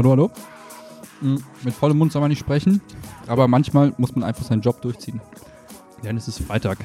[0.00, 0.30] Hallo, hallo.
[1.20, 2.80] Hm, Mit vollem Mund soll man nicht sprechen,
[3.26, 5.20] aber manchmal muss man einfach seinen Job durchziehen.
[6.02, 6.78] Denn es ist Freitag.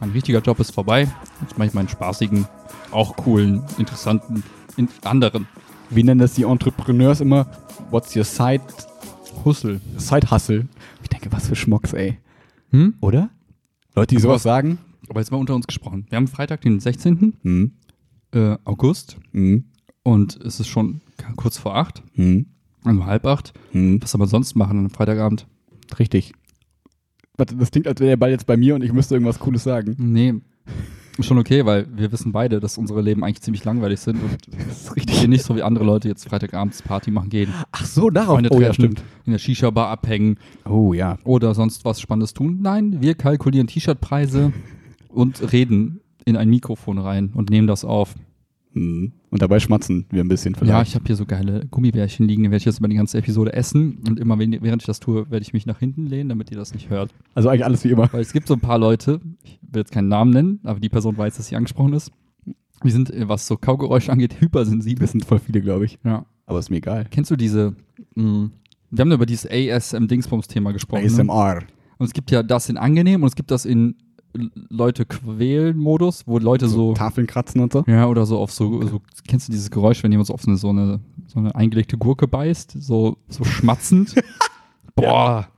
[0.00, 1.08] Mein richtiger Job ist vorbei.
[1.42, 2.44] Jetzt mache ich meinen spaßigen,
[2.90, 4.42] auch coolen, interessanten,
[4.76, 5.46] in anderen
[5.90, 7.46] Wie nennen das die Entrepreneurs immer?
[7.92, 8.64] What's your side,
[9.44, 9.80] Hustle.
[9.96, 10.66] side hustle?
[11.04, 12.18] Ich denke, was für Schmucks, ey.
[12.70, 12.94] Hm?
[13.00, 13.30] Oder?
[13.94, 14.78] Leute, die Aber sowas was- sagen?
[15.08, 16.04] Aber jetzt mal unter uns gesprochen.
[16.10, 17.34] Wir haben Freitag, den 16.
[17.42, 17.74] Hm.
[18.32, 19.66] Äh, August Hm.
[20.02, 21.00] und es ist schon
[21.36, 22.46] kurz vor acht, Hm.
[22.86, 23.52] Also halb acht.
[23.72, 24.02] Hm.
[24.02, 25.46] Was soll man sonst machen an einem Freitagabend?
[25.98, 26.32] Richtig.
[27.36, 29.62] Warte, das klingt, als wäre der Ball jetzt bei mir und ich müsste irgendwas Cooles
[29.62, 29.94] sagen.
[29.98, 30.34] Nee,
[31.20, 34.36] schon okay, weil wir wissen beide, dass unsere Leben eigentlich ziemlich langweilig sind und
[34.68, 37.52] Das ist wir nicht so wie andere Leute jetzt Freitagabends Party machen gehen.
[37.72, 38.34] Ach so, darauf.
[38.34, 39.02] Freunde oh ja, stimmt.
[39.24, 41.18] in der Shisha-Bar abhängen Oh ja.
[41.24, 42.58] oder sonst was Spannendes tun.
[42.62, 44.52] Nein, wir kalkulieren T-Shirt-Preise
[45.08, 48.14] und reden in ein Mikrofon rein und nehmen das auf.
[48.76, 49.12] Hm.
[49.30, 50.88] Und dabei schmatzen wir ein bisschen Ja, vielleicht.
[50.90, 53.52] ich habe hier so geile Gummibärchen liegen, die werde ich jetzt über die ganze Episode
[53.54, 56.58] essen und immer während ich das tue, werde ich mich nach hinten lehnen, damit ihr
[56.58, 57.12] das nicht hört.
[57.34, 58.12] also eigentlich alles wie immer.
[58.12, 60.88] Weil es gibt so ein paar Leute, ich will jetzt keinen Namen nennen, aber die
[60.90, 62.12] Person weiß, dass sie angesprochen ist.
[62.84, 65.00] Die sind, äh, was so Kaugeräusche angeht, hypersensibel.
[65.00, 65.98] Das sind voll viele, glaube ich.
[66.04, 66.26] Ja.
[66.44, 67.06] Aber ist mir egal.
[67.10, 67.74] Kennst du diese,
[68.14, 68.50] mh,
[68.90, 71.02] wir haben ja über dieses ASM-Dingsbums-Thema gesprochen.
[71.02, 71.06] Ne?
[71.10, 71.62] ASMR.
[71.98, 73.96] Und es gibt ja das in angenehm und es gibt das in
[74.68, 77.84] Leute quälen Modus, wo Leute so, Tafeln kratzen und so.
[77.86, 80.48] ja, oder so auf so, so, kennst du dieses Geräusch, wenn jemand so auf so
[80.50, 84.14] eine, so eine, so eine eingelegte Gurke beißt, so, so schmatzend?
[84.94, 85.48] Boah,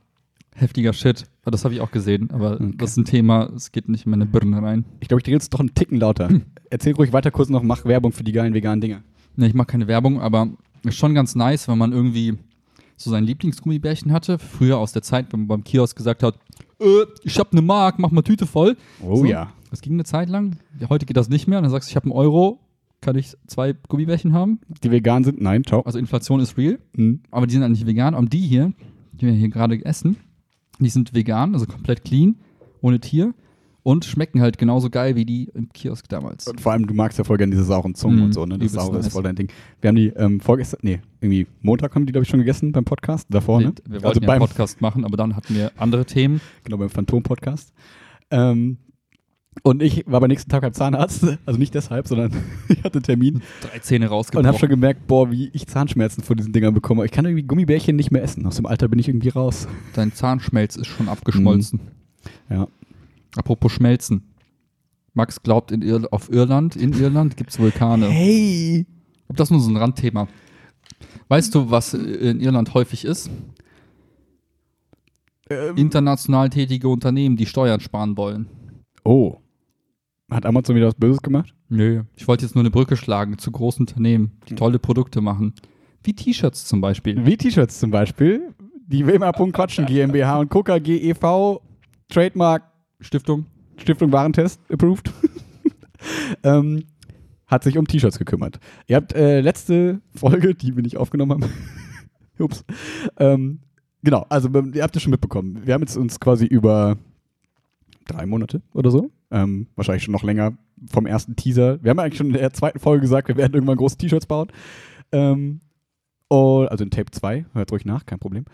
[0.55, 1.25] heftiger Shit.
[1.43, 2.73] Aber Das habe ich auch gesehen, aber Okay.
[2.77, 4.85] das ist ein Thema, es geht nicht in meine Birne rein.
[4.99, 6.29] Ich glaube, ich drehe jetzt doch einen Ticken lauter.
[6.69, 9.03] Erzähl ruhig weiter kurz noch, mach Werbung für die geilen veganen Dinge.
[9.35, 10.49] Ne, ich mache keine Werbung, aber
[10.83, 12.35] ist schon ganz nice, wenn man irgendwie
[12.99, 14.37] so sein Lieblingsgummibärchen hatte.
[14.39, 16.35] Früher aus der Zeit, wenn man beim Kiosk gesagt hat,
[16.79, 18.77] äh, ich hab ne Mark, mach mal Tüte voll.
[19.01, 19.25] Oh So.
[19.25, 19.51] ja.
[19.71, 20.57] Das ging eine Zeit lang.
[20.79, 21.59] Ja, Heute geht das nicht mehr.
[21.59, 22.59] Und dann sagst du, ich habe einen Euro,
[23.01, 24.59] kann ich zwei Gummibärchen haben.
[24.83, 25.39] Die vegan sind?
[25.41, 25.81] Nein, ciao.
[25.83, 27.21] Also Inflation ist real, Hm.
[27.31, 28.15] aber die sind eigentlich vegan.
[28.15, 28.73] Und die hier,
[29.13, 30.17] die wir hier gerade essen,
[30.79, 32.35] die sind vegan, also komplett clean,
[32.81, 33.33] ohne Tier
[33.89, 36.47] und schmecken halt genauso geil wie die im Kiosk damals.
[36.47, 38.59] Und vor allem, du magst ja voll gerne diese sauren Zungen Mm, und so, ne?
[38.59, 39.47] Das Saure ist voll dein Ding.
[39.81, 42.85] Wir haben die ähm, vorgestern, nee, irgendwie Montag haben die, glaube ich, schon gegessen beim
[42.85, 43.25] Podcast.
[43.31, 43.73] Davor, ne?
[43.85, 46.39] Wir wollten also ja beim, Podcast machen, aber dann hatten wir andere Themen.
[46.63, 47.73] genau, beim Phantom-Podcast.
[48.29, 48.77] Ähm,
[49.63, 52.31] und ich war beim nächsten Tag beim Zahnarzt, also nicht deshalb, sondern
[52.69, 54.45] ich hatte einen Termin Drei Zähne und rausgebrochen.
[54.45, 57.05] habe schon gemerkt, boah, wie ich Zahnschmerzen von diesen Dingern bekomme.
[57.05, 58.45] Ich kann irgendwie Gummibärchen nicht mehr essen.
[58.45, 59.67] Aus dem Alter bin ich irgendwie raus.
[59.93, 61.79] Dein Zahnschmelz ist schon abgeschmolzen.
[62.51, 62.67] Ja.
[63.35, 64.33] Apropos Schmelzen.
[65.13, 68.07] Max glaubt, in Ir auf Irland, in Irland gibt es Vulkane.
[68.07, 68.85] Hey!
[69.27, 70.27] Ob das nur so ein Randthema?
[71.27, 73.29] Weißt du, was in Irland häufig ist?
[75.49, 78.47] Ähm, International tätige Unternehmen, die Steuern sparen wollen.
[79.03, 79.37] oh.
[80.31, 81.55] Hat Amazon wieder was Böses gemacht?
[81.69, 82.03] Nö.
[82.15, 85.55] Ich wollte jetzt nur eine Brücke schlagen zu großen Unternehmen, die tolle Produkte machen.
[86.03, 87.25] Wie T-Shirts zum Beispiel.
[87.25, 88.53] Wie T-Shirts zum Beispiel.
[88.85, 91.61] Die Wilma.Quatschen GmbH und Coca GEV
[92.09, 92.68] Trademark
[92.99, 93.45] Stiftung.
[93.77, 95.11] Stiftung Warentest approved.
[96.43, 96.83] ähm,
[97.47, 98.59] hat sich um T-Shirts gekümmert.
[98.87, 101.53] Ihr habt äh, letzte Folge, die wir nicht aufgenommen haben.
[102.39, 102.63] Ups.
[103.17, 103.59] Ähm,
[104.03, 105.65] genau, also ihr habt es schon mitbekommen.
[105.65, 106.97] Wir haben jetzt uns quasi über
[108.07, 110.57] drei Monate oder so, ähm, wahrscheinlich schon noch länger
[110.89, 111.83] vom ersten Teaser.
[111.83, 114.47] Wir haben eigentlich schon in der zweiten Folge gesagt, wir werden irgendwann große T-Shirts bauen.
[115.11, 115.61] Ähm,
[116.27, 118.45] und, also in Tape 2, hört ruhig nach, kein Problem.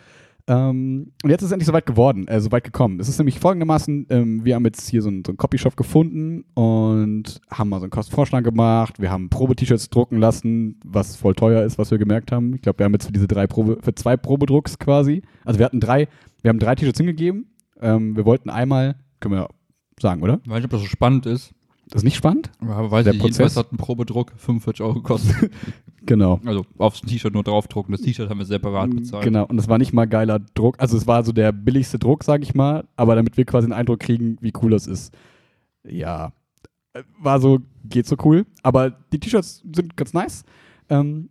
[0.47, 3.00] Ähm, und jetzt ist es endlich soweit geworden, äh, soweit gekommen.
[3.00, 6.45] Es ist nämlich folgendermaßen, ähm, wir haben jetzt hier so einen, so einen Copyshop gefunden
[6.53, 9.00] und haben mal so einen Kostenvorschlag gemacht.
[9.01, 12.53] Wir haben Probe-T-Shirts drucken lassen, was voll teuer ist, was wir gemerkt haben.
[12.53, 15.66] Ich glaube, wir haben jetzt für diese drei Probe, für zwei Probedrucks quasi, also wir
[15.66, 16.08] hatten drei,
[16.43, 17.47] wir haben drei T-Shirts hingegeben.
[17.81, 19.49] Ähm, wir wollten einmal, können wir
[19.99, 20.40] sagen, oder?
[20.43, 21.53] Ich weiß nicht, ob das so spannend ist.
[21.87, 22.52] Das ist nicht spannend?
[22.59, 23.55] Aber weiß Der ich, Prozess?
[23.58, 25.52] hat ein Probedruck 45 Euro gekostet.
[26.05, 26.40] Genau.
[26.46, 27.91] also aufs T-Shirt nur draufdrucken.
[27.91, 29.23] Das T-Shirt haben wir separat bezahlt.
[29.23, 30.75] Genau, und das war nicht mal geiler Druck.
[30.79, 33.73] Also es war so der billigste Druck, sag ich mal, aber damit wir quasi einen
[33.73, 35.13] Eindruck kriegen, wie cool das ist.
[35.87, 36.31] Ja,
[37.19, 38.46] war so, geht so cool.
[38.63, 40.43] Aber die T-Shirts sind ganz nice.
[40.90, 41.29] Ähm,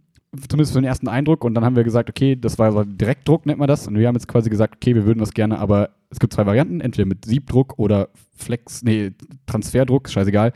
[0.49, 1.45] zumindest für den ersten Eindruck.
[1.45, 3.87] Und dann haben wir gesagt, okay, das war so Direktdruck, nennt man das.
[3.87, 6.47] Und wir haben jetzt quasi gesagt, okay, wir würden das gerne, aber es gibt zwei
[6.47, 9.13] Varianten, entweder mit Siebdruck oder Flex, nee,
[9.47, 10.53] Transferdruck, scheißegal.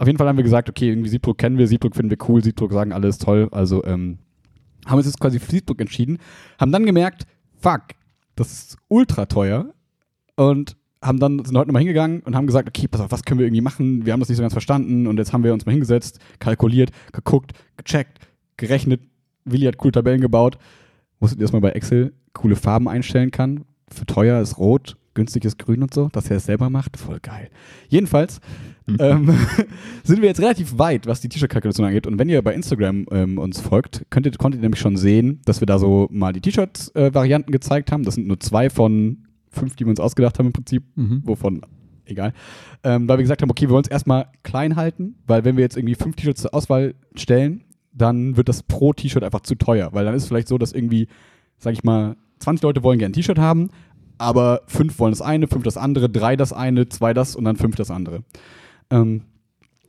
[0.00, 2.42] Auf jeden Fall haben wir gesagt, okay, irgendwie Siebdruck kennen wir, Siebdruck finden wir cool,
[2.42, 3.48] Siebdruck sagen alle ist toll.
[3.52, 4.16] Also ähm,
[4.86, 6.16] haben uns jetzt quasi für Siebdruck entschieden,
[6.58, 7.26] haben dann gemerkt,
[7.60, 7.82] fuck,
[8.34, 9.74] das ist ultra teuer
[10.36, 13.40] und haben dann sind heute nochmal hingegangen und haben gesagt, okay, pass auf, was können
[13.40, 14.06] wir irgendwie machen?
[14.06, 16.92] Wir haben das nicht so ganz verstanden und jetzt haben wir uns mal hingesetzt, kalkuliert,
[17.12, 18.20] geguckt, gecheckt,
[18.56, 19.02] gerechnet.
[19.44, 20.56] Willi hat coole Tabellen gebaut.
[21.18, 23.66] Wusstet ihr, dass bei Excel coole Farben einstellen kann?
[23.86, 26.96] Für teuer ist rot, günstiges Grün und so, dass er es selber macht.
[26.96, 27.48] Voll geil.
[27.88, 28.40] Jedenfalls
[28.98, 29.28] ähm,
[30.04, 32.06] sind wir jetzt relativ weit, was die T-Shirt-Kalkulation angeht.
[32.06, 35.40] Und wenn ihr bei Instagram ähm, uns folgt, könnt ihr, konntet ihr nämlich schon sehen,
[35.44, 38.04] dass wir da so mal die T-Shirt-Varianten gezeigt haben.
[38.04, 41.22] Das sind nur zwei von fünf, die wir uns ausgedacht haben im Prinzip, Mhm.
[41.24, 41.62] wovon
[42.04, 42.32] egal.
[42.82, 45.62] Ähm, weil wir gesagt haben, okay, wir wollen es erstmal klein halten, weil wenn wir
[45.62, 47.62] jetzt irgendwie fünf T-Shirts zur Auswahl stellen,
[47.92, 50.72] dann wird das pro T-Shirt einfach zu teuer, weil dann ist es vielleicht so, dass
[50.72, 51.08] irgendwie,
[51.58, 53.68] sag ich mal, 20 Leute wollen gerne ein T-Shirt haben,
[54.20, 57.56] aber fünf wollen das eine, fünf das andere, drei das eine, zwei das und dann
[57.56, 58.22] fünf das andere.
[58.90, 59.22] Ähm,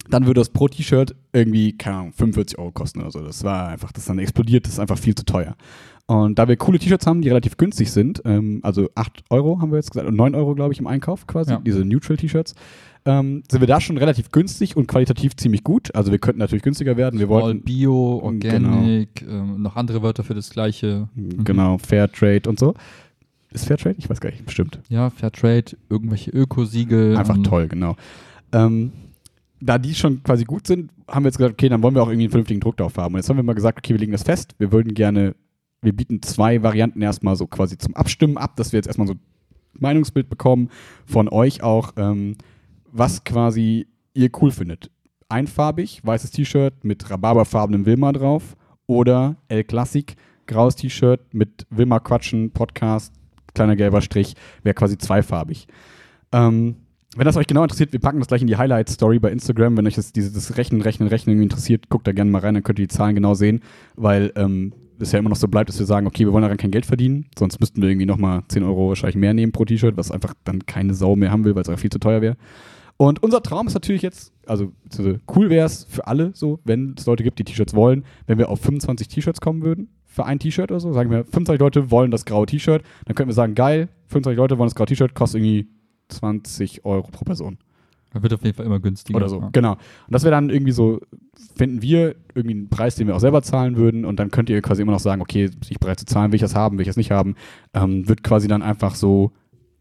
[0.10, 3.22] dann würde das pro T-Shirt irgendwie, keine Ahnung, 45 Euro kosten oder so.
[3.22, 5.56] Das war einfach, das dann explodiert, das ist einfach viel zu teuer.
[6.08, 9.72] Und da wir coole T-Shirts haben, die relativ günstig sind, ähm, also 8 Euro haben
[9.72, 11.62] wir jetzt gesagt, und 9 Euro, glaube ich, im Einkauf quasi, Ja.
[11.64, 12.56] diese Neutral-T-Shirts,
[13.06, 15.94] ähm, sind wir da schon relativ günstig und qualitativ ziemlich gut.
[15.96, 17.20] Also wir könnten natürlich günstiger werden.
[17.20, 18.70] Wir All wollten Bio, Genau.
[18.70, 21.08] Organic, ähm, noch andere Wörter für das gleiche.
[21.16, 21.44] Mhm.
[21.44, 22.74] genau Fairtrade und so.
[23.54, 23.96] Ist Fairtrade?
[23.98, 24.80] Ich weiß gar nicht, bestimmt.
[24.90, 27.18] Ja, Fairtrade, irgendwelche Ökosiegel.
[27.18, 27.96] Einfach ähm, toll, genau.
[28.54, 28.92] Ähm,
[29.60, 32.08] da die schon quasi gut sind, haben wir jetzt gesagt, okay, dann wollen wir auch
[32.08, 33.14] irgendwie einen vernünftigen Druck drauf haben.
[33.14, 34.56] Und jetzt haben wir mal gesagt, okay, wir legen das fest.
[34.58, 35.36] Wir würden gerne,
[35.82, 39.16] wir bieten zwei Varianten erstmal so quasi zum Abstimmen ab, dass wir jetzt erstmal so
[39.74, 40.70] Meinungsbild bekommen
[41.06, 42.38] von euch auch, ähm,
[42.92, 44.90] was quasi ihr cool findet.
[45.30, 48.58] Einfarbig, weißes T-Shirt mit rhabarberfarbenem Wilma drauf
[48.88, 50.16] oder El Classic,
[50.48, 53.14] graues T-Shirt mit Wilma Quatschen, Podcast,
[53.54, 55.68] kleiner gelber Strich, wäre quasi zweifarbig.
[56.32, 56.76] Ähm,
[57.16, 59.76] wenn das euch genau interessiert, wir packen das gleich in die Highlight-Story bei Instagram.
[59.76, 62.80] Wenn euch das, dieses Rechnen, Rechnen, Rechnen interessiert, guckt da gerne mal rein, dann könnt
[62.80, 63.62] ihr die Zahlen genau sehen,
[63.96, 66.58] weil ähm, es ja immer noch so bleibt, dass wir sagen, okay, wir wollen daran
[66.58, 69.98] kein Geld verdienen, sonst müssten wir irgendwie nochmal 10 Euro wahrscheinlich mehr nehmen pro T-Shirt,
[69.98, 72.38] was einfach dann keine Sau mehr haben will, weil es einfach viel zu teuer wäre.
[72.96, 74.72] Und unser Traum ist natürlich jetzt, also
[75.36, 78.50] cool wäre es für alle so, wenn es Leute gibt, die T-Shirts wollen, wenn wir
[78.50, 80.92] auf 25 T-Shirts kommen würden für ein T-Shirt oder so.
[80.92, 84.58] Sagen wir, 25 Leute wollen das graue T-Shirt, dann könnten wir sagen, geil, 25 Leute
[84.58, 85.68] wollen das graue T-Shirt, kostet irgendwie
[86.10, 87.58] 20 Euro pro Person.
[88.14, 89.16] Da wird auf jeden Fall immer günstiger.
[89.16, 89.50] Oder so, Ja.
[89.54, 89.72] genau.
[89.74, 89.80] Und
[90.10, 91.00] das wäre dann irgendwie so,
[91.56, 94.62] finden wir irgendwie einen Preis, den wir auch selber zahlen würden und dann könnt ihr
[94.62, 96.90] quasi immer noch sagen, okay, ich bereit zu zahlen, will ich das haben, will ich
[96.90, 97.36] das nicht haben.
[97.74, 99.32] Ähm, wird quasi dann einfach so,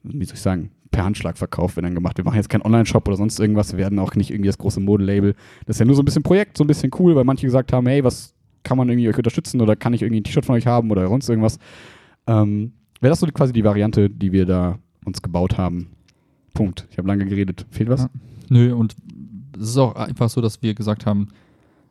[0.04, 2.16] wie soll ich sagen, per Handschlag verkauft, wenn dann gemacht.
[2.18, 4.78] Wir machen jetzt keinen Online-Shop oder sonst irgendwas, wir werden auch nicht irgendwie das große
[4.80, 5.34] Modelabel.
[5.66, 7.72] Das ist ja nur so ein bisschen Projekt, so ein bisschen cool, weil manche gesagt
[7.72, 10.54] haben, hey, was kann man irgendwie euch unterstützen oder kann ich irgendwie ein T-Shirt von
[10.54, 11.58] euch haben oder sonst irgendwas.
[12.26, 15.88] Ähm, wäre das so quasi die Variante, die wir da uns gebaut haben.
[16.54, 16.86] Punkt.
[16.90, 17.66] Ich habe lange geredet.
[17.70, 18.02] Fehlt was?
[18.02, 18.10] Ja.
[18.50, 18.96] Nö, und
[19.56, 21.28] es ist auch einfach so, dass wir gesagt haben,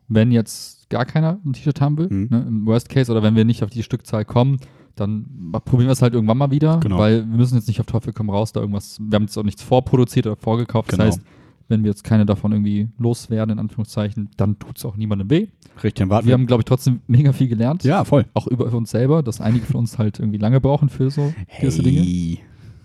[0.08, 2.28] wenn jetzt gar keiner ein T-Shirt haben will, Mhm.
[2.30, 4.58] ne, im Worst Case, oder wenn wir nicht auf die Stückzahl kommen,
[4.96, 5.24] dann
[5.64, 6.98] probieren wir es halt irgendwann mal wieder, Genau.
[6.98, 9.44] weil wir müssen jetzt nicht auf Teufel komm raus da irgendwas, wir haben jetzt auch
[9.44, 11.04] nichts vorproduziert oder vorgekauft, Genau.
[11.04, 11.26] das heißt,
[11.70, 15.46] wenn wir jetzt keine davon irgendwie loswerden, in Anführungszeichen, dann tut es auch niemandem weh.
[15.82, 17.84] Richtig, warten Wir haben, glaube ich, trotzdem mega viel gelernt.
[17.84, 18.26] Ja, voll.
[18.34, 21.82] Auch über uns selber, dass einige von uns halt irgendwie lange brauchen für so gewisse
[21.82, 22.38] Dinge.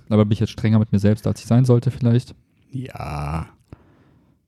[0.09, 2.35] Aber bin ich jetzt strenger mit mir selbst, als ich sein sollte, vielleicht.
[2.71, 3.47] Ja.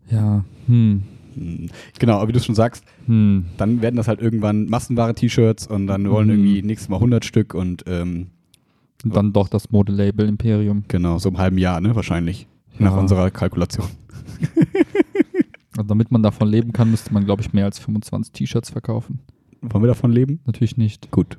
[0.10, 1.04] Ja, hm,
[1.36, 1.69] Hm.
[2.00, 3.45] Genau, aber wie du schon sagst, hm.
[3.57, 6.34] dann werden das halt irgendwann massenware T-Shirts und dann wollen Mhm.
[6.34, 8.27] irgendwie nächstes Mal 100 Stück und ähm,
[9.03, 10.84] Und dann doch das Modelabel Imperium.
[10.88, 12.48] genau, so im halben Jahr, ne, wahrscheinlich.
[12.79, 12.98] Nach Ja.
[13.00, 13.86] unserer Kalkulation.
[15.77, 19.20] Also damit man davon leben kann, müsste man, glaube ich, mehr als 25 T-Shirts verkaufen.
[19.62, 20.39] Wollen wir davon leben?
[20.48, 21.12] Natürlich nicht.
[21.12, 21.38] Gut.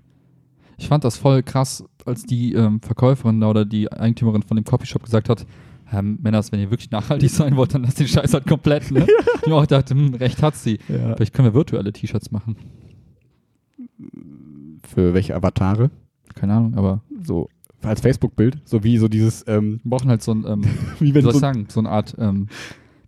[0.76, 5.02] Ich fand das voll krass, als die ähm, Verkäuferin oder die Eigentümerin von dem Copyshop
[5.02, 5.44] gesagt hat,
[5.92, 8.90] ähm, Männers, wenn ihr wirklich nachhaltig sein wollt, dann lasst den Scheiß halt komplett.
[8.90, 9.06] Ne?
[9.44, 10.78] Ich auch dachte, hm, recht hat sie.
[10.88, 11.16] Ja.
[11.16, 12.56] Vielleicht können wir virtuelle T-Shirts machen.
[14.82, 15.90] Für welche Avatare?
[16.34, 17.48] Keine Ahnung, aber So
[17.82, 20.64] als Facebook-Bild, so wie so dieses, ähm, wir brauchen halt so ein, ähm,
[20.98, 22.48] wie wie wenn soll so ich sagen, so eine Art, ähm,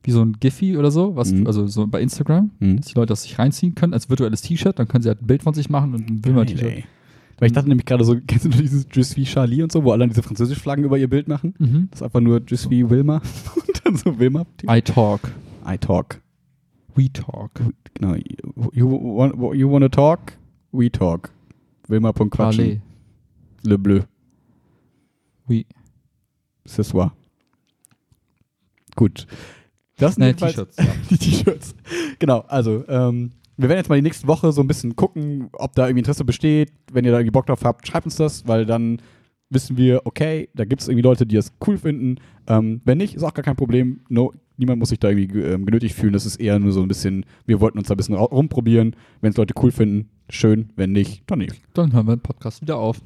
[0.02, 1.47] wie so ein Giphy oder so, was, Mhm.
[1.47, 2.76] also so bei Instagram, Hm.
[2.78, 5.26] dass die Leute das sich reinziehen können als virtuelles T-Shirt, dann können sie halt ein
[5.26, 6.85] Bild von sich machen und ein Wilmer-T-Shirt.
[7.38, 9.92] Weil ich dachte nämlich gerade so, kennst du dieses Je suis Charlie und so, wo
[9.92, 11.54] alle diese französischen Flaggen über ihr Bild machen?
[11.59, 11.88] Mhm.
[11.90, 13.16] Das ist einfach nur Je suis Wilma
[13.57, 14.47] und dann so Wilma.
[14.69, 15.21] I talk.
[15.66, 16.21] I talk.
[16.97, 17.50] We talk.
[17.95, 18.14] Genau.
[18.14, 20.33] You, you, want, you wanna talk?
[20.73, 21.30] We talk.
[21.88, 22.83] Wilma.quatschen.
[23.62, 24.00] Le Bleu.
[25.49, 25.66] Oui.
[26.66, 27.12] Ce soir.
[28.97, 29.26] Gut.
[30.00, 30.76] Das sind jedenfalls T-Shirts.
[30.78, 30.85] Ja.
[31.11, 31.75] die T-Shirts.
[32.19, 35.75] Genau, also ähm, wir werden jetzt mal die nächste Woche so ein bisschen gucken, ob
[35.75, 36.73] da irgendwie Interesse besteht.
[36.92, 39.00] Wenn ihr da irgendwie Bock drauf habt, schreibt uns das, weil dann
[39.50, 42.16] wissen wir, okay, da gibt es irgendwie Leute, die das cool finden.
[42.47, 44.00] Ähm, wenn nicht, ist auch gar kein Problem.
[44.09, 46.12] No, niemand muss sich da irgendwie ge- ähm, genötigt fühlen.
[46.12, 48.95] Das ist eher nur so ein bisschen, wir wollten uns da ein bisschen rumprobieren.
[49.21, 50.71] Wenn es Leute cool finden, schön.
[50.76, 51.61] Wenn nicht, dann nicht.
[51.75, 53.00] Dann hören wir den Podcast wieder auf.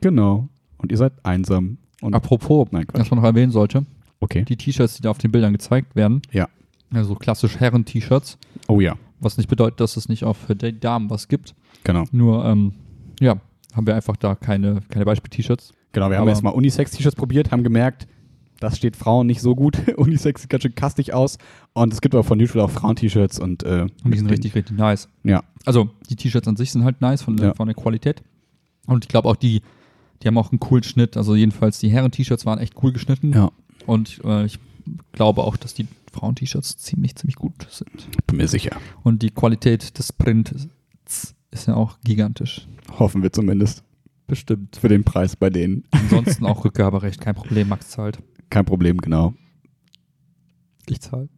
[0.00, 0.48] Genau.
[0.78, 1.78] Und ihr seid einsam.
[2.00, 3.00] Und Apropos, Nein, Quatsch.
[3.00, 3.84] was man noch erwähnen sollte,
[4.20, 4.44] okay.
[4.44, 6.48] die T-Shirts, die da auf den Bildern gezeigt werden, Ja.
[6.92, 11.10] also klassisch Herren-T-Shirts, Oh ja, was nicht bedeutet, dass es nicht auch für die Damen
[11.10, 11.54] was gibt.
[11.84, 12.04] genau.
[12.12, 12.72] Nur, ähm,
[13.20, 13.36] ja,
[13.74, 15.72] haben wir einfach da keine, keine Beispiel-T-Shirts.
[15.92, 18.06] Genau, wir haben Aber- jetzt mal Unisex-T-Shirts probiert, haben gemerkt,
[18.60, 19.76] das steht Frauen nicht so gut.
[19.96, 21.38] Unisex sieht ganz schön kastig aus.
[21.74, 24.76] Und es gibt aber von Neutral auch Frauen-T-Shirts und, äh, Und die sind richtig, richtig
[24.76, 25.08] nice.
[25.22, 25.44] Ja.
[25.64, 27.54] Also die T-Shirts an sich sind halt nice von, der Ja.
[27.54, 28.22] von der Qualität.
[28.86, 29.62] Und ich glaube auch die,
[30.22, 31.16] die haben auch einen coolen Schnitt.
[31.16, 33.32] Also jedenfalls die Herren-T-Shirts waren echt cool geschnitten.
[33.32, 33.52] Ja.
[33.88, 34.58] Und äh, ich
[35.12, 38.06] glaube auch, dass die Frauen-T-Shirts ziemlich, ziemlich gut sind.
[38.26, 38.76] Bin mir sicher.
[39.02, 40.68] Und die Qualität des Prints
[41.50, 42.68] ist ja auch gigantisch.
[42.98, 43.82] Hoffen wir zumindest.
[44.26, 44.76] Bestimmt.
[44.76, 45.84] Für den Preis bei denen.
[45.90, 47.68] Ansonsten auch Rückgaberecht, kein Problem.
[47.68, 48.18] Max zahlt.
[48.50, 49.32] Kein Problem, genau.
[50.86, 51.30] Ich zahle.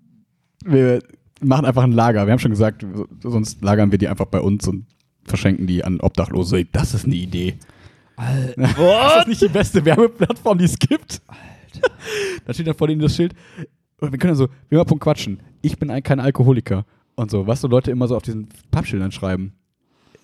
[0.64, 1.04] Wir
[1.40, 2.26] machen einfach ein Lager.
[2.26, 2.85] Wir haben schon gesagt,
[3.23, 4.87] sonst lagern wir die einfach bei uns und
[5.23, 6.64] verschenken die an Obdachlose.
[6.64, 7.59] Das ist eine Idee.
[8.57, 11.23] Das ist nicht die beste Werbeplattform, die es gibt.
[11.28, 11.60] Alter.
[12.46, 13.34] Da steht dann vor denen das Schild.
[14.00, 15.40] Und wir können dann so, wir mal Punkt quatschen.
[15.62, 16.84] Ich bin ein, kein Alkoholiker.
[17.16, 19.52] Und so, was so Leute immer so auf diesen Pappschildern schreiben.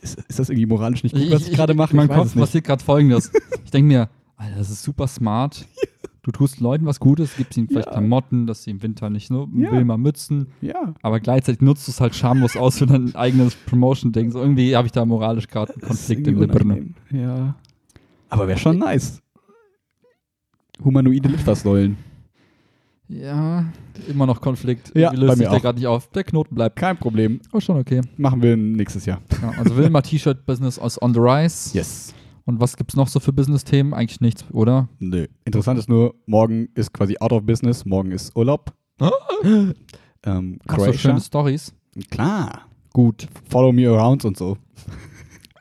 [0.01, 1.91] Ist, ist das irgendwie moralisch nicht gut, was ich, gerade mache?
[1.93, 3.31] In meinem Kopf passiert gerade folgendes.
[3.65, 5.67] ich denke mir, Alter, das ist super smart.
[6.23, 7.93] Du tust Leuten was Gutes, gibst ihnen vielleicht Ja.
[7.93, 9.71] Klamotten, dass sie im Winter nicht so Ja.
[9.71, 10.93] will mal Mützen, Ja.
[11.01, 14.33] aber gleichzeitig nutzt du es halt schamlos aus für dein eigenes Promotion-Ding.
[14.33, 16.47] So irgendwie habe ich da moralisch gerade einen Konflikt Birne.
[16.53, 16.95] unangenehm.
[17.13, 17.55] Ja.
[18.29, 19.23] Aber wäre schon nice.
[20.85, 21.97] Humanoide Litfaßsäulen.
[23.09, 23.65] Ja,
[24.09, 24.89] immer noch Konflikt.
[24.95, 26.09] Ja, Irgendwie löst bei sich der gerade nicht auf.
[26.11, 26.77] Der Knoten bleibt.
[26.77, 27.41] Kein Problem.
[27.51, 28.01] Aber schon okay.
[28.17, 29.21] Machen wir nächstes Jahr.
[29.41, 31.77] Ja, also Wilma T-Shirt-Business aus On the Rise.
[31.77, 32.13] Yes.
[32.47, 33.95] Und was gibt's noch so für Business-Themen?
[33.95, 34.89] Eigentlich nichts, oder?
[34.99, 35.27] Nö.
[35.45, 38.73] Interessant ist nur, morgen ist quasi out of business, morgen ist Urlaub.
[40.25, 41.73] ähm, Hast du schöne Stories?
[42.11, 42.63] Klar.
[42.93, 43.29] Gut.
[43.49, 44.57] Follow me around und so.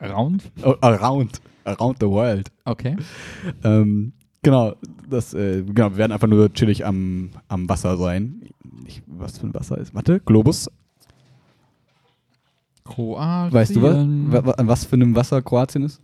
[0.00, 0.50] Round?
[0.62, 1.40] Oh, around.
[1.64, 2.50] Around the world.
[2.64, 2.96] Okay.
[3.64, 4.12] Ähm,
[4.46, 4.76] genau,
[5.10, 8.42] das, äh, genau, wir werden einfach nur chillig am, am Wasser sein.
[8.86, 9.92] Ich, was für ein Wasser ist?
[9.92, 10.70] Warte, Globus.
[12.84, 13.52] Kroatien.
[13.52, 16.00] Weißt du, was, wa, wa, an was für einem Wasser Kroatien ist?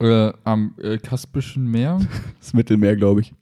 [0.00, 2.00] Äh, am äh, Kaspischen Meer.
[2.40, 3.32] Das Mittelmeer, glaube ich.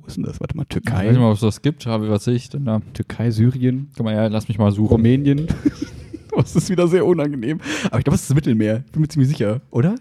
[0.00, 0.40] Wo ist denn das?
[0.40, 1.08] Warte mal, Ich weiß Türkei.
[1.10, 2.80] nicht mal, ob es das gibt, aber was sehe ich denn da?
[2.92, 4.94] Türkei, Syrien, Guck mal, ja, lass mich mal suchen.
[4.94, 5.46] Rumänien.
[6.36, 7.60] das ist wieder sehr unangenehm.
[7.84, 8.82] Aber ich glaube, das ist das Mittelmeer.
[8.90, 9.94] Bin mir ziemlich sicher, oder?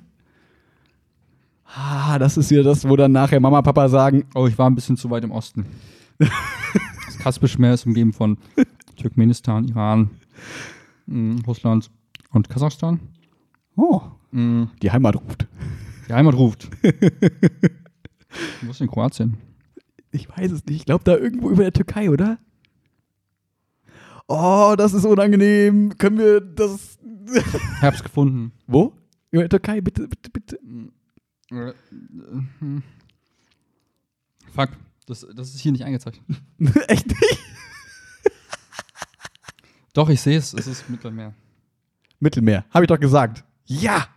[1.78, 4.76] Ah, das ist wieder das, wo dann nachher Mama, Papa sagen, Oh, ich war ein
[4.76, 5.66] bisschen zu weit im Osten.
[6.20, 8.38] das Kaspische Meer ist umgeben von
[8.96, 10.10] Turkmenistan, Iran,
[11.08, 11.92] mh, Russland
[12.32, 13.00] und Kasachstan.
[13.76, 14.02] oh,
[14.32, 15.48] Mh, die Heimat ruft.
[16.08, 16.70] die Heimat ruft.
[18.62, 19.38] Wo ist denn Kroatien?
[20.12, 20.78] Ich weiß es nicht.
[20.82, 22.38] Ich glaube, da irgendwo über der Türkei, oder?
[24.28, 25.98] Oh, das ist unangenehm.
[25.98, 26.98] Können wir das.
[27.82, 28.52] Hab's gefunden.
[28.68, 28.94] Wo?
[29.32, 30.60] Über der Türkei, bitte, bitte, bitte.
[34.54, 34.70] Fuck,
[35.06, 36.24] das, das ist hier nicht eingezeichnet.
[36.88, 37.40] Echt nicht?
[39.94, 41.34] Doch, ich sehe es, es ist Mittelmeer.
[42.20, 42.66] Mittelmeer.
[42.72, 43.46] Habe ich doch gesagt.
[43.66, 44.08] Ja!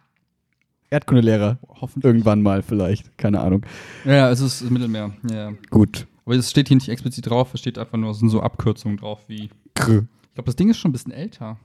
[0.90, 1.58] Erdkundelehrer.
[1.68, 2.04] Hoffentlich.
[2.04, 3.16] Irgendwann mal vielleicht.
[3.18, 3.64] Keine Ahnung.
[4.04, 5.14] Ja, es ist Mittelmeer.
[5.30, 5.52] Ja.
[5.70, 6.06] Gut.
[6.24, 8.98] Aber es steht hier nicht explizit drauf, es steht einfach nur, es sind so Abkürzungen
[8.98, 9.50] drauf wie.
[9.74, 10.06] Krr.
[10.22, 11.58] Ich glaube, das Ding ist schon ein bisschen älter.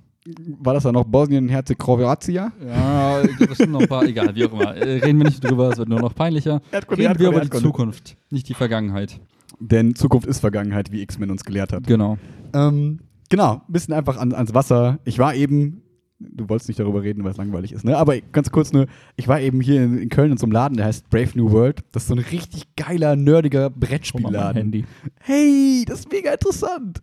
[0.60, 2.18] War das dann noch Bosnien-Herzegowina?
[2.30, 4.76] Ja, ich glaub, das sind noch ein paar, egal, wie auch immer.
[4.76, 6.62] Äh, Reden wir nicht drüber, es wird nur noch peinlicher.
[6.72, 7.50] Erdkunde, Reden wir über die.
[7.50, 9.20] Zukunft, nicht die Vergangenheit.
[9.60, 11.86] Denn Zukunft ist Vergangenheit, wie X-Men uns gelehrt hat.
[11.88, 12.18] Genau.
[12.54, 13.00] Ähm,
[13.30, 15.00] genau, ein bisschen einfach an, ans Wasser.
[15.04, 15.83] Ich war eben,
[16.32, 17.98] du wolltest nicht darüber reden, weil es langweilig ist, ne?
[17.98, 20.78] Aber ganz kurz nur, ich war eben hier in, in Köln in so einem Laden,
[20.78, 21.84] der heißt Brave New World.
[21.92, 24.58] Das ist so ein richtig geiler, nerdiger Brettspielladen.
[24.58, 24.86] Handy.
[25.20, 27.02] Hey, das ist mega interessant.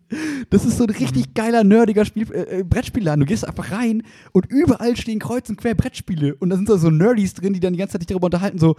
[0.50, 3.21] Das ist so ein richtig geiler, nerdiger Spiel, äh, äh, Brettspielladen.
[3.21, 6.35] Du gehst einfach rein und überall stehen kreuz und quer Brettspiele.
[6.37, 8.59] Und da sind da so Nerdys drin, die dann die ganze Zeit sich darüber unterhalten,
[8.59, 8.77] so,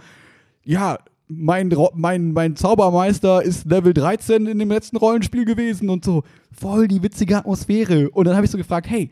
[0.64, 6.24] ja, mein, mein, mein Zaubermeister ist Level 13 in dem letzten Rollenspiel gewesen und so.
[6.52, 8.10] Voll die witzige Atmosphäre.
[8.10, 9.10] Und dann habe ich so gefragt, hey,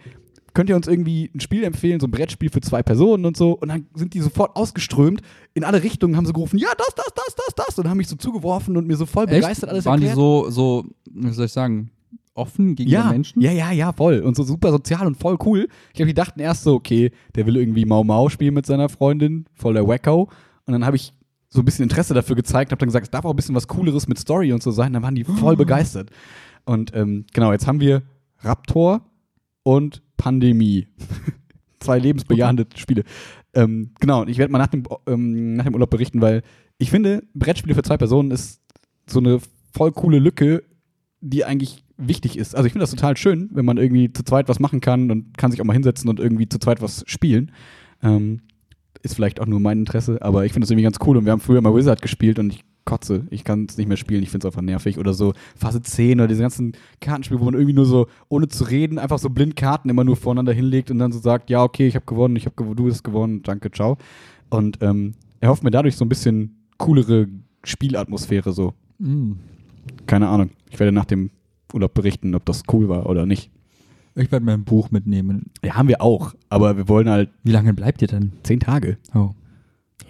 [0.54, 3.52] könnt ihr uns irgendwie ein Spiel empfehlen, so ein Brettspiel für zwei Personen und so?
[3.52, 5.22] Und dann sind die sofort ausgeströmt
[5.54, 7.78] in alle Richtungen, haben so gerufen, ja, das, das, das, das, das.
[7.78, 10.16] Und haben mich so zugeworfen und mir so voll begeistert alles Waren erklärt.
[10.16, 11.90] die so, so, wie soll ich sagen,
[12.34, 13.42] offen gegenüber ja, Menschen?
[13.42, 14.20] Ja, ja, ja, voll.
[14.20, 15.68] Und so super sozial und voll cool.
[15.88, 18.88] Ich glaube, die dachten erst so, okay, der will irgendwie Mau Mau spielen mit seiner
[18.88, 20.30] Freundin, voll der Wacko.
[20.66, 21.12] Und dann habe ich
[21.48, 23.66] so ein bisschen Interesse dafür gezeigt, habe dann gesagt, es darf auch ein bisschen was
[23.66, 24.92] Cooleres mit Story und so sein.
[24.92, 26.10] Dann waren die voll begeistert.
[26.64, 28.02] Und ähm, genau, jetzt haben wir
[28.38, 29.02] Raptor
[29.62, 30.86] und Pandemie.
[31.80, 33.04] Zwei lebensbejahende Spiele.
[33.54, 36.42] Ähm, genau, und ich werde mal nach dem, ähm, nach dem Urlaub berichten, weil
[36.76, 38.60] ich finde, Brettspiele für zwei Personen ist
[39.08, 39.38] so eine
[39.72, 40.62] voll coole Lücke,
[41.20, 42.54] die eigentlich wichtig ist.
[42.54, 45.38] Also ich finde das total schön, wenn man irgendwie zu zweit was machen kann und
[45.38, 47.52] kann sich auch mal hinsetzen und irgendwie zu zweit was spielen.
[48.02, 48.42] Ähm,
[49.02, 51.16] ist vielleicht auch nur mein Interesse, aber ich finde das irgendwie ganz cool.
[51.16, 53.26] Und wir haben früher mal Wizard gespielt und ich kotze.
[53.30, 54.22] Ich kann es nicht mehr spielen.
[54.22, 54.98] Ich finde es einfach nervig.
[54.98, 58.64] Oder so Phase 10 oder diese ganzen Kartenspiele, wo man irgendwie nur so, ohne zu
[58.64, 61.86] reden, einfach so blind Karten immer nur voreinander hinlegt und dann so sagt, ja, okay,
[61.86, 63.96] ich habe gewonnen, ich habe gewonnen, du hast gewonnen, danke, ciao.
[64.48, 67.28] Und ähm, er hofft mir dadurch so ein bisschen coolere
[67.64, 68.74] Spielatmosphäre so.
[68.98, 69.32] Mm.
[70.06, 70.50] Keine Ahnung.
[70.70, 71.30] Ich werde nach dem
[71.72, 73.50] Urlaub berichten, ob das cool war oder nicht.
[74.14, 75.50] Ich werde mein Buch mitnehmen.
[75.64, 76.34] Ja, haben wir auch.
[76.48, 78.32] Aber wir wollen halt Wie lange bleibt ihr denn?
[78.42, 78.98] zehn Tage.
[79.14, 79.30] Oh.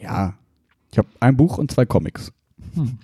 [0.02, 0.34] Ja.
[0.90, 2.32] Ich habe ein Buch und zwei Comics.
[2.74, 2.98] Hm.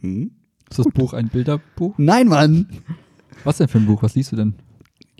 [0.00, 0.30] Hm?
[0.70, 1.94] Ist das Buch ein Bilderbuch?
[1.98, 2.66] Nein, Mann!
[3.44, 4.02] Was denn für ein Buch?
[4.02, 4.54] Was liest du denn?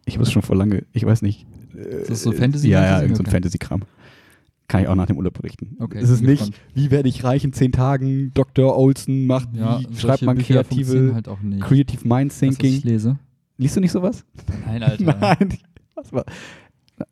[0.04, 1.46] Ich habe es schon vor lange, ich weiß nicht.
[1.74, 2.68] Ist das so Fantasy?
[2.68, 3.30] Ja, ja, irgend so ein.
[3.30, 3.82] Fantasy-Kram.
[4.68, 5.76] Kann ich auch nach dem Urlaub berichten.
[5.80, 6.60] Okay, es ist nicht, gespannt.
[6.74, 8.76] wie werde ich reich in zehn Tagen, Dr.
[8.76, 11.62] Olson macht, Ja, wie schreibt man Bücher kreative, halt auch nicht.
[11.62, 12.72] Creative Mind du, was Thinking.
[12.72, 13.18] ich lese?
[13.58, 14.24] Liest du nicht sowas?
[14.66, 15.04] Nein, Alter.
[15.20, 15.58] Nein.
[15.94, 16.24] Was, war,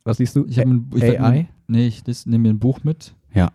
[0.03, 0.45] was liest du?
[0.47, 1.31] Ich habe ein, ich AI?
[1.31, 3.13] Mir, nee, ich nehme mir ein Buch mit.
[3.33, 3.51] Ja.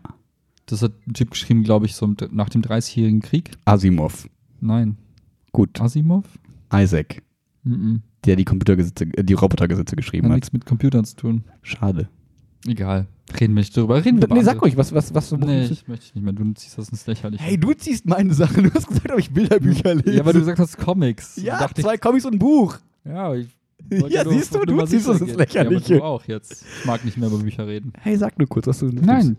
[0.66, 3.50] Das hat ein Typ geschrieben, glaube ich, so nach dem 30-jährigen Krieg.
[3.64, 4.28] Asimov.
[4.61, 4.96] Nein.
[5.52, 5.80] Gut.
[5.80, 6.25] Asimov?
[6.73, 7.23] Isaac,
[7.62, 8.02] Mhm.
[8.25, 10.37] der die Computergesetze, äh, die Robotergesetze geschrieben Hat hat.
[10.38, 11.44] nichts mit Computern zu tun.
[11.62, 12.08] Schade.
[12.66, 13.06] Egal.
[13.40, 14.04] Reden wir nicht drüber.
[14.04, 16.32] Reden wir Nee, sag ruhig, was, was, was du Nee, ich möchte nicht mehr.
[16.32, 17.42] Du ziehst das ins Lächerliche.
[17.42, 18.64] Hey, du ziehst meine Sachen.
[18.64, 20.16] Du hast gesagt, ob ich Bilderbücher lese.
[20.16, 21.37] ja, weil du gesagt hast Comics.
[21.37, 22.78] Ja, Da dachte zwei Comics und ein Buch.
[23.04, 23.49] Ich, ja, ich
[24.08, 25.35] Ja, nur siehst du, du ziehst das ins.
[25.35, 25.94] Lächerliche.
[25.94, 26.64] Ja, aber du auch jetzt.
[26.80, 27.92] Ich mag nicht mehr über Bücher reden.
[28.00, 29.37] Hey, sag nur kurz, was du Nein,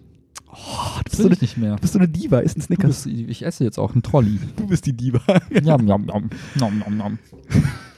[0.59, 1.75] Oh, du, das bist so ich nicht mehr.
[1.75, 2.39] du bist so eine Diva.
[2.39, 3.03] Ist ein Snickers.
[3.03, 4.39] bist, ich esse jetzt auch einen Trolley.
[4.55, 5.21] Du bist die Diva.
[5.63, 6.29] Nom, nom, nom.
[6.55, 7.19] Nom, nom, nom.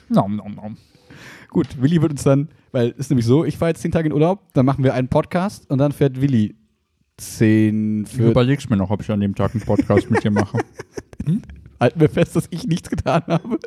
[0.09, 0.77] Nom, nom, nom.
[1.49, 4.07] Gut, Willi wird uns dann, weil es ist nämlich so, ich fahre jetzt zehn Tage
[4.07, 6.55] in Urlaub, dann machen wir einen Podcast und dann fährt Willi
[7.17, 8.29] zehn Ich für.
[8.31, 10.59] überleg's mir noch, ob ich an dem Tag einen Podcast mit dir mache.
[11.79, 13.57] Halten wir fest, dass ich nichts getan habe.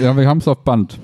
[0.00, 0.98] Ja, wir haben es auf Band.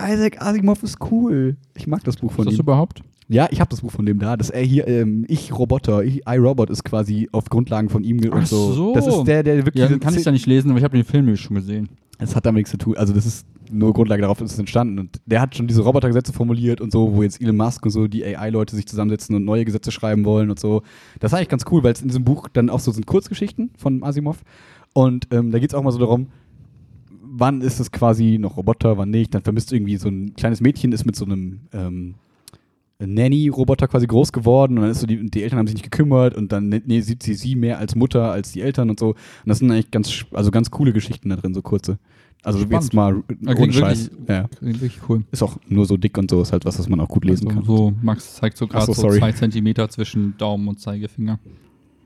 [0.00, 1.56] Isaac Asimov ist cool.
[1.74, 2.62] Ich mag das Buch von Ist das ihm.
[2.62, 3.02] überhaupt?
[3.30, 4.36] Ja, ich habe das Buch von dem da.
[4.36, 8.30] Das er hier, ähm, ich Roboter, ich, iRobot ist quasi auf Grundlagen von ihm ge-
[8.32, 8.72] und Ach so.
[8.72, 8.92] so.
[8.92, 9.88] Das ist der, der wirklich.
[9.88, 11.88] Ja, kann ich ja nicht lesen, aber ich habe den Film schon gesehen.
[12.18, 12.96] Das hat damit nichts zu tun.
[12.96, 14.98] Also das ist nur Grundlage darauf, ist es entstanden.
[14.98, 18.08] Und der hat schon diese Robotergesetze formuliert und so, wo jetzt Elon Musk und so
[18.08, 20.82] die AI-Leute sich zusammensetzen und neue Gesetze schreiben wollen und so.
[21.20, 23.70] Das ist eigentlich ganz cool, weil es in diesem Buch dann auch so sind Kurzgeschichten
[23.78, 24.38] von Asimov.
[24.92, 26.26] Und ähm, da geht es auch mal so darum,
[27.22, 29.32] wann ist es quasi noch Roboter, wann nicht.
[29.32, 32.16] Dann vermisst irgendwie so ein kleines Mädchen, ist mit so einem ähm,
[33.00, 36.34] Nanny-Roboter quasi groß geworden und dann ist so die, die Eltern haben sich nicht gekümmert
[36.36, 39.08] und dann nee, sieht sie sie mehr als Mutter als die Eltern und so.
[39.10, 41.98] Und das sind eigentlich ganz, also ganz coole Geschichten da drin, so kurze.
[42.42, 42.82] Also Spannend.
[42.84, 44.10] jetzt mal ohne Scheiß.
[44.10, 44.48] wirklich- Ja.
[44.60, 45.24] Wirklich cool.
[45.30, 47.48] Ist auch nur so dick und so, ist halt was, was man auch gut lesen
[47.48, 47.64] also kann.
[47.66, 51.38] So, Max zeigt so gerade so, so, zwei Zentimeter zwischen Daumen und Zeigefinger.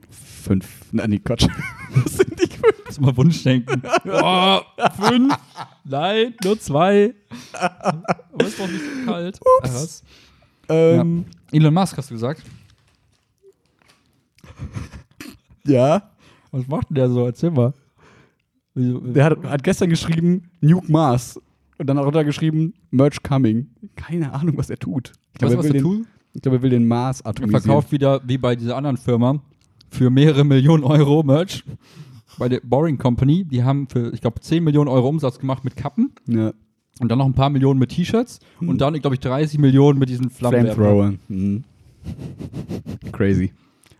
[0.09, 1.47] Fünf, nein, nee, Quatsch.
[2.03, 2.83] das sind die fünf.
[2.85, 3.81] Das ist mal Wunschdenken.
[4.05, 4.59] oh,
[5.01, 5.35] fünf.
[5.85, 7.15] Nein, nur zwei.
[7.53, 9.39] Aber ist doch nicht so kalt.
[9.63, 10.03] Ups.
[10.69, 12.41] Ähm, Elon Musk hast du gesagt.
[15.65, 16.11] ja.
[16.51, 17.25] Was macht denn der so?
[17.25, 17.73] Erzähl mal.
[18.75, 21.39] Der hat, hat gestern geschrieben, Nuke Mars.
[21.77, 23.67] Und dann auch runtergeschrieben, Merch coming.
[23.95, 25.11] Keine Ahnung, was er tut.
[25.33, 27.61] Ich glaube, er, will den- ich er will den Mars Er atomisieren.
[27.61, 29.41] verkauft wieder, wie bei dieser anderen Firma,
[29.89, 31.63] für mehrere Millionen Euro Merch.
[32.37, 33.45] Bei der Boring Company.
[33.45, 36.13] Die haben für, ich glaube, 10 Millionen Euro Umsatz gemacht mit Kappen.
[36.27, 36.51] Ja.
[36.99, 38.39] Und dann noch ein paar Millionen mit T-Shirts.
[38.61, 41.19] Und dann, glaube ich, 30 Millionen mit diesen Flammenwerfern.
[41.27, 41.63] Mhm.
[43.11, 43.51] Crazy.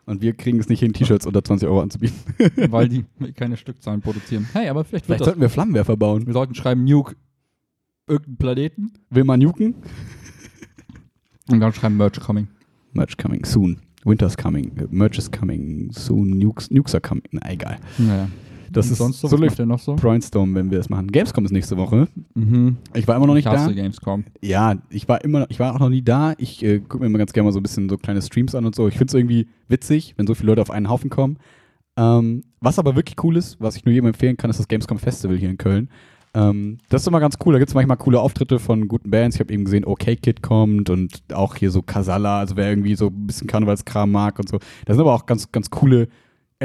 [0.06, 2.18] Und wir kriegen es nicht hin, T-Shirts unter 20 Euro anzubieten.
[2.72, 3.06] weil die
[3.36, 4.48] keine Stückzahlen produzieren.
[4.54, 6.26] Hey, aber vielleicht Vielleicht sollten wir Flammenwerfer bauen.
[6.26, 7.16] Wir sollten schreiben Nuke
[8.08, 9.76] irgendeinen Planeten Will man nuken?
[11.50, 12.48] und dann schreiben Merch coming.
[12.94, 13.80] Merch coming soon.
[14.04, 14.72] Winter's coming.
[14.92, 16.38] Merch is coming soon.
[16.38, 17.24] Nukes, Nukes are coming.
[17.32, 17.80] Na, egal.
[17.98, 18.28] Naja.
[18.76, 19.96] Das Und ist sonst so, so macht der noch so?
[19.96, 21.08] Brainstorm, wenn wir es machen.
[21.10, 22.10] Gamescom ist nächste Woche.
[22.34, 22.76] Mhm.
[22.94, 23.82] Ich war immer noch nicht ich hasse da.
[23.82, 24.26] Gamescom.
[24.42, 26.34] Ja, ich war immer, ich war auch noch nie da.
[26.38, 28.66] Ich äh, gucke mir immer ganz gerne mal so ein bisschen so kleine Streams an
[28.66, 28.90] und so.
[28.90, 31.38] Ich finde es irgendwie witzig, wenn so viele Leute auf einen Haufen kommen.
[31.96, 35.00] Ähm, was aber wirklich cool ist, was ich nur jedem empfehlen kann, ist das Gamescom
[35.00, 35.90] Festival hier in Köln.
[36.34, 37.54] Ähm, das ist immer ganz cool.
[37.54, 39.38] Da gibt es manchmal coole Auftritte von guten Bands.
[39.38, 42.96] Ich habe eben gesehen, OK Kid kommt und auch hier so Casala, also wer irgendwie
[42.96, 44.60] so ein bisschen Karnevalskram mag und so.
[44.86, 46.10] Da sind aber auch ganz, ganz coole,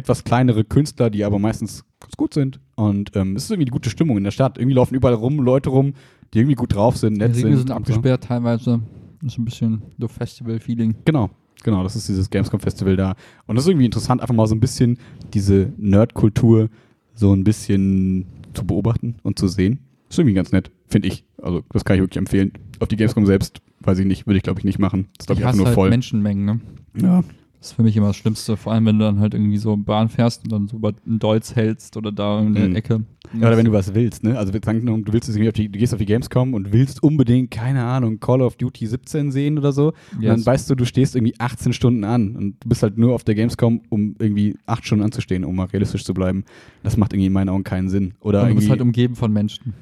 [0.01, 2.61] etwas kleinere Künstler, die aber meistens ganz gut sind.
[2.75, 4.59] Und ähm, es ist irgendwie eine gute Stimmung in der Stadt.
[4.59, 5.95] Irgendwie laufen überall rum Leute rum,
[6.35, 7.69] die irgendwie gut drauf sind, Die nett Regeln sind.
[7.69, 7.93] sind und so.
[7.93, 8.81] abgesperrt teilweise.
[9.23, 10.95] Das ist ein bisschen so Festival-Feeling.
[11.05, 11.29] Genau,
[11.63, 13.15] genau, das ist dieses Gamescom-Festival da.
[13.47, 14.99] Und das ist irgendwie interessant, einfach mal so ein bisschen
[15.35, 16.69] diese Nerd-Kultur
[17.15, 19.81] so ein bisschen zu beobachten und zu sehen.
[20.09, 21.25] Ist irgendwie ganz nett, finde ich.
[21.43, 22.53] Also, das kann ich wirklich empfehlen.
[22.81, 25.09] Auf die Gamescom selbst, weiß ich nicht, würde ich glaube ich nicht machen.
[25.19, 25.91] Das ist glaube Ich einfach nur halt voll.
[25.91, 26.61] Menschenmengen, ne?
[27.03, 27.23] Ja.
[27.61, 28.57] Das ist für mich immer das Schlimmste.
[28.57, 31.19] Vor allem, wenn du dann halt irgendwie so Bahn fährst und dann so über einen
[31.19, 32.75] Dolz hältst oder da in der Mhm.
[32.77, 33.05] Ecke.
[33.39, 34.39] ja, oder wenn du was willst, ne?
[34.39, 36.73] Also, wir sagen, nur, du willst irgendwie auf die, du gehst auf die Gamescom und
[36.73, 39.89] willst unbedingt, keine Ahnung, Call of Duty 17 sehen oder so.
[40.17, 40.47] Und dann Yes.
[40.47, 43.35] weißt du, du stehst irgendwie 18 Stunden an und du bist halt nur auf der
[43.35, 46.45] Gamescom, um irgendwie 8 Stunden anzustehen, um mal realistisch zu bleiben.
[46.83, 48.15] Das macht irgendwie in meinen Augen keinen Sinn.
[48.21, 49.75] Oder Und du bist halt umgeben von Menschen.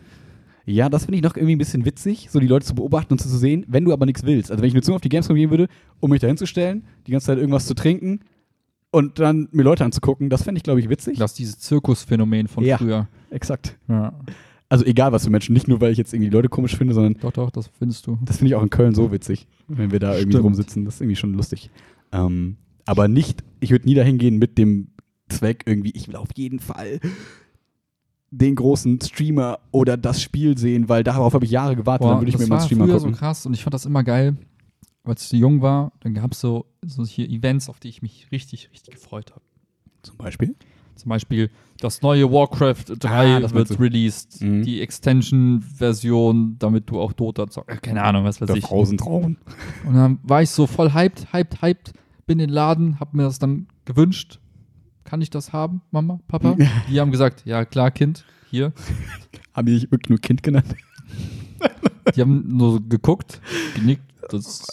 [0.71, 3.19] Ja, das finde ich noch irgendwie ein bisschen witzig, so die Leute zu beobachten und
[3.19, 4.51] zu sehen, wenn du aber nichts willst.
[4.51, 5.69] Also wenn ich nur auf die Gamescom gehen würde,
[6.01, 8.21] um mich da hinzustellen, die ganze Zeit irgendwas zu trinken
[8.91, 11.19] und dann mir Leute anzugucken, das fände ich, glaube ich, witzig.
[11.19, 12.77] Das ist dieses Zirkusphänomen von Ja.
[12.79, 13.09] früher.
[13.31, 13.79] Exakt.
[13.89, 14.13] Ja.
[14.69, 16.93] Also egal was für Menschen, nicht nur, weil ich jetzt irgendwie die Leute komisch finde,
[16.93, 18.19] sondern Doch, doch, das findest du.
[18.23, 20.45] das finde ich auch in Köln so witzig, wenn wir da irgendwie Stimmt.
[20.45, 20.85] rumsitzen.
[20.85, 21.71] Das ist irgendwie schon lustig.
[22.13, 24.89] Ähm, aber nicht, ich würde nie dahin gehen mit dem
[25.31, 27.01] Zweck irgendwie, ich will auf jeden Fall
[28.31, 32.29] den großen Streamer oder das Spiel sehen, weil darauf habe ich Jahre gewartet, dann würde
[32.31, 33.15] ich mir das mal einen war Streamer früher gucken.
[33.15, 34.37] so krass und ich fand das immer geil,
[35.05, 38.03] als ich so jung war, dann gab es so, so hier Events, auf die ich
[38.03, 39.41] mich richtig, richtig gefreut habe.
[40.03, 40.55] Zum Beispiel.
[40.97, 43.75] Zum Beispiel das neue Warcraft 3 Ah, das wird du.
[43.75, 44.63] released, Mhm.
[44.65, 47.77] die Extension-Version, damit du auch Dota zockst.
[47.77, 48.65] Äh, Keine Ahnung, was weiß Der ich.
[48.65, 49.37] Frausentraum.
[49.87, 51.93] Und dann war ich so voll hyped, hyped, hyped,
[52.27, 54.41] bin in den Laden, hab mir das dann gewünscht.
[55.09, 56.55] Kann ich das haben, Mama, Papa?
[56.91, 58.73] Die haben gesagt, ja klar, Kind, hier.
[59.55, 60.67] Haben die nicht wirklich nur Kind genannt?
[62.15, 63.41] Die haben nur geguckt,
[63.75, 64.03] genickt.
[64.31, 64.67] Das,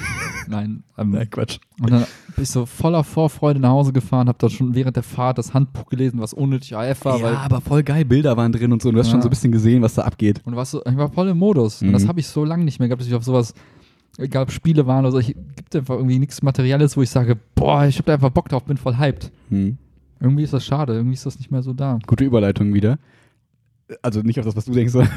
[0.48, 1.58] nein, ähm, Nein, Quatsch.
[1.80, 5.02] Und dann bin ich so voller Vorfreude nach Hause gefahren, hab dann schon während der
[5.02, 8.72] Fahrt das Handbuch gelesen, was unnötig AF war, ja, aber voll geil, Bilder waren drin
[8.72, 8.88] und so.
[8.88, 9.12] Und du hast Ja.
[9.12, 10.40] schon so ein bisschen gesehen, was da abgeht.
[10.44, 11.82] und was so, ich war voll im Modus.
[11.82, 11.92] Und Mhm.
[11.92, 13.54] das habe ich so lange nicht mehr gehabt, dass ich auf sowas,
[14.18, 15.36] egal ob Spiele waren oder so, ich
[15.70, 18.64] gibt einfach irgendwie nichts Materielles, wo ich sage, boah, ich hab da einfach Bock drauf,
[18.64, 19.30] bin voll hyped.
[19.50, 19.78] Hm.
[20.18, 21.98] Irgendwie ist das schade, irgendwie ist das nicht mehr so da.
[22.06, 22.98] Gute Überleitung wieder.
[24.02, 25.12] Also nicht auf das, was du denkst, sondern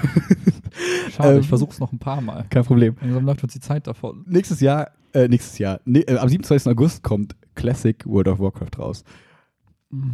[1.12, 1.40] Schade, Ähm.
[1.42, 2.46] ich versuch's noch ein paar Mal.
[2.50, 2.96] kein Problem.
[3.02, 4.24] Langsam läuft uns die Zeit davon.
[4.28, 6.72] Nächstes Jahr, äh, nächstes Jahr, nee, äh, am 27.
[6.72, 9.04] August kommt Classic World of Warcraft raus.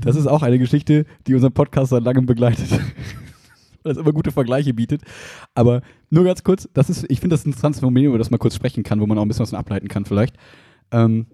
[0.02, 2.68] Das ist auch eine Geschichte, die unseren Podcast seit langem begleitet.
[3.84, 5.02] Weil es immer gute Vergleiche bietet.
[5.56, 8.40] Aber nur ganz kurz, das ist, ich finde das ein interessantes Phänomen, über das man
[8.40, 10.36] kurz sprechen kann, wo man auch ein bisschen was ableiten kann vielleicht.
[10.92, 11.28] Ähm,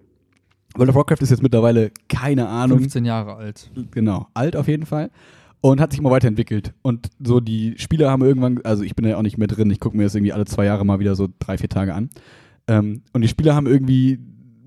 [0.75, 3.71] World of Warcraft ist jetzt mittlerweile, keine Ahnung, 15 Jahre alt.
[3.91, 5.09] genau, alt auf jeden Fall.
[5.61, 6.73] Und hat sich immer weiterentwickelt.
[6.83, 9.79] Und so die Spieler haben irgendwann, also ich bin ja auch nicht mehr drin, ich
[9.79, 12.09] gucke mir das irgendwie alle zwei Jahre mal wieder so drei, vier Tage an.
[12.67, 14.19] Ähm, und die Spieler haben irgendwie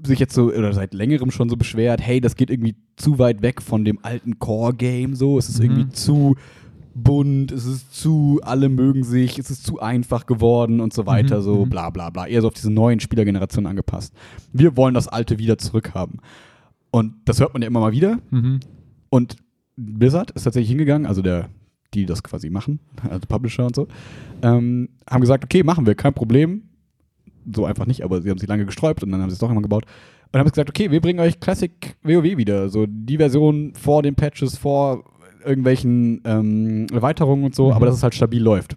[0.04, 3.42] sich jetzt so, oder seit längerem schon so beschwert, hey, das geht irgendwie zu weit
[3.42, 5.64] weg von dem alten Core-Game so, es ist Mhm.
[5.64, 6.36] irgendwie zu
[6.94, 11.38] bunt, es ist zu, alle mögen sich, es ist zu einfach geworden und so weiter,
[11.38, 11.70] Mhm, so mhm.
[11.70, 12.26] bla bla bla.
[12.26, 14.14] Eher so auf diese neuen Spielergenerationen angepasst.
[14.52, 16.20] Wir wollen das alte wieder zurückhaben.
[16.90, 18.18] Und das hört man ja immer mal wieder.
[18.30, 18.60] Mhm.
[19.10, 19.36] Und
[19.76, 21.48] Blizzard ist tatsächlich hingegangen, also der,
[21.94, 23.86] die das quasi machen, also Publisher und so,
[24.42, 26.62] ähm, haben gesagt, okay, machen wir, kein Problem.
[27.54, 29.50] So einfach nicht, aber sie haben sich lange gesträubt und dann haben sie es doch
[29.50, 29.84] immer gebaut.
[30.32, 32.68] Und haben gesagt, okay, wir bringen euch Classic WoW wieder.
[32.68, 35.04] So die Version vor den Patches, vor
[35.48, 37.72] irgendwelchen ähm, Erweiterungen und so, Mhm.
[37.72, 38.76] aber dass es halt stabil läuft.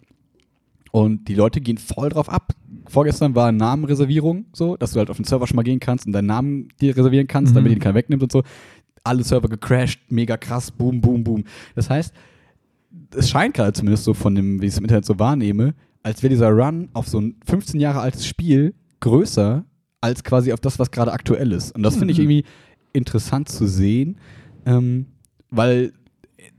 [0.91, 2.53] Und die Leute gehen voll drauf ab.
[2.87, 6.11] Vorgestern war Namenreservierung so, dass du halt auf den Server schon mal gehen kannst und
[6.11, 7.55] deinen Namen dir reservieren kannst, Mhm.
[7.55, 8.43] damit ihn keiner wegnimmt und so.
[9.03, 11.43] Alle Server gecrashed, mega krass, boom, boom, boom.
[11.75, 12.13] Das heißt,
[13.15, 16.21] es scheint gerade zumindest so von dem, wie ich es im Internet so wahrnehme, als
[16.23, 19.63] wäre dieser Run auf so ein 15 Jahre altes Spiel größer
[20.01, 21.73] als quasi auf das, was gerade aktuell ist.
[21.75, 22.23] Und das finde ich Mhm.
[22.29, 22.43] irgendwie
[22.91, 24.17] interessant zu sehen,
[24.65, 25.05] ähm,
[25.51, 25.93] weil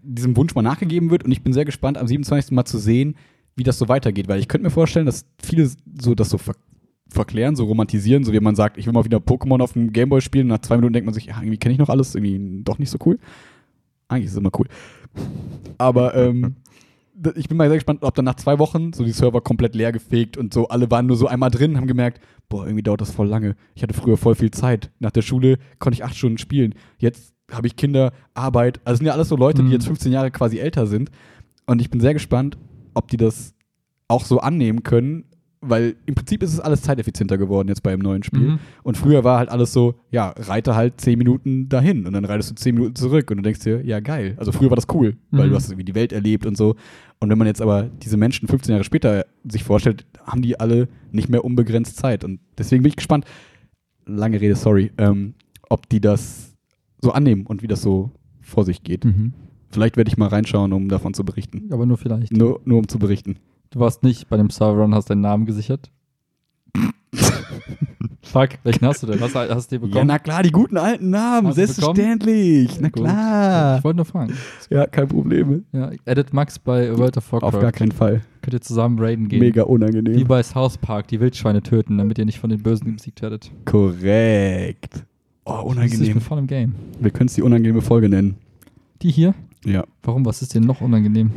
[0.02, 2.52] diesem Wunsch mal nachgegeben wird und ich bin sehr gespannt, am 27.
[2.52, 3.16] Mal zu sehen,
[3.56, 6.54] wie das so weitergeht, weil ich könnte mir vorstellen, dass viele so das so ver
[7.08, 10.22] verklären, so romantisieren, so wie man sagt, ich will mal wieder Pokémon auf dem Gameboy
[10.22, 12.78] spielen, nach zwei Minuten denkt man sich, ja, irgendwie kenne ich noch alles, irgendwie doch
[12.78, 13.18] nicht so cool.
[14.08, 14.66] Eigentlich ist es immer cool.
[15.76, 16.56] Aber ähm,
[17.36, 19.92] ich bin mal sehr gespannt, ob dann nach zwei Wochen so die Server komplett leer
[19.92, 23.10] gefegt und so, alle waren nur so einmal drin, haben gemerkt, boah, irgendwie dauert das
[23.12, 23.54] voll lange.
[23.74, 24.90] Ich hatte früher voll viel Zeit.
[24.98, 26.74] Nach der Schule konnte ich acht Stunden spielen.
[26.98, 28.80] Jetzt habe ich Kinder, Arbeit.
[28.84, 29.72] Also sind ja alles so Leute, die Mhm.
[29.72, 31.10] jetzt 15 Jahre quasi älter sind.
[31.66, 32.56] Und ich bin sehr gespannt,
[32.94, 33.54] ob die das
[34.08, 35.24] auch so annehmen können,
[35.62, 38.50] weil im Prinzip ist es alles zeiteffizienter geworden jetzt bei einem neuen Spiel.
[38.50, 38.58] Mhm.
[38.82, 42.50] Und früher war halt alles so, ja, reite halt 10 Minuten dahin und dann reitest
[42.50, 44.34] du 10 Minuten zurück und du denkst dir, ja, geil.
[44.38, 45.50] Also früher war das cool, weil Mhm.
[45.50, 46.74] du hast irgendwie die Welt erlebt und so.
[47.20, 50.88] Und wenn man jetzt aber diese Menschen 15 Jahre später sich vorstellt, haben die alle
[51.12, 52.24] nicht mehr unbegrenzt Zeit.
[52.24, 53.24] Und deswegen bin ich gespannt,
[54.04, 55.34] lange Rede, sorry, ähm,
[55.70, 56.54] ob die das
[57.00, 59.04] so annehmen und wie das so vor sich geht.
[59.04, 59.32] Mhm.
[59.70, 61.68] Vielleicht werde ich mal reinschauen, um davon zu berichten.
[61.70, 62.32] Aber nur vielleicht.
[62.36, 63.36] Nur, nur um zu berichten.
[63.72, 65.90] Du warst nicht bei dem Server und hast deinen Namen gesichert.
[68.24, 69.20] Fuck, welchen hast du denn?
[69.20, 70.06] Was hast du dir Ja, bekommen?
[70.06, 72.78] na klar, die guten alten Namen, Hast selbstverständlich.
[72.80, 73.02] Na Gut.
[73.02, 73.78] klar.
[73.78, 74.32] Ich wollte nur fragen.
[74.70, 75.64] Ja, kein Problem.
[75.72, 77.46] Ja, Edit Max bei World of Warcraft.
[77.56, 78.22] Auf gar keinen Fall.
[78.40, 79.40] Könnt ihr zusammen raiden gehen.
[79.40, 80.26] Mega Wie unangenehm.
[80.26, 83.50] bei South Park, die Wildschweine töten, damit ihr nicht von den Bösen besiegt werdet.
[83.66, 85.04] Korrekt.
[85.44, 86.20] Oh, Ich bin unangenehm.
[86.20, 86.74] voll im Game.
[87.00, 88.36] Wir können es die unangenehme Folge nennen.
[89.02, 89.34] Die hier?
[89.64, 89.84] Ja.
[90.02, 90.24] Warum?
[90.24, 91.30] Was ist denn noch unangenehm?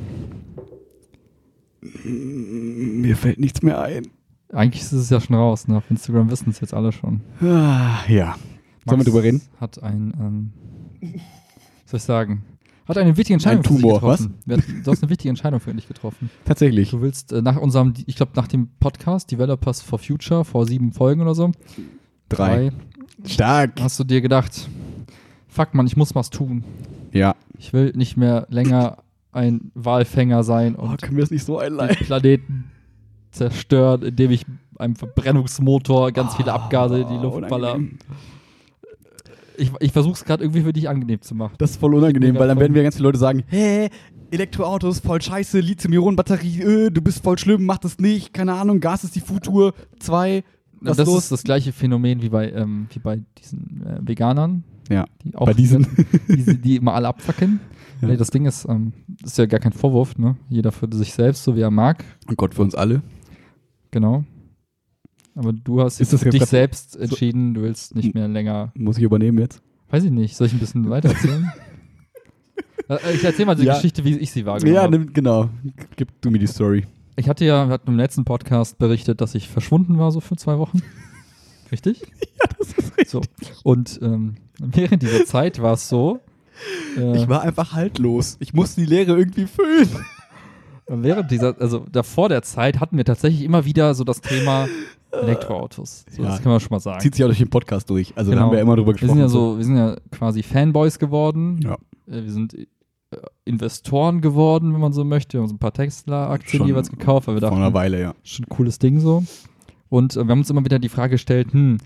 [2.03, 4.07] Mir fällt nichts mehr ein.
[4.53, 5.77] Eigentlich ist es ja schon raus, ne?
[5.77, 7.21] Auf Instagram wissen es jetzt alle schon.
[7.41, 8.35] Ah, ja.
[8.85, 9.41] Sollen wir drüber reden?
[9.59, 10.53] Hat ein, ähm,
[11.85, 12.43] soll ich sagen,
[12.87, 14.35] Hat eine wichtige Entscheidung Ein für dich Tumor, getroffen.
[14.45, 14.59] Was?
[14.83, 16.29] Du hast eine wichtige Entscheidung für dich getroffen.
[16.45, 16.91] Tatsächlich.
[16.91, 20.91] Du willst äh, nach unserem, ich glaube, nach dem Podcast Developers for Future vor sieben
[20.93, 21.51] Folgen oder so,
[22.29, 22.71] Drei.
[23.25, 23.81] Stark.
[23.81, 24.69] hast du dir gedacht,
[25.47, 26.63] fuck man, ich muss was tun.
[27.11, 27.35] Ja.
[27.57, 28.97] Ich will nicht mehr länger
[29.35, 32.05] ein Walfänger sein Oh, und können wir es nicht so den einleiten?
[32.05, 32.71] Planeten
[33.31, 34.45] zerstören, indem ich
[34.79, 37.79] einem Verbrennungsmotor ganz viele Abgase in die Oh, Luft baller.
[39.57, 41.55] Ich, ich versuche es gerade irgendwie für dich angenehm zu machen.
[41.57, 43.89] Das ist voll unangenehm, weil dann werden wir ganz viele Leute sagen, hä,
[44.31, 49.03] Elektroautos, voll scheiße, Lithium-Ionen-Batterie, äh, du bist voll schlimm, mach das nicht, keine Ahnung, Gas
[49.03, 50.43] ist die Futur, zwei,
[50.81, 51.23] was das los?
[51.23, 55.45] ist das gleiche Phänomen wie bei, ähm, wie bei diesen äh, Veganern, ja, die auch
[55.45, 55.87] bei diesen.
[56.27, 57.59] die, die immer alle abfackeln.
[58.01, 58.07] Ja.
[58.09, 60.35] Nee, das Ding ist, ähm, das ist ja gar kein Vorwurf, ne?
[60.49, 62.03] Jeder für sich selbst, so wie er mag.
[62.27, 63.01] Und Gott für uns alle.
[63.91, 64.23] Genau.
[65.35, 68.71] Aber du hast jetzt für dich selbst entschieden, du willst nicht mehr länger.
[68.75, 69.61] Muss ich übernehmen jetzt?
[69.89, 71.51] Weiß ich nicht, soll ich ein bisschen weiter erzählen?
[72.89, 73.75] Äh, ich erzähl mal die Ja.
[73.75, 74.97] Geschichte, wie ich sie wahrgenommen Ja, habe.
[74.97, 75.49] nimm, genau.
[75.95, 76.85] Gib du mir die Story.
[77.17, 80.35] Ich hatte ja, wir hatten im letzten Podcast berichtet, dass ich verschwunden war, so für
[80.35, 80.81] zwei Wochen.
[81.71, 82.01] Richtig?
[82.01, 83.09] Ja, das ist richtig.
[83.09, 83.21] So.
[83.63, 86.19] Und ähm, während dieser Zeit war es so,
[86.97, 88.37] äh, Ich war einfach haltlos.
[88.39, 89.89] Ich musste die Leere irgendwie füllen.
[90.87, 94.67] während dieser, also davor der Zeit hatten wir tatsächlich immer wieder so das Thema
[95.11, 96.05] Elektroautos.
[96.09, 96.29] So, Ja.
[96.29, 96.99] Das kann man schon mal sagen.
[96.99, 98.13] Zieht sich auch durch den Podcast durch.
[98.15, 98.47] Also da Genau.
[98.47, 99.13] haben wir immer drüber wir gesprochen.
[99.13, 101.59] sind ja so, wir sind ja quasi Fanboys geworden.
[101.63, 101.73] Ja.
[102.07, 102.65] Äh, Wir sind äh,
[103.45, 105.33] Investoren geworden, wenn man so möchte.
[105.37, 108.15] Wir haben so ein paar Tesla-Aktien jeweils gekauft, weil wir Vor dachten, einer Weile, ja.
[108.23, 109.23] schon ein cooles Ding so.
[109.89, 111.77] Und äh, wir haben uns immer wieder die Frage gestellt, hm,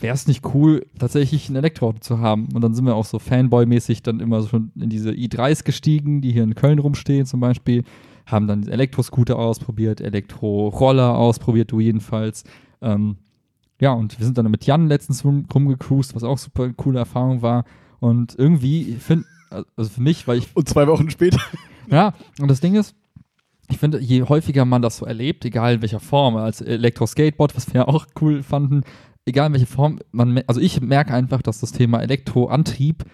[0.00, 2.48] wäre es nicht cool, tatsächlich ein Elektroauto zu haben?
[2.54, 6.20] Und dann sind wir auch so Fanboy-mäßig dann immer so schon in diese i3s gestiegen,
[6.20, 7.84] die hier in Köln rumstehen zum Beispiel,
[8.26, 12.44] haben dann Elektroscooter ausprobiert, Elektroroller ausprobiert, du jedenfalls.
[12.80, 13.16] Ähm,
[13.80, 17.42] ja, und wir sind dann mit Jan letztens rum, rumgecruised, was auch super coole Erfahrung
[17.42, 17.64] war.
[18.00, 19.24] Und irgendwie, ich finde,
[19.76, 21.40] also für mich, weil ich Und zwei Wochen später.
[21.90, 22.94] ja, und das Ding ist,
[23.70, 27.66] ich finde, je häufiger man das so erlebt, egal in welcher Form, als Elektro-Skateboard, was
[27.72, 28.82] wir ja auch cool fanden,
[29.28, 33.04] egal in welcher Form, man, also ich merke einfach, dass das Thema Elektroantrieb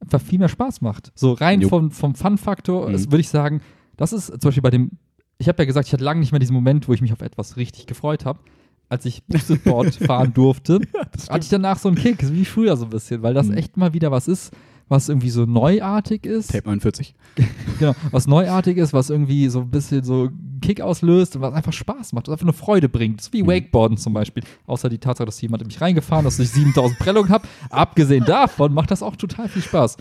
[0.00, 1.12] einfach viel mehr Spaß macht.
[1.14, 1.68] So rein Jo.
[1.68, 3.04] vom, vom Fun-Faktor, Mhm.
[3.12, 3.60] würde ich sagen,
[3.96, 4.92] das ist zum Beispiel bei dem,
[5.38, 7.20] ich habe ja gesagt, ich hatte lange nicht mehr diesen Moment, wo ich mich auf
[7.20, 8.40] etwas richtig gefreut habe.
[8.88, 10.80] Als ich Boosted-Board fahren durfte,
[11.28, 13.54] hatte ich danach so einen Kick, wie früher so ein bisschen, weil das Mhm.
[13.54, 14.52] echt mal wieder was ist,
[14.90, 17.14] was irgendwie so neuartig ist Tape 49.
[17.78, 20.28] genau, was neuartig ist, was irgendwie so ein bisschen so
[20.60, 23.20] Kick auslöst und was einfach Spaß macht, was einfach eine Freude bringt.
[23.20, 23.46] Das ist wie Mhm.
[23.46, 24.42] Wakeboarden zum Beispiel.
[24.66, 27.46] Außer die Tatsache, dass jemand in mich reingefahren ist, dass ich 7000 Prellungen habe.
[27.70, 29.96] Abgesehen davon macht das auch total viel Spaß.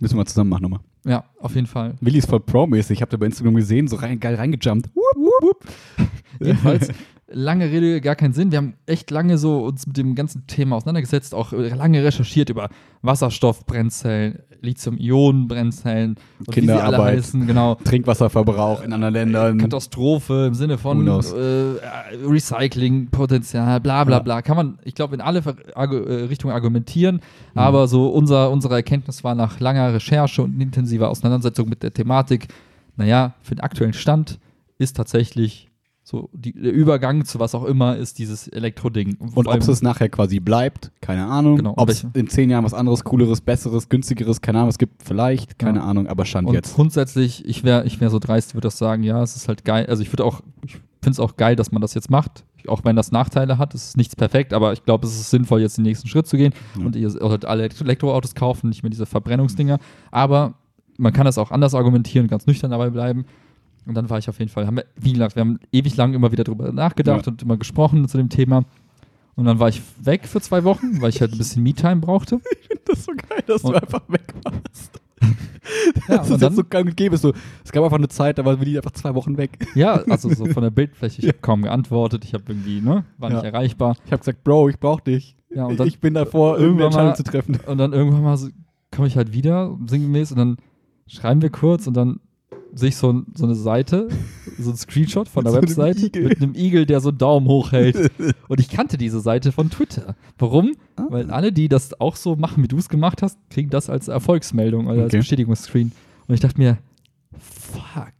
[0.00, 0.80] Müssen wir zusammen machen nochmal.
[1.04, 1.94] Ja, auf jeden Fall.
[2.00, 2.98] Willi ist voll pro-mäßig.
[2.98, 4.90] Ich habe da bei Instagram gesehen, so rein, geil reingejumpt.
[4.94, 5.64] Wupp, wupp.
[6.40, 6.88] Jedenfalls,
[7.32, 8.50] lange Rede, gar keinen Sinn.
[8.50, 12.50] Wir haben echt lange so uns mit dem ganzen Thema auseinandergesetzt, auch äh, lange recherchiert
[12.50, 12.68] über
[13.02, 17.16] Wasserstoffbrennzellen, Lithium-Ionen-Brennzellen und wie sie alle Kinderarbeit.
[17.18, 17.76] heißen, genau.
[17.76, 19.58] Trinkwasserverbrauch in anderen Ländern.
[19.58, 21.76] Katastrophe im Sinne von äh,
[22.26, 24.42] Recyclingpotenzial, bla bla bla.
[24.42, 25.80] Kann man, ich glaube, in alle äh,
[26.24, 27.16] Richtungen argumentieren,
[27.54, 27.58] Mhm.
[27.58, 32.48] aber so unser, unsere Erkenntnis war nach langer Recherche und intensiver Auseinandersetzung mit der Thematik,
[32.96, 34.38] naja, für den aktuellen Stand
[34.78, 35.69] ist tatsächlich
[36.10, 39.16] so die, der Übergang zu was auch immer ist dieses Elektroding.
[39.34, 41.58] Und ob es nachher quasi bleibt, keine Ahnung.
[41.58, 45.04] Genau, ob es in zehn Jahren was anderes, cooleres, besseres, günstigeres, keine Ahnung, es gibt
[45.04, 45.84] vielleicht, keine Ja.
[45.84, 46.74] Ahnung, aber Stand Und jetzt.
[46.74, 49.86] grundsätzlich, ich wäre ich wär so dreist, würde das sagen, ja, es ist halt geil.
[49.86, 52.44] Also ich würde auch, ich finde es auch geil, dass man das jetzt macht.
[52.66, 55.60] Auch wenn das Nachteile hat, es ist nichts perfekt, aber ich glaube, es ist sinnvoll,
[55.60, 56.84] jetzt den nächsten Schritt zu gehen Ja.
[56.84, 59.78] und ihr solltet alle Elektro- Elektroautos kaufen, nicht mehr diese Verbrennungsdinger.
[60.10, 60.54] Aber
[60.98, 63.24] man kann das auch anders argumentieren, ganz nüchtern dabei bleiben.
[63.86, 66.14] Und dann war ich auf jeden Fall, haben wir, wie gesagt, wir haben ewig lang
[66.14, 67.32] immer wieder drüber nachgedacht Ja.
[67.32, 68.64] und immer gesprochen zu dem Thema.
[69.36, 72.40] Und dann war ich weg für zwei Wochen, weil ich halt ein bisschen Me-Time brauchte.
[72.86, 75.00] Das ist so geil, dass Und- du einfach weg warst.
[76.08, 77.16] Ja, das ist dann- jetzt so gang und gäbe.
[77.16, 77.32] So,
[77.64, 79.64] es gab einfach eine Zeit, da war Willi einfach zwei Wochen weg.
[79.76, 83.30] Ja, also so von der Bildfläche, ich habe kaum geantwortet, ich habe irgendwie, ne, war
[83.30, 83.48] nicht Ja.
[83.50, 83.96] erreichbar.
[84.06, 85.36] Ich habe gesagt, Bro, ich brauch dich.
[85.54, 87.58] Ja, und dann, ich bin davor, irgendeine irgendwann Entscheidung mal- zu treffen.
[87.70, 88.48] und dann irgendwann mal so,
[88.90, 90.56] komme ich halt wieder, sinngemäß, und dann
[91.06, 92.18] schreiben wir kurz und dann
[92.74, 94.08] sehe ich so, so eine Seite,
[94.58, 96.24] so ein Screenshot von der so einem Webseite Igel.
[96.28, 98.10] mit einem Igel, der so einen Daumen hoch hält.
[98.48, 100.14] Und ich kannte diese Seite von Twitter.
[100.38, 100.72] Warum?
[100.96, 101.06] Ah.
[101.08, 104.08] Weil alle, die das auch so machen, wie du es gemacht hast, kriegen das als
[104.08, 105.18] Erfolgsmeldung oder als Okay.
[105.18, 105.92] Bestätigungsscreen.
[106.28, 106.78] Und ich dachte mir,
[107.38, 108.12] fuck,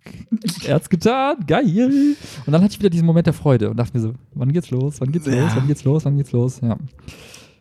[0.66, 2.16] er hat's getan, geil.
[2.46, 4.70] Und dann hatte ich wieder diesen Moment der Freude und dachte mir so, wann geht's
[4.70, 5.42] los, wann geht's Ja.
[5.42, 6.76] los, wann geht's los, wann geht's los, ja.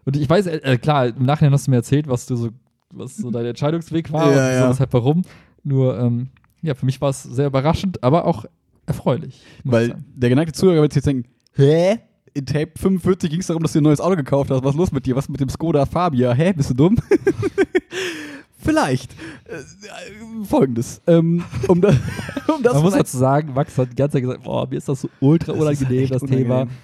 [0.05, 2.49] Und ich weiß, äh, äh, klar, im Nachhinein hast du mir erzählt, was du so,
[2.91, 4.63] was so dein Entscheidungsweg war Ja, und ja.
[4.63, 5.21] so, weshalb, warum.
[5.63, 6.29] Nur, ähm,
[6.61, 8.45] ja, für mich war es sehr überraschend, aber auch
[8.85, 9.41] erfreulich.
[9.63, 11.99] Weil der geneigte Zuhörer wird jetzt denken, hä?
[12.35, 14.63] In Tape 45 ging es darum, dass du ein neues Auto gekauft hast.
[14.63, 15.15] Was ist los mit dir?
[15.15, 16.31] Was mit dem Skoda Fabia?
[16.33, 16.53] Hä?
[16.53, 16.95] Bist du dumm?
[18.61, 19.13] Vielleicht.
[19.45, 21.01] Äh, Folgendes.
[21.07, 21.89] Ähm, um, da,
[22.53, 24.89] um das Man muss dazu sagen, Max hat die ganze Zeit gesagt, boah, mir ist
[24.89, 26.55] das so ultra Das unangenehm, echt das Thema.
[26.61, 26.77] unangenehm.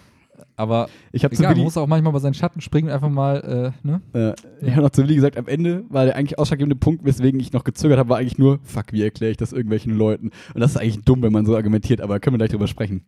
[0.58, 3.74] Aber ich habe egal, man muss auch manchmal bei seinen Schatten springen und einfach mal,
[3.84, 4.02] äh, ne?
[4.14, 7.40] äh, ich hab noch zu Willi gesagt, am Ende war der eigentlich ausschlaggebende Punkt, weswegen
[7.40, 10.32] ich noch gezögert habe, war eigentlich nur, fuck, wie erkläre ich das irgendwelchen Leuten?
[10.54, 13.04] Und das ist eigentlich dumm, wenn man so argumentiert, aber können wir gleich drüber sprechen.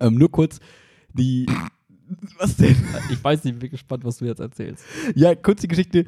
[0.00, 0.58] Ähm, nur kurz,
[1.12, 1.46] die.
[2.38, 2.76] Was denn?
[3.10, 4.84] Ich weiß nicht, bin gespannt, was du jetzt erzählst.
[5.14, 6.04] Ja, kurz die Geschichte,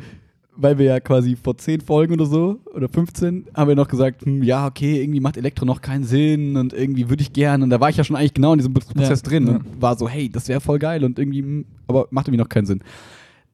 [0.57, 4.25] weil wir ja quasi vor 10 Folgen oder so, oder 15, haben wir noch gesagt,
[4.25, 7.63] hm, ja, okay, irgendwie macht Elektro noch keinen Sinn und irgendwie würde ich gern.
[7.63, 9.57] Und da war ich ja schon eigentlich genau in diesem Prozess drin ja.
[9.57, 12.49] und war so, hey, das wäre voll geil und irgendwie, hm, aber macht irgendwie noch
[12.49, 12.81] keinen Sinn.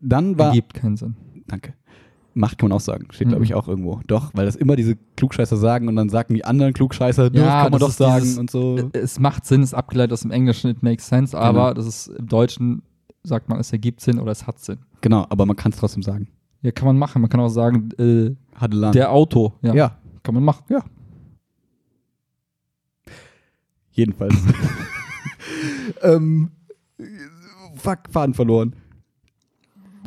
[0.01, 0.49] Dann war.
[0.49, 1.17] Ergibt keinen Sinn.
[1.47, 1.75] Danke.
[2.35, 3.09] Macht kann man auch sagen.
[3.11, 3.33] Steht, Mhm.
[3.33, 4.01] glaube ich, auch irgendwo.
[4.07, 7.63] Doch, weil das immer diese Klugscheißer sagen und dann sagen die anderen Klugscheißer, ja, Ja,
[7.65, 8.79] kann man doch sagen dieses- und so.
[8.79, 12.07] Äh, Es macht Sinn, ist abgeleitet aus dem Englischen, it makes sense, aber das ist
[12.09, 12.83] im Deutschen,
[13.23, 14.79] sagt man, es ergibt Sinn oder es hat Sinn.
[15.03, 16.29] Genau, aber man kann es trotzdem sagen.
[16.63, 17.21] Ja, kann man machen.
[17.21, 18.93] Man kann auch sagen, äh, Hadelan.
[18.93, 19.55] der Auto.
[19.63, 19.99] Ja, ja.
[20.23, 20.65] kann man machen.
[20.69, 20.85] Ja.
[23.91, 24.35] Jedenfalls.
[26.03, 26.51] ähm,
[27.75, 28.75] fuck, Faden verloren.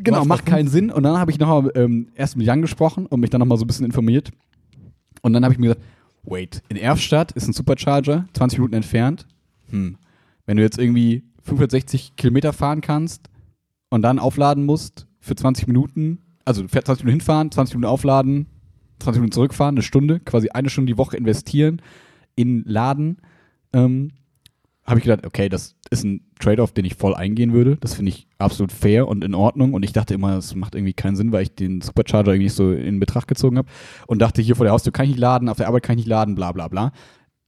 [0.03, 0.91] Genau, Was, macht keinen Sinn.
[0.91, 3.57] Und dann habe ich noch ähm, erst mit Jan gesprochen und mich dann noch mal
[3.57, 4.31] so ein bisschen informiert.
[5.21, 5.85] Und dann habe ich mir gesagt,
[6.23, 9.27] wait, in Erfstadt ist ein Supercharger, 20 Minuten entfernt.
[9.69, 9.97] Hm.
[10.45, 13.29] Wenn du jetzt irgendwie 560 Kilometer fahren kannst
[13.89, 17.91] und dann aufladen musst für 20 Minuten, also du fährst 20 Minuten hinfahren, 20 Minuten
[17.91, 18.45] aufladen,
[18.99, 21.81] 20 Minuten zurückfahren, eine Stunde, quasi eine Stunde die Woche investieren
[22.35, 23.17] in Laden,
[23.73, 24.11] ähm,
[24.85, 27.77] habe ich gedacht, okay, das ist ein Trade-off, den ich voll eingehen würde.
[27.77, 29.73] Das finde ich absolut fair und in Ordnung.
[29.73, 32.55] Und ich dachte immer, das macht irgendwie keinen Sinn, weil ich den Supercharger irgendwie nicht
[32.55, 33.67] so in Betracht gezogen habe.
[34.05, 36.05] Und dachte, hier vor der Haustür kann ich nicht laden, auf der Arbeit kann ich
[36.05, 36.91] nicht laden, bla bla bla.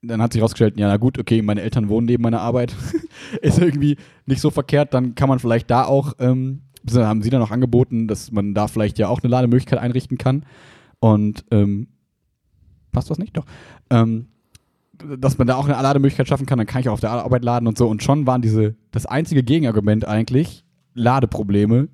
[0.01, 2.75] Dann hat sich rausgestellt, ja, na gut, okay, meine Eltern wohnen neben meiner Arbeit.
[3.41, 6.63] ist irgendwie nicht so verkehrt, dann kann man vielleicht da auch, ähm,
[6.95, 10.45] haben sie dann auch angeboten, dass man da vielleicht ja auch eine Lademöglichkeit einrichten kann.
[10.99, 11.87] Und ähm,
[12.91, 13.35] passt das nicht?
[13.37, 13.45] Doch.
[13.89, 14.27] Ähm,
[15.19, 17.43] dass man da auch eine Lademöglichkeit schaffen kann, dann kann ich auch auf der Arbeit
[17.43, 17.87] laden und so.
[17.87, 21.89] Und schon waren diese, das einzige Gegenargument eigentlich, Ladeprobleme,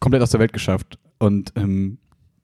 [0.00, 0.98] komplett aus der Welt geschafft.
[1.18, 1.98] Und ähm,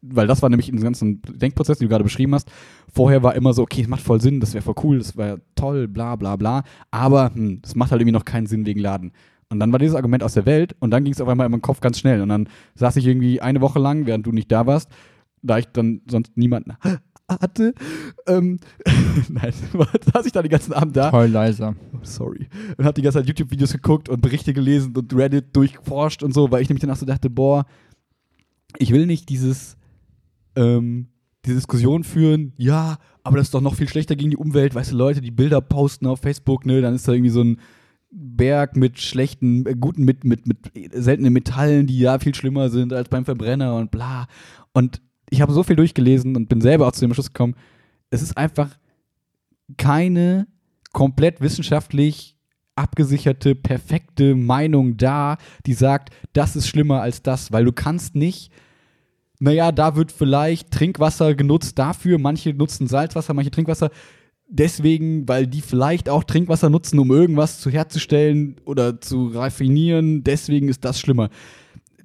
[0.06, 2.50] weil das war nämlich in dem ganzen Denkprozess, den du gerade beschrieben hast.
[2.92, 5.40] Vorher war immer so, okay, es macht voll Sinn, das wäre voll cool, das wäre
[5.54, 6.62] toll, bla bla bla.
[6.90, 9.12] Aber hm, das macht halt irgendwie noch keinen Sinn wegen Laden.
[9.54, 11.52] Und dann war dieses Argument aus der Welt und dann ging es auf einmal in
[11.52, 12.20] meinem Kopf ganz schnell.
[12.20, 14.90] Und dann saß ich irgendwie eine Woche lang, während du nicht da warst,
[15.42, 16.74] da ich dann sonst niemanden
[17.28, 17.74] hatte,
[18.26, 18.58] ähm,
[19.28, 19.52] nein,
[20.12, 21.74] saß ich da den ganzen Abend da Heul leiser.
[22.02, 22.48] sorry.
[22.76, 26.50] Und habe die ganze Zeit YouTube-Videos geguckt und Berichte gelesen und Reddit durchforscht und so,
[26.50, 27.64] weil ich nämlich danach so dachte, boah,
[28.78, 29.76] ich will nicht dieses,
[30.56, 31.08] ähm,
[31.46, 34.92] die Diskussion führen, ja, aber das ist doch noch viel schlechter gegen die Umwelt, weißt
[34.92, 37.58] du, Leute, die Bilder posten auf Facebook, ne, dann ist da irgendwie so ein
[38.14, 40.58] Berg mit schlechten, äh, guten, mit, mit, mit
[40.92, 44.28] seltenen Metallen, die ja viel schlimmer sind als beim Verbrenner und bla.
[44.72, 47.56] Und ich habe so viel durchgelesen und bin selber auch zu dem Schluss gekommen,
[48.10, 48.70] es ist einfach
[49.76, 50.46] keine
[50.92, 52.36] komplett wissenschaftlich
[52.76, 58.50] abgesicherte, perfekte Meinung da, die sagt, das ist schlimmer als das, weil du kannst nicht,
[59.38, 63.90] naja, da wird vielleicht Trinkwasser genutzt dafür, manche nutzen Salzwasser, manche Trinkwasser,
[64.48, 70.68] deswegen, weil die vielleicht auch Trinkwasser nutzen, um irgendwas zu herzustellen oder zu raffinieren, deswegen
[70.68, 71.30] ist das schlimmer.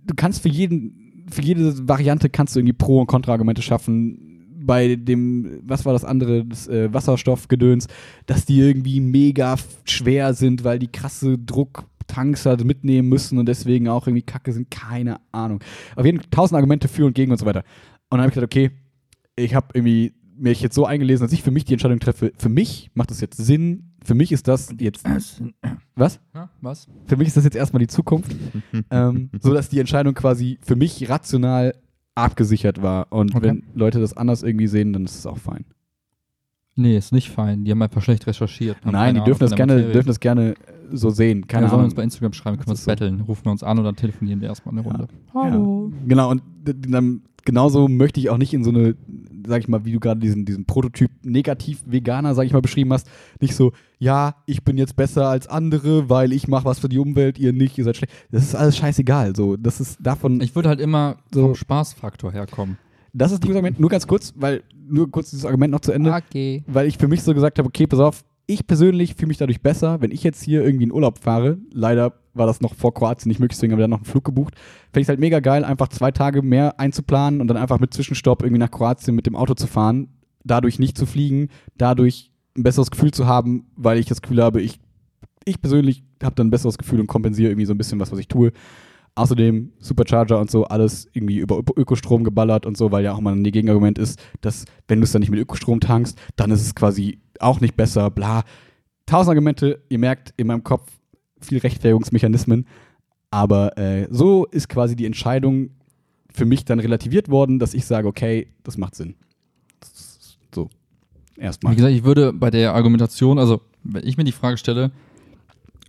[0.05, 4.25] Du kannst für jeden, für jede Variante kannst du irgendwie Pro- und Kontraargumente schaffen.
[4.61, 7.87] Bei dem, was war das andere, das äh, Wasserstoffgedöns,
[8.25, 13.87] dass die irgendwie mega schwer sind, weil die krasse Drucktanks halt mitnehmen müssen und deswegen
[13.87, 14.69] auch irgendwie kacke sind.
[14.69, 15.59] Keine Ahnung.
[15.95, 17.63] Auf jeden Fall tausend Argumente für und gegen und so weiter.
[18.09, 18.71] Und dann habe ich gesagt, okay,
[19.35, 22.31] ich habe irgendwie mich jetzt so eingelesen, dass ich für mich die Entscheidung treffe.
[22.37, 23.91] Für mich macht das jetzt Sinn.
[24.03, 25.05] Für mich ist das jetzt.
[25.95, 26.19] Was?
[26.33, 26.87] Ja, was?
[27.05, 28.35] Für mich ist das jetzt erstmal die Zukunft.
[28.91, 31.75] ähm, so dass die Entscheidung quasi für mich rational
[32.15, 33.07] abgesichert war.
[33.11, 33.45] Und Okay.
[33.47, 35.65] wenn Leute das anders irgendwie sehen, dann ist es auch fein.
[36.75, 37.65] Nee, ist nicht fein.
[37.65, 38.77] Die haben einfach schlecht recherchiert.
[38.85, 39.91] Nein, die dürfen Ahnung das, gerne, Materie.
[39.93, 40.55] dürfen das gerne äh,
[40.93, 41.45] so sehen.
[41.47, 42.91] Keine ja, sollen uns bei Instagram schreiben, können wir uns so.
[42.91, 43.19] betteln.
[43.21, 45.07] Rufen wir uns an oder telefonieren wir erstmal eine Runde.
[45.33, 45.49] Ja.
[46.07, 48.95] Genau, und d- d- dann genauso möchte ich auch nicht in so eine,
[49.47, 53.09] sag ich mal, wie du gerade diesen, diesen Prototyp Negativ-Veganer, sag ich mal, beschrieben hast,
[53.39, 56.99] nicht so, ja, ich bin jetzt besser als andere, weil ich mache was für die
[56.99, 58.13] Umwelt, ihr nicht, ihr seid schlecht.
[58.31, 59.35] Das ist alles scheißegal.
[59.35, 60.41] So, das ist davon.
[60.41, 61.47] Ich würde halt immer So.
[61.47, 62.77] vom Spaßfaktor herkommen.
[63.13, 63.79] das ist ein gutes Argument.
[63.79, 66.11] Nur ganz kurz, weil, nur kurz dieses Argument noch zu Ende.
[66.13, 66.63] Okay.
[66.67, 69.61] weil ich für mich so gesagt habe, okay, pass auf, ich persönlich fühle mich dadurch
[69.61, 71.59] besser, wenn ich jetzt hier irgendwie in Urlaub fahre.
[71.71, 74.23] Leider war das noch vor Kroatien nicht möglich, deswegen haben wir dann noch einen Flug
[74.23, 74.55] gebucht.
[74.91, 78.41] Fände ich halt mega geil, einfach zwei Tage mehr einzuplanen und dann einfach mit Zwischenstopp
[78.41, 80.07] irgendwie nach Kroatien mit dem Auto zu fahren,
[80.43, 84.61] dadurch nicht zu fliegen, dadurch ein besseres Gefühl zu haben, weil ich das Gefühl habe,
[84.61, 84.79] ich,
[85.45, 88.17] ich persönlich habe dann ein besseres Gefühl und kompensiere irgendwie so ein bisschen was, was
[88.17, 88.51] ich tue.
[89.13, 93.35] Außerdem Supercharger und so, alles irgendwie über Ökostrom geballert und so, weil ja auch mal
[93.35, 96.73] ein Gegenargument ist, dass wenn du es dann nicht mit Ökostrom tankst, dann ist es
[96.73, 98.43] quasi auch nicht besser, bla.
[99.05, 100.89] Tausend Argumente, ihr merkt in meinem Kopf
[101.41, 102.67] viel Rechtfertigungsmechanismen,
[103.31, 105.71] aber äh, so ist quasi die Entscheidung
[106.31, 109.15] für mich dann relativiert worden, dass ich sage, okay, das macht Sinn.
[109.79, 110.69] Das so,
[111.37, 111.73] erstmal.
[111.73, 114.91] Wie gesagt, ich würde bei der Argumentation, also wenn ich mir die Frage stelle,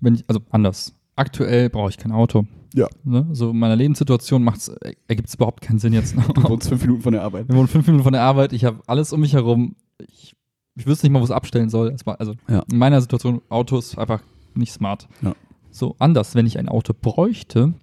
[0.00, 2.46] wenn ich, also anders, aktuell brauche ich kein Auto.
[2.74, 2.88] Ja.
[3.04, 3.26] Ne?
[3.32, 4.70] So in meiner Lebenssituation macht's,
[5.08, 6.14] ergibt es überhaupt keinen Sinn jetzt.
[6.16, 7.48] Du wohnst fünf Minuten von der Arbeit.
[7.48, 9.74] Wir wohnen fünf Minuten von der Arbeit, ich habe alles um mich herum.
[9.98, 10.34] Ich,
[10.76, 11.94] ich wüsste nicht mal, wo es abstellen soll.
[12.18, 12.62] Also Ja.
[12.70, 14.22] in meiner Situation, Auto ist einfach
[14.54, 15.08] nicht smart.
[15.22, 15.34] Ja.
[15.70, 17.74] So anders, wenn ich ein Auto bräuchte,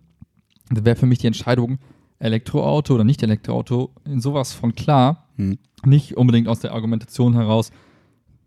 [0.69, 1.77] dann wäre für mich die Entscheidung,
[2.19, 5.27] Elektroauto oder nicht Elektroauto, in sowas von klar.
[5.35, 5.57] Hm.
[5.85, 7.71] Nicht unbedingt aus der Argumentation heraus,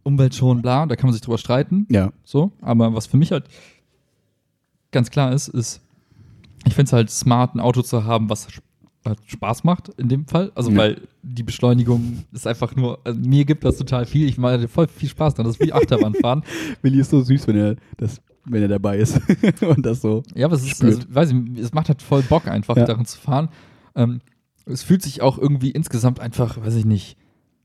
[0.02, 1.86] Umwelt schon, bla, da kann man sich drüber streiten.
[1.90, 2.10] Ja.
[2.24, 3.44] So, aber was für mich halt
[4.92, 5.82] ganz klar ist, ist,
[6.66, 8.48] ich finde es halt smart, ein Auto zu haben, was
[9.04, 10.52] halt Spaß macht in dem Fall.
[10.54, 10.76] Also, Ja.
[10.78, 14.28] weil die Beschleunigung ist einfach nur, also mir gibt das total viel.
[14.28, 15.46] Ich mache voll viel Spaß dran.
[15.46, 16.42] Das ist wie Achterbahnfahren.
[16.82, 19.20] Willi ist so süß, wenn er, das, wenn er dabei ist
[19.62, 20.22] und das so.
[20.34, 22.84] ja, aber es ist, also, weiß ich, es macht halt voll Bock, einfach Ja.
[22.84, 23.48] darin zu fahren.
[23.94, 24.20] Ähm,
[24.66, 27.16] es fühlt sich auch irgendwie insgesamt einfach, weiß ich nicht,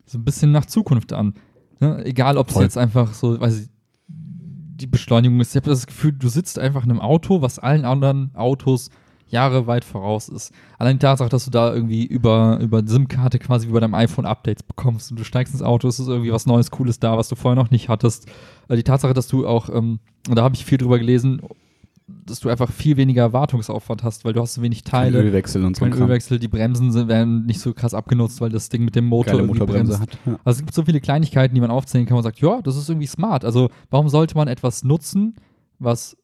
[0.06, 1.34] so ein bisschen nach Zukunft an.
[1.82, 2.04] Ne?
[2.06, 3.70] Egal, ob es jetzt einfach so, weiß ich,
[4.08, 5.52] die Beschleunigung ist.
[5.52, 8.90] Ich habe das Gefühl, du sitzt einfach in einem Auto, was allen anderen Autos
[9.36, 10.52] Jahre weit voraus ist.
[10.80, 14.26] Allein die Tatsache, dass du da irgendwie über, über SIM-Karte quasi wie bei deinem iPhone
[14.26, 17.30] Updates bekommst und du steigst ins Auto, es ist irgendwie was Neues, Cooles da, was
[17.30, 18.28] du vorher noch nicht hattest.
[18.68, 21.42] Äh, Die Tatsache, dass du auch, ähm, und da habe ich viel drüber gelesen,
[22.08, 25.20] dass du einfach viel weniger Wartungsaufwand hast, weil du hast so wenig Teile.
[25.22, 25.86] Ölwechsel und so.
[25.86, 25.94] Kein.
[25.94, 29.34] Ölwechsel, die Bremsen sind, werden nicht so krass abgenutzt, weil das Ding mit dem Motor
[29.34, 30.14] Geile irgendwie Motorbremse bremst.
[30.14, 30.20] hat.
[30.26, 30.40] Ja.
[30.44, 32.90] Also es gibt so viele Kleinigkeiten, die man aufzählen kann und sagt, ja, das ist
[32.90, 33.44] irgendwie smart.
[33.44, 35.36] Also warum sollte man etwas nutzen,
[35.80, 36.16] was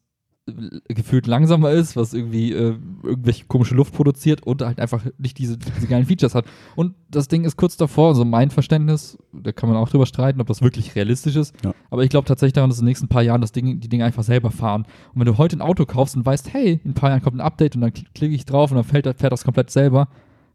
[0.88, 5.56] gefühlt langsamer ist, was irgendwie äh, irgendwelche komische Luft produziert und halt einfach nicht diese,
[5.56, 6.46] diese geilen Features hat.
[6.74, 10.40] Und das Ding ist kurz davor, so mein Verständnis, da kann man auch drüber streiten,
[10.40, 11.54] ob das wirklich realistisch ist.
[11.64, 11.72] Ja.
[11.90, 14.04] Aber ich glaube tatsächlich daran, dass in den nächsten paar Jahren das Ding, die Dinge
[14.04, 14.82] einfach selber fahren.
[15.14, 17.36] Und wenn du heute ein Auto kaufst und weißt, hey, in ein paar Jahren kommt
[17.36, 20.08] ein Update und dann kl- klicke ich drauf und dann fällt, fährt das komplett selber,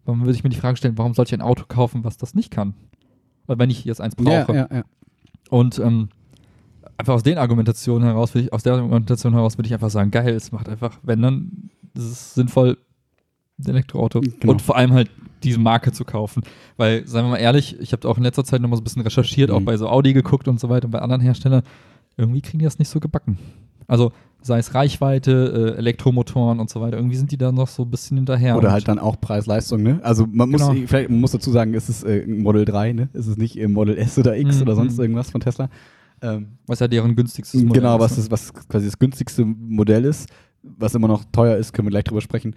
[0.06, 2.36] dann würde ich mir die Frage stellen, warum sollte ich ein Auto kaufen, was das
[2.36, 2.74] nicht kann?
[3.46, 4.54] Weil wenn ich jetzt eins brauche.
[4.54, 4.84] Ja, ja.
[5.50, 6.10] Und ähm,
[6.98, 10.34] einfach aus den Argumentationen heraus, ich, aus der Argumentation heraus würde ich einfach sagen, geil,
[10.36, 12.78] es macht einfach, wenn dann, ist es sinnvoll,
[13.60, 14.22] ein Elektroauto.
[14.22, 14.52] Genau.
[14.54, 15.10] Und vor allem halt
[15.44, 16.44] diese Marke zu kaufen.
[16.78, 18.84] Weil, seien wir mal ehrlich, ich habe auch in letzter Zeit noch mal so ein
[18.84, 19.66] bisschen recherchiert, auch Mhm.
[19.66, 21.64] bei so Audi geguckt und so weiter und bei anderen Herstellern.
[22.18, 23.38] Irgendwie kriegen die das nicht so gebacken.
[23.88, 27.84] Also sei es Reichweite, äh, Elektromotoren und so weiter, irgendwie sind die da noch so
[27.84, 28.58] ein bisschen hinterher.
[28.58, 30.00] Oder halt dann auch Preis-Leistung, ne?
[30.04, 30.88] Also man muss, Genau.
[30.88, 33.10] vielleicht man muss dazu sagen, es ist äh, ein Model 3, ne?
[33.14, 34.62] Es ist nicht äh, Model S oder X Mhm.
[34.64, 35.70] oder sonst irgendwas von Tesla.
[36.22, 38.18] Ähm, was ja deren günstigstes Modell genau, was, ist.
[38.18, 38.24] ne?
[38.24, 40.30] ist, was quasi das günstigste Modell ist,
[40.64, 42.56] was immer noch teuer ist, können wir gleich drüber sprechen.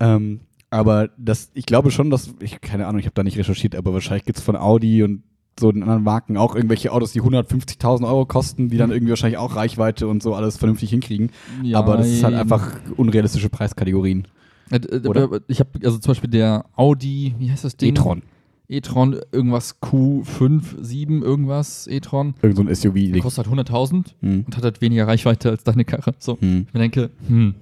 [0.00, 0.40] Ähm,
[0.70, 3.94] aber das, ich glaube schon, dass, ich keine Ahnung, ich habe da nicht recherchiert, aber
[3.94, 5.22] wahrscheinlich gibt es von Audi und
[5.58, 9.38] so den anderen Marken auch irgendwelche Autos, die 150.000 Euro kosten, die dann irgendwie wahrscheinlich
[9.38, 11.30] auch Reichweite und so alles vernünftig hinkriegen.
[11.62, 14.28] Ja, aber das ist halt einfach unrealistische Preiskategorien.
[14.70, 15.40] Äh, Oder?
[15.48, 17.90] Ich habe also zum Beispiel der Audi, wie heißt das Ding?
[17.90, 18.22] E-Tron.
[18.68, 22.34] E-Tron, irgendwas Q5, 7, irgendwas, E-Tron.
[22.42, 23.12] Irgend so ein SUV.
[23.12, 24.44] Der kostet halt 100.000 Hm.
[24.46, 26.12] und hat halt weniger Reichweite als deine Karre.
[26.18, 26.66] So, Hm.
[26.68, 27.54] ich mir denke, hm,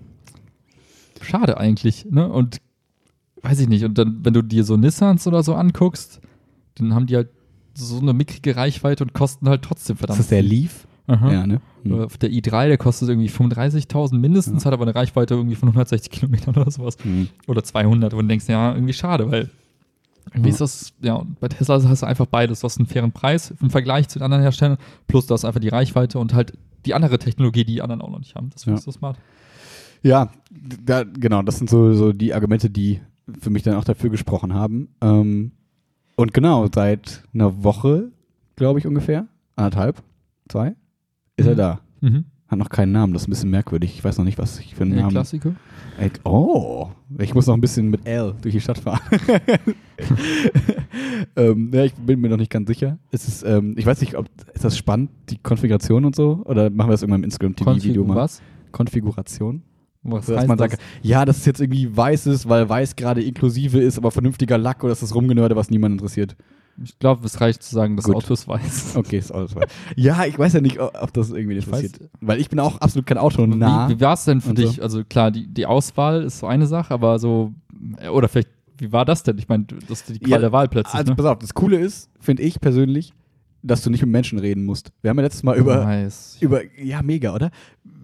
[1.22, 2.28] schade eigentlich, ne?
[2.28, 2.58] Und
[3.42, 3.84] weiß ich nicht.
[3.84, 6.20] Und dann, wenn du dir so Nissans oder so anguckst,
[6.76, 7.28] dann haben die halt
[7.74, 10.18] so eine mickrige Reichweite und kosten halt trotzdem verdammt.
[10.18, 10.86] Ist das der Leaf?
[11.06, 11.32] Aha.
[11.32, 11.60] Ja, ne?
[11.84, 12.08] Hm.
[12.20, 16.56] Der i3, der kostet irgendwie 35.000 mindestens, hat aber eine Reichweite irgendwie von 160 Kilometern
[16.56, 16.96] oder sowas.
[17.02, 17.28] Hm.
[17.46, 18.12] Oder 200.
[18.12, 19.50] Und du denkst, ja, irgendwie schade, weil
[20.32, 20.54] irgendwie Ja.
[20.54, 22.60] ist das, ja, bei Tesla hast du einfach beides.
[22.60, 25.60] Du hast einen fairen Preis im Vergleich zu den anderen Herstellern, plus du hast einfach
[25.60, 26.52] die Reichweite und halt
[26.84, 28.50] die andere Technologie, die die anderen auch noch nicht haben.
[28.50, 28.66] Das Ja.
[28.66, 29.18] finde ich so smart.
[30.02, 30.30] Ja,
[30.84, 33.00] da, genau, das sind so, so die Argumente, die
[33.40, 34.88] für mich dann auch dafür gesprochen haben.
[35.00, 35.52] Ähm,
[36.16, 38.10] und genau, seit einer Woche,
[38.56, 40.02] glaube ich ungefähr, anderthalb,
[40.48, 40.76] zwei,
[41.36, 41.56] ist er Mhm.
[41.56, 41.80] da.
[42.00, 42.24] Mhm.
[42.48, 43.92] Hat noch keinen Namen, das ist ein bisschen merkwürdig.
[43.96, 45.12] Ich weiß noch nicht, was ich für einen Der Namen.
[45.12, 45.52] Klassiker.
[45.98, 46.88] Ey, Oh,
[47.18, 49.00] ich muss noch ein bisschen mit L durch die Stadt fahren.
[51.36, 52.98] ähm, ja, ich bin mir noch nicht ganz sicher.
[53.10, 56.42] Ist es, ähm, ich weiß nicht, ob, ist das spannend, die Konfiguration und so?
[56.44, 58.16] Oder machen wir das irgendwann im Instagram-TV-Video mal?
[58.16, 58.40] was?
[58.72, 59.62] Konfiguration?
[60.02, 60.70] Was dass heißt man das?
[60.72, 64.56] sagt, ja, dass es jetzt irgendwie weiß ist, weil weiß gerade inklusive ist, aber vernünftiger
[64.56, 66.36] Lack oder ist das Rumgenörde, was niemand interessiert?
[66.82, 68.16] Ich glaube, es reicht zu sagen, das Gut.
[68.16, 68.92] Auto ist weiß.
[68.96, 69.64] Okay, ist alles weiß.
[69.96, 72.10] Ja, ich weiß ja nicht, ob das irgendwie Ich weiß- interessiert.
[72.20, 73.88] Weil ich bin auch absolut kein Auto nah.
[73.88, 74.66] Wie, wie war es denn für und so.
[74.66, 74.82] dich?
[74.82, 77.52] Also klar, die, die Auswahl ist so eine Sache, aber so,
[77.98, 79.38] äh, oder vielleicht, wie war das denn?
[79.38, 80.94] Ich meine, das ist die Qual Ja, der Wahl plötzlich.
[80.94, 81.16] also ne?
[81.16, 83.12] pass auf, das Coole ist, finde ich persönlich,
[83.62, 84.92] dass du nicht mit Menschen reden musst.
[85.02, 86.36] Wir haben ja letztes Mal über, Nice.
[86.40, 87.50] über, ja, mega, oder?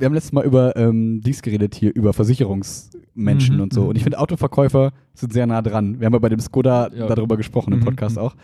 [0.02, 3.82] Wir haben letztes Mal über ähm, dies geredet hier, über Versicherungsmenschen Mhm, und so.
[3.82, 3.88] mhm.
[3.90, 6.00] Und ich finde, Autoverkäufer sind sehr nah dran.
[6.00, 7.06] Wir haben ja bei dem Skoda Ja.
[7.06, 8.22] darüber gesprochen im Mhm, Podcast mhm.
[8.22, 8.34] auch.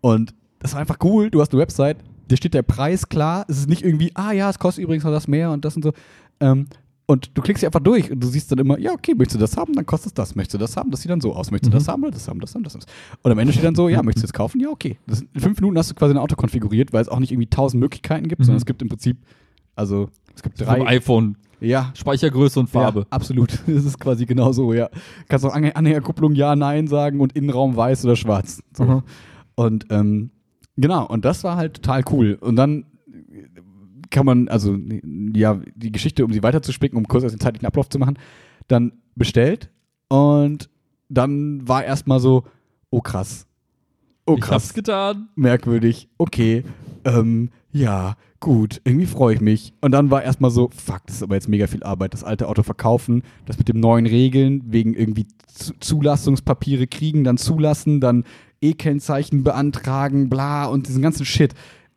[0.00, 1.30] Und das war einfach cool.
[1.30, 1.98] Du hast eine Website,
[2.30, 3.44] dir steht der Preis klar.
[3.48, 5.82] Es ist nicht irgendwie, ah ja, es kostet übrigens noch das mehr und das und
[5.82, 5.92] so.
[6.40, 6.66] Ähm,
[7.06, 9.40] und du klickst dich einfach durch und du siehst dann immer, ja, okay, möchtest du
[9.40, 10.34] das haben, dann kostet es das.
[10.34, 11.50] Möchtest du das haben, das sieht dann so aus.
[11.50, 11.80] Möchtest du Mhm.
[11.80, 12.82] das haben, oder das haben, das haben, das haben.
[13.22, 14.58] Und am Ende steht dann so, ja, möchtest du es kaufen?
[14.58, 14.96] Ja, okay.
[15.06, 17.48] Das, in fünf Minuten hast du quasi ein Auto konfiguriert, weil es auch nicht irgendwie
[17.50, 18.44] tausend Möglichkeiten gibt, Mhm.
[18.44, 19.18] sondern es gibt im Prinzip,
[19.76, 20.86] also es gibt Vom drei.
[20.86, 21.36] iPhone.
[21.60, 23.00] Ja, Speichergröße und Farbe.
[23.00, 23.50] ja, absolut.
[23.66, 24.90] Es ist quasi genau so, ja.
[25.28, 28.62] Kannst auch Anhäng- Anhängerkupplung ja, nein sagen und Innenraum weiß oder schwarz.
[28.76, 28.84] So.
[28.84, 29.02] Mhm.
[29.54, 30.30] Und ähm,
[30.76, 32.36] genau, und das war halt total cool.
[32.40, 32.84] Und dann
[34.10, 34.76] kann man, also
[35.34, 38.18] ja, die Geschichte, um sie weiterzuspicken, um kurz aus den zeitlichen Ablauf zu machen,
[38.68, 39.70] dann bestellt
[40.08, 40.68] und
[41.08, 42.44] dann war erstmal so,
[42.90, 43.46] oh krass.
[44.26, 45.28] Oh Ich krass hab's getan.
[45.34, 46.64] merkwürdig, okay,
[47.04, 48.14] ähm, ja,
[48.44, 49.72] gut, irgendwie freue ich mich.
[49.80, 52.46] Und dann war erstmal so, fuck, das ist aber jetzt mega viel Arbeit, das alte
[52.46, 55.26] Auto verkaufen, das mit den neuen Regeln, wegen irgendwie
[55.80, 58.24] Zulassungspapiere kriegen, dann zulassen, dann
[58.60, 61.54] E-Kennzeichen beantragen, bla und diesen ganzen Shit.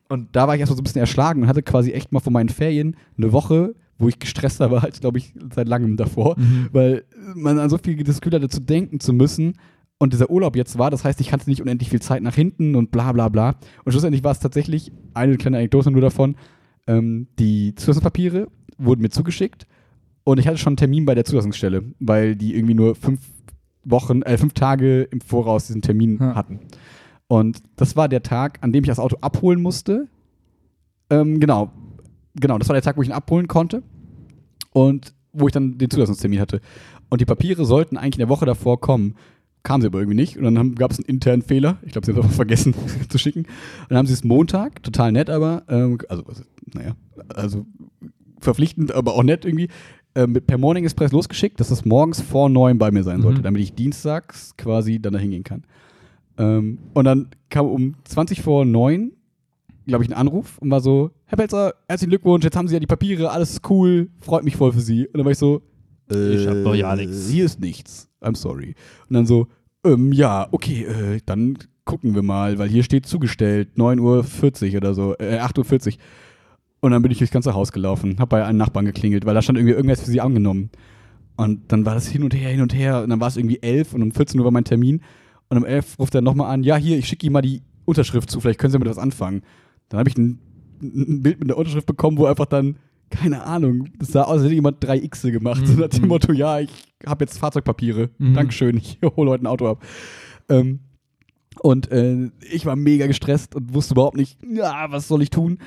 [0.08, 2.32] Und da war ich erstmal so ein bisschen erschlagen und hatte quasi echt mal von
[2.34, 6.70] meinen Ferien eine Woche, wo ich gestresster war, als glaube ich seit langem davor, Mhm.
[6.72, 7.04] weil
[7.36, 9.54] man an so viel das Gefühl hatte, zu denken zu müssen.
[10.00, 12.76] Und dieser Urlaub jetzt war, das heißt, ich hatte nicht unendlich viel Zeit nach hinten
[12.76, 13.56] und bla bla bla.
[13.84, 16.36] Und schlussendlich war es tatsächlich, eine kleine Anekdote nur davon,
[16.86, 19.66] ähm, die Zulassungspapiere wurden mir zugeschickt
[20.24, 23.22] und ich hatte schon einen Termin bei der Zulassungsstelle, weil die irgendwie nur fünf
[23.84, 26.36] Wochen, äh, fünf Tage im Voraus diesen Termin Ja.
[26.36, 26.60] hatten.
[27.28, 30.08] Und das war der Tag, an dem ich das Auto abholen musste.
[31.10, 31.72] Ähm, genau,
[32.36, 33.82] genau, das war der Tag, wo ich ihn abholen konnte
[34.72, 36.62] und wo ich dann den Zulassungstermin hatte.
[37.10, 39.16] Und die Papiere sollten eigentlich in der Woche davor kommen.
[39.68, 40.38] Kamen sie aber irgendwie nicht.
[40.38, 41.78] Und dann gab es einen internen Fehler.
[41.84, 42.74] Ich glaube, sie haben es einfach vergessen
[43.10, 43.42] zu schicken.
[43.42, 46.24] Und dann haben sie es Montag, total nett aber, ähm, also,
[46.74, 46.96] naja,
[47.36, 47.66] also
[48.40, 49.68] verpflichtend, aber auch nett irgendwie,
[50.16, 53.40] äh, mit per Morning Express losgeschickt, dass das morgens vor neun bei mir sein sollte,
[53.40, 53.44] Mhm.
[53.44, 55.64] damit ich dienstags quasi dann da hingehen kann.
[56.38, 59.12] Ähm, und dann kam um 20 vor neun,
[59.86, 62.80] glaube ich, ein Anruf und war so, Herr Pelzer, herzlichen Glückwunsch, jetzt haben Sie ja
[62.80, 65.08] die Papiere, alles ist cool, freut mich voll für Sie.
[65.08, 65.62] Und dann war ich so,
[66.10, 67.28] Ich hab äh, doch ja nix.
[67.30, 68.76] Hier ist nichts, I'm sorry.
[69.10, 69.48] Und dann so,
[69.88, 74.94] ähm, ja, okay, äh, dann gucken wir mal, weil hier steht zugestellt, 9.40 Uhr oder
[74.94, 76.00] so, äh, 8.40 Uhr.
[76.80, 79.42] Und dann bin ich durchs ganze Haus gelaufen, habe bei einem Nachbarn geklingelt, weil da
[79.42, 80.70] stand irgendwie irgendwas für sie angenommen.
[81.36, 83.04] Und dann war das hin und her, hin und her.
[83.04, 85.02] Und dann war es irgendwie 11 und um 14 Uhr war mein Termin.
[85.50, 88.30] Und um 11 ruft er nochmal an, ja, hier, ich schicke ihm mal die Unterschrift
[88.30, 89.44] zu, vielleicht können Sie damit was anfangen.
[89.90, 90.40] Dann habe ich ein,
[90.82, 92.78] ein Bild mit der Unterschrift bekommen, wo einfach dann,
[93.10, 95.66] keine Ahnung, das sah aus, als hätte jemand drei Xe gemacht.
[95.66, 96.08] So nach dem Mhm.
[96.10, 96.70] Motto, ja, ich
[97.06, 98.10] habe jetzt Fahrzeugpapiere.
[98.18, 98.34] Mhm.
[98.34, 99.84] Dankeschön, ich hole heute ein Auto ab.
[100.50, 100.80] Ähm,
[101.62, 105.58] und äh, ich war mega gestresst und wusste überhaupt nicht, ja, was soll ich tun?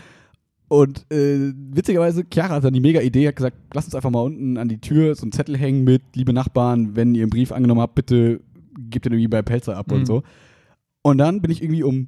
[0.69, 4.21] Und äh, witzigerweise, Chiara hat dann die mega Idee, hat gesagt, lass uns einfach mal
[4.21, 7.51] unten an die Tür so einen Zettel hängen mit, liebe Nachbarn, wenn ihr einen Brief
[7.51, 8.41] angenommen habt, bitte
[8.79, 9.97] gebt den irgendwie bei Pelzer ab Mhm.
[9.97, 10.23] und so.
[11.03, 12.07] Und dann bin ich irgendwie um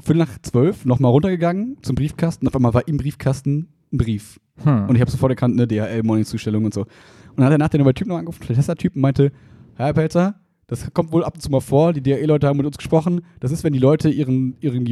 [0.00, 2.48] Viertel nach zwölf nochmal runtergegangen zum Briefkasten.
[2.48, 4.40] Auf einmal war im Briefkasten ein Brief.
[4.62, 4.88] Hm.
[4.88, 6.82] Und ich habe sofort erkannt, ne, DHL-Morning-Zustellung und so.
[6.82, 6.88] Und
[7.36, 9.32] dann hat er nach der Typ noch angerufen, der Tesla-Typ, und meinte,
[9.74, 10.36] Herr Pelzer,
[10.66, 13.52] das kommt wohl ab und zu mal vor, die DHL-Leute haben mit uns gesprochen, das
[13.52, 14.88] ist, wenn die Leute ihren, ihren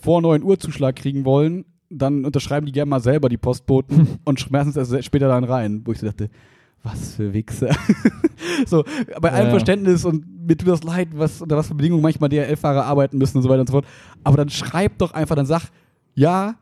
[0.00, 4.40] vor 9 Uhr Zuschlag kriegen wollen, dann unterschreiben die gerne mal selber die Postboten und
[4.40, 5.82] schmeißen es erst später dann rein.
[5.84, 6.30] Wo ich so dachte,
[6.82, 7.76] was für Wichser.
[8.66, 8.84] so,
[9.20, 9.50] bei allem Ja.
[9.50, 13.36] Verständnis und mir tut das leid, was, unter was für Bedingungen manchmal DHL-Fahrer arbeiten müssen
[13.36, 13.86] und so weiter und so fort.
[14.24, 15.68] Aber dann schreib doch einfach, dann sag,
[16.14, 16.56] ja,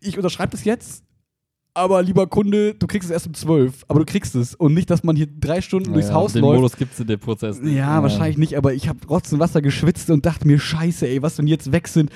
[0.00, 1.04] ich unterschreibe das jetzt,
[1.74, 4.54] aber lieber Kunde, du kriegst es erst um 12, aber du kriegst es.
[4.54, 6.56] Und nicht, dass man hier drei Stunden durchs Naja, Haus den läuft.
[6.56, 7.74] Modus gibt's in dem Prozess nicht.
[7.76, 11.38] Ja, wahrscheinlich nicht, aber ich habe trotzdem Wasser geschwitzt und dachte mir, scheiße, ey, was,
[11.38, 12.10] wenn die jetzt weg sind?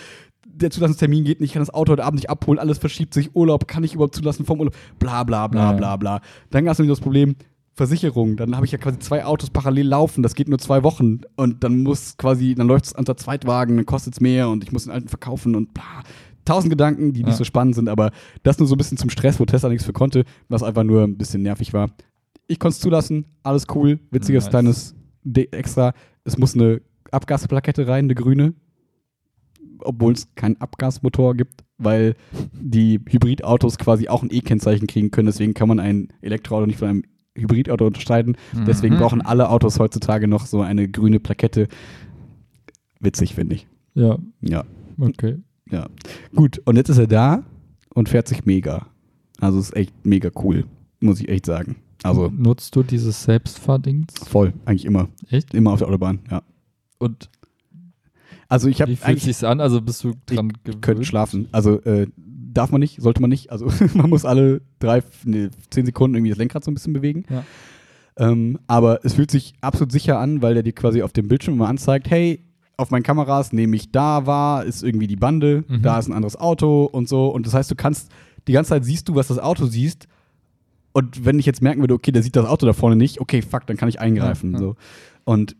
[0.46, 3.34] Der Zulassungstermin geht nicht, ich kann das Auto heute Abend nicht abholen, alles verschiebt sich,
[3.34, 5.76] Urlaub, kann ich überhaupt zulassen vom Urlaub, bla bla bla Ja, ja.
[5.76, 6.20] bla bla.
[6.50, 7.36] Dann gab es nämlich das Problem,
[7.72, 11.20] Versicherung, dann habe ich ja quasi zwei Autos parallel laufen, das geht nur zwei Wochen
[11.36, 14.72] und dann muss quasi, dann läuft es unter Zweitwagen, dann kostet es mehr und ich
[14.72, 16.02] muss den alten verkaufen und bla.
[16.46, 17.26] Tausend Gedanken, die Ja.
[17.26, 18.10] nicht so spannend sind, aber
[18.42, 21.02] das nur so ein bisschen zum Stress, wo Tesla nichts für konnte, was einfach nur
[21.04, 21.90] ein bisschen nervig war.
[22.46, 24.50] Ich konnte es zulassen, alles cool, witziges Nice.
[24.50, 24.94] kleines
[25.24, 25.92] De extra.
[26.24, 26.80] Es muss eine
[27.10, 28.54] Abgasplakette rein, eine grüne,
[29.80, 32.14] obwohl es keinen Abgasmotor gibt, weil
[32.52, 35.26] die Hybridautos quasi auch ein E-Kennzeichen kriegen können.
[35.26, 37.02] Deswegen kann man ein Elektroauto nicht von einem
[37.36, 38.36] Hybridauto unterscheiden.
[38.66, 38.98] Deswegen Mhm.
[39.00, 41.68] brauchen alle Autos heutzutage noch so eine grüne Plakette.
[43.00, 43.66] Witzig, finde ich.
[43.94, 44.64] Ja, Ja,
[44.98, 45.36] okay.
[45.70, 45.88] Ja.
[46.34, 47.44] Gut, und jetzt ist er da
[47.94, 48.86] und fährt sich mega.
[49.40, 50.64] Also ist echt mega cool,
[51.00, 51.76] muss ich echt sagen.
[52.02, 54.14] Also Nutzt du dieses Selbstfahrdings?
[54.26, 55.08] voll, eigentlich immer.
[55.30, 55.54] Echt?
[55.54, 56.42] Immer auf der Autobahn, ja.
[56.98, 57.28] Und
[58.48, 59.60] Also ich habe wie fühlt eigentlich sich's an?
[59.60, 61.06] Also bist du dran gewöhnt?
[61.06, 61.48] schlafen.
[61.52, 63.50] Also äh, darf man nicht, sollte man nicht.
[63.50, 67.24] Also man muss alle drei, nee, zehn Sekunden irgendwie das Lenkrad so ein bisschen bewegen.
[67.28, 67.44] Ja.
[68.18, 71.54] Ähm, aber es fühlt sich absolut sicher an, weil der dir quasi auf dem Bildschirm
[71.54, 72.40] immer anzeigt, hey,
[72.76, 75.82] auf meinen Kameras nehme ich da wahr, ist irgendwie die Bande, Mhm.
[75.82, 77.28] da ist ein anderes Auto und so.
[77.28, 78.10] Und das heißt, du kannst,
[78.48, 80.06] die ganze Zeit siehst du, was das Auto siehst.
[80.92, 83.42] Und wenn ich jetzt merken würde, okay, der sieht das Auto da vorne nicht, okay,
[83.42, 84.52] fuck, dann kann ich eingreifen.
[84.52, 84.64] Ja, ja.
[84.64, 84.76] So.
[85.24, 85.56] Und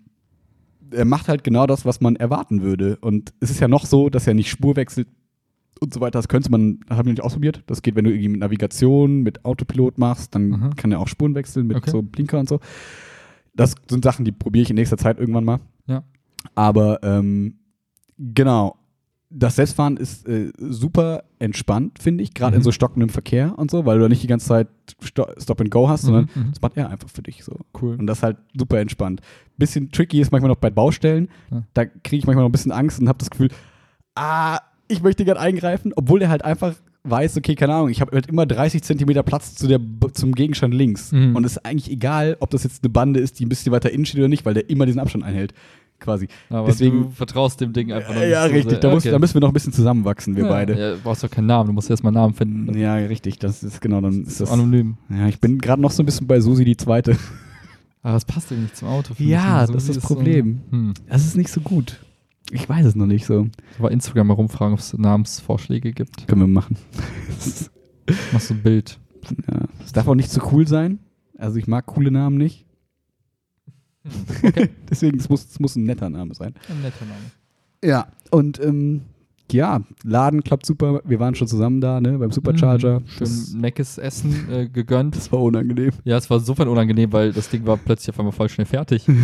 [0.93, 2.97] er macht halt genau das, was man erwarten würde.
[3.01, 5.09] Und es ist ja noch so, dass er nicht Spur wechselt
[5.81, 6.19] und so weiter.
[6.19, 7.63] Das könnte man, das haben wir nicht ausprobiert.
[7.67, 10.77] Das geht, wenn du irgendwie mit Navigation, mit Autopilot machst, dann Mhm.
[10.77, 11.91] kann er auch Spuren wechseln mit Okay.
[11.91, 12.61] so Blinker und so.
[13.55, 15.61] Das sind Sachen, die probiere ich in nächster Zeit irgendwann mal.
[15.87, 16.03] Ja.
[16.55, 17.57] Aber ähm,
[18.19, 18.77] genau,
[19.29, 22.65] das Selbstfahren ist äh, super entspannt, finde ich, gerade in Mhm.
[22.65, 24.69] so stockendem Verkehr und so, weil du da nicht die ganze Zeit
[25.03, 26.51] Sto Stop and Go hast, sondern Mhm, mhm.
[26.53, 27.59] das macht er einfach für dich so.
[27.81, 27.97] Cool.
[27.99, 29.21] Und das ist halt super entspannt.
[29.59, 31.29] Bisschen tricky ist manchmal noch bei Baustellen.
[31.51, 31.65] Ja.
[31.75, 33.49] Da kriege ich manchmal noch ein bisschen Angst und habe das Gefühl,
[34.15, 38.13] ah, ich möchte gerne eingreifen, obwohl der halt einfach weiß, okay, keine Ahnung, ich habe
[38.13, 39.81] halt immer 30 Zentimeter Platz zu der,
[40.13, 41.13] zum Gegenstand links.
[41.13, 41.37] Mhm.
[41.37, 43.91] Und es ist eigentlich egal, ob das jetzt eine Bande ist, die ein bisschen weiter
[43.91, 45.53] innen steht oder nicht, weil der immer diesen Abstand einhält.
[45.99, 46.29] Quasi.
[46.51, 48.71] Aber deswegen- du vertraust dem Ding einfach noch ja, nicht so richtig.
[48.73, 48.81] sehr.
[48.81, 49.11] Da, muss, Okay.
[49.13, 50.79] da müssen wir noch ein bisschen zusammenwachsen, wir ja, beide.
[50.79, 52.79] Ja, du brauchst doch keinen Namen, du musst erstmal einen Namen finden.
[52.79, 53.39] Ja, richtig.
[53.39, 54.51] Das ist genau, dann ist das.
[54.51, 54.97] Anonym.
[55.09, 57.17] Ja, ich bin gerade noch so ein bisschen bei Susi die Zweite.
[58.03, 59.15] Aber das passt irgendwie nicht zum Auto.
[59.19, 59.67] Ja.
[59.67, 60.61] So das ist das es so- Problem.
[60.71, 60.95] hm.
[61.09, 61.99] Das ist nicht so gut.
[62.53, 63.45] Ich weiß es noch nicht so.
[63.77, 66.29] So Bei Instagram mal rumfragen, ob es Namensvorschläge gibt.
[66.29, 66.77] Können wir machen.
[68.33, 68.99] Machst du ein Bild.
[69.51, 69.63] Ja.
[69.85, 70.99] Es darf auch nicht zu cool sein.
[71.39, 72.66] Also ich mag coole Namen nicht.
[74.91, 76.55] Deswegen, es muss, es muss ein netter Name sein.
[76.69, 77.21] Ein netter Name.
[77.85, 78.09] Ja.
[78.31, 79.03] Und ähm,
[79.53, 81.01] ja, Laden klappt super.
[81.05, 83.01] Wir waren schon zusammen da, ne, beim Supercharger.
[83.01, 83.07] Mhm.
[83.07, 85.17] Schön Meckes Essen äh, gegönnt.
[85.17, 85.93] das war unangenehm.
[86.05, 89.07] Ja, es war sofern unangenehm, weil das Ding war plötzlich auf einmal voll schnell fertig.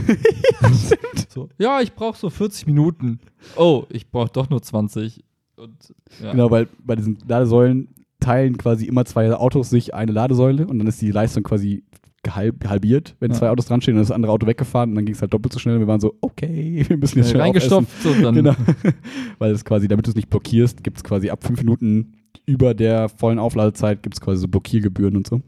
[1.32, 3.18] So, ja, ich brauche so 40 Minuten.
[3.56, 5.24] Oh, ich brauche doch nur 20.
[5.56, 6.32] Und, ja.
[6.32, 7.88] Genau, weil bei diesen Ladesäulen
[8.20, 11.84] teilen quasi immer zwei Autos sich eine Ladesäule und dann ist die Leistung quasi
[12.22, 13.36] gehalb, halbiert, wenn Ja.
[13.38, 15.52] zwei Autos dran stehen und das andere Auto weggefahren und dann ging es halt doppelt
[15.52, 18.54] so schnell und wir waren so, okay, wir müssen jetzt schnell reingestopft und dann Genau.
[19.38, 22.12] Weil es quasi, damit du es nicht blockierst, gibt es quasi ab fünf Minuten
[22.46, 25.42] über der vollen Aufladezeit gibt es quasi so Blockiergebühren und so.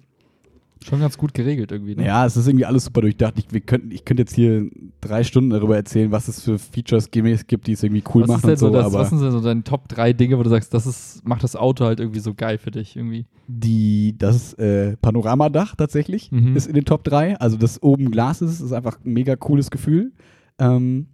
[0.85, 1.97] Schon ganz gut geregelt irgendwie.
[1.97, 2.05] Ne?
[2.07, 3.35] Ja, es ist irgendwie alles super durchdacht.
[3.39, 4.69] Ich, wir könnten, ich könnte jetzt hier
[5.01, 8.29] drei Stunden darüber erzählen, was es für Features gemäß gibt, die es irgendwie cool was,
[8.29, 10.51] machen und so, das, aber was sind denn so deine Top 3 Dinge, wo du
[10.51, 13.27] sagst, das ist, macht das Auto halt irgendwie so geil für dich irgendwie?
[13.47, 16.57] die, das äh, Panoramadach tatsächlich Mhm.
[16.57, 17.37] ist in den Top 3.
[17.41, 20.13] Also das oben Glas ist, ist einfach ein mega cooles Gefühl.
[20.59, 21.09] Ähm,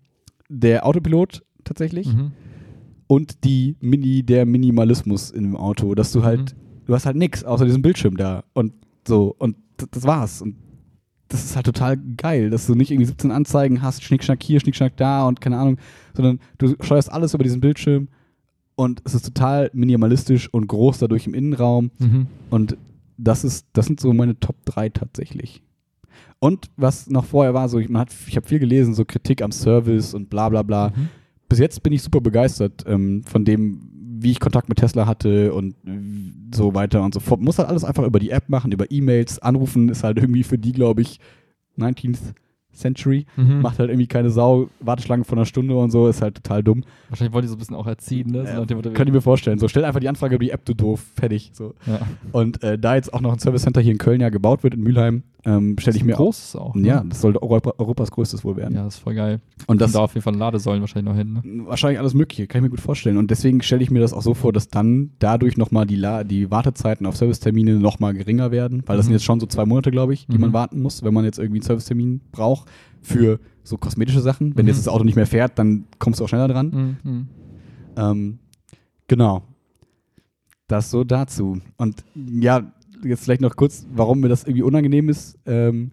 [0.48, 2.06] der Autopilot tatsächlich.
[2.14, 2.32] Mhm.
[3.06, 6.84] und die Mini, der Minimalismus in dem Auto, dass du halt, Mhm.
[6.86, 8.72] du hast halt nichts außer diesem Bildschirm da und
[9.06, 9.56] so und
[9.92, 10.56] das war's und
[11.28, 14.96] das ist halt total geil, dass du nicht irgendwie 17 Anzeigen hast, Schnickschnack hier, Schnickschnack
[14.96, 15.76] da und keine Ahnung,
[16.14, 18.08] sondern du steuerst alles über diesen Bildschirm
[18.74, 22.26] und es ist total minimalistisch und groß dadurch im Innenraum Mhm.
[22.50, 22.76] und
[23.16, 25.62] das ist, das sind so meine Top 3 tatsächlich.
[26.38, 29.42] Und was noch vorher war, so ich, man hat, ich habe viel gelesen, so Kritik
[29.42, 31.08] am Service und bla bla bla Mhm.
[31.48, 33.82] bis jetzt bin ich super begeistert ähm, von dem,
[34.22, 37.40] wie ich Kontakt mit Tesla hatte und äh, so weiter und so fort.
[37.40, 39.38] Muss halt alles einfach über die App machen, über E-Mails.
[39.38, 41.20] Anrufen ist halt irgendwie für die, glaube ich,
[41.78, 42.34] 19th
[42.72, 43.26] Century.
[43.36, 43.60] Mhm.
[43.60, 44.68] Macht halt irgendwie keine Sau.
[44.80, 46.84] Warteschlange von einer Stunde und so, ist halt total dumm.
[47.08, 48.46] Wahrscheinlich wollen die so ein bisschen auch erziehen, ne?
[48.46, 49.58] So Motto, Könnt ihr mir vorstellen.
[49.58, 51.04] So, stell einfach die Anfrage über die App, du doof.
[51.14, 51.50] Fertig.
[51.52, 51.74] So.
[51.86, 52.00] ja.
[52.32, 54.74] Und äh, da jetzt auch noch ein Service Center hier in Köln ja gebaut wird,
[54.74, 56.74] in Mülheim, ähm, stelle ich mir groß auch.
[56.74, 56.86] Ne?
[56.88, 58.74] Ja, das sollte Europa, Europas größtes wohl werden.
[58.74, 59.40] Ja, das ist voll geil.
[59.66, 61.66] Und das Und da auf jeden Fall Ladesäulen wahrscheinlich noch hin, ne?
[61.66, 63.16] Wahrscheinlich alles Mögliche, kann ich mir gut vorstellen.
[63.16, 66.24] Und deswegen stelle ich mir das auch so vor, dass dann dadurch nochmal die, La
[66.24, 69.08] die Wartezeiten auf Servicetermine nochmal geringer werden, weil das Mhm.
[69.08, 70.40] sind jetzt schon so zwei Monate, glaube ich, die Mhm.
[70.40, 72.68] man warten muss, wenn man jetzt irgendwie einen Servicetermin braucht
[73.00, 74.56] für so kosmetische Sachen.
[74.56, 74.68] Wenn Mhm.
[74.68, 76.98] jetzt das Auto nicht mehr fährt, dann kommst du auch schneller dran.
[77.04, 77.10] Mhm.
[77.10, 77.28] Mhm.
[77.96, 78.38] Ähm,
[79.08, 79.42] genau.
[80.68, 81.58] Das so dazu.
[81.78, 82.72] Und ja,
[83.04, 85.38] jetzt vielleicht noch kurz, warum mir das irgendwie unangenehm ist.
[85.46, 85.92] Ähm,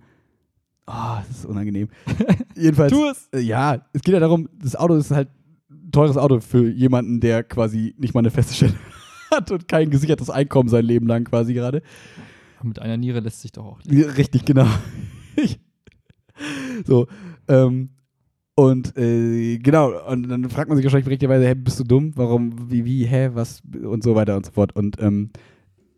[0.85, 1.89] ah, das ist unangenehm.
[2.55, 2.91] Jedenfalls.
[2.91, 3.29] Tu es!
[3.33, 5.29] Äh, Ja, es geht ja darum, das Auto ist halt
[5.69, 8.73] ein teures Auto für jemanden, der quasi nicht mal eine feste Stelle
[9.31, 11.81] hat und kein gesichertes Einkommen sein Leben lang quasi gerade.
[12.63, 13.81] Mit einer Niere lässt sich doch auch.
[13.83, 14.09] leben.
[14.11, 14.67] Richtig, genau.
[16.85, 17.07] So,
[17.47, 17.89] ähm,
[18.55, 22.11] und äh, genau, und dann fragt man sich wahrscheinlich berechtigterweise, hä, bist du dumm?
[22.15, 24.75] Warum, wie, wie, hä, was und so weiter und so fort.
[24.75, 25.31] Und ähm,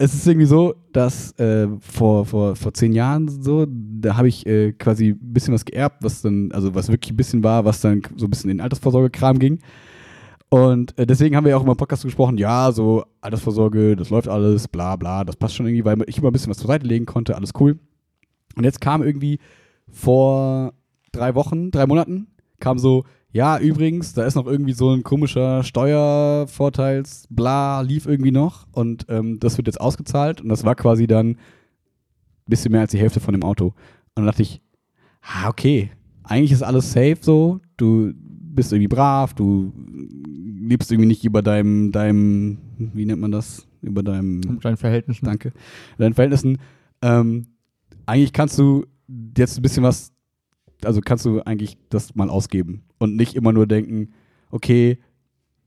[0.02, 4.48] es ist irgendwie so, dass äh, vor, vor, vor zehn Jahren so, da habe ich
[4.48, 7.82] äh, quasi ein bisschen was geerbt, was dann, also was wirklich ein bisschen war, was
[7.82, 9.60] dann so ein bisschen in Altersvorsorgekram ging.
[10.48, 14.30] Und äh, deswegen haben wir auch immer im Podcast gesprochen, ja, so Altersvorsorge, das läuft
[14.30, 16.88] alles, bla bla, das passt schon irgendwie, weil ich immer ein bisschen was zur Seite
[16.88, 17.78] legen konnte, alles cool.
[18.56, 19.40] Und jetzt kam irgendwie
[19.92, 20.74] vor
[21.12, 22.28] drei Wochen, drei Monaten,
[22.62, 28.32] kam so, ja, übrigens, da ist noch irgendwie so ein komischer Steuervorteils, bla, lief irgendwie
[28.32, 31.38] noch und ähm, das wird jetzt ausgezahlt und das war quasi dann ein
[32.48, 33.66] bisschen mehr als die Hälfte von dem Auto.
[33.68, 33.74] Und
[34.16, 34.62] dann dachte ich,
[35.22, 35.92] ah, okay,
[36.24, 39.74] eigentlich ist alles safe so, du bist irgendwie brav, du
[40.26, 43.68] lebst irgendwie nicht über deinem, deinem, wie nennt man das?
[43.82, 45.26] Über deinem deinen Verhältnissen.
[45.26, 45.50] Danke.
[45.98, 46.58] In deinen Verhältnissen.
[47.02, 47.46] Ähm,
[48.08, 48.86] eigentlich kannst du
[49.38, 50.12] jetzt ein bisschen was,
[50.84, 54.14] also kannst du eigentlich das mal ausgeben und nicht immer nur denken,
[54.52, 55.00] okay,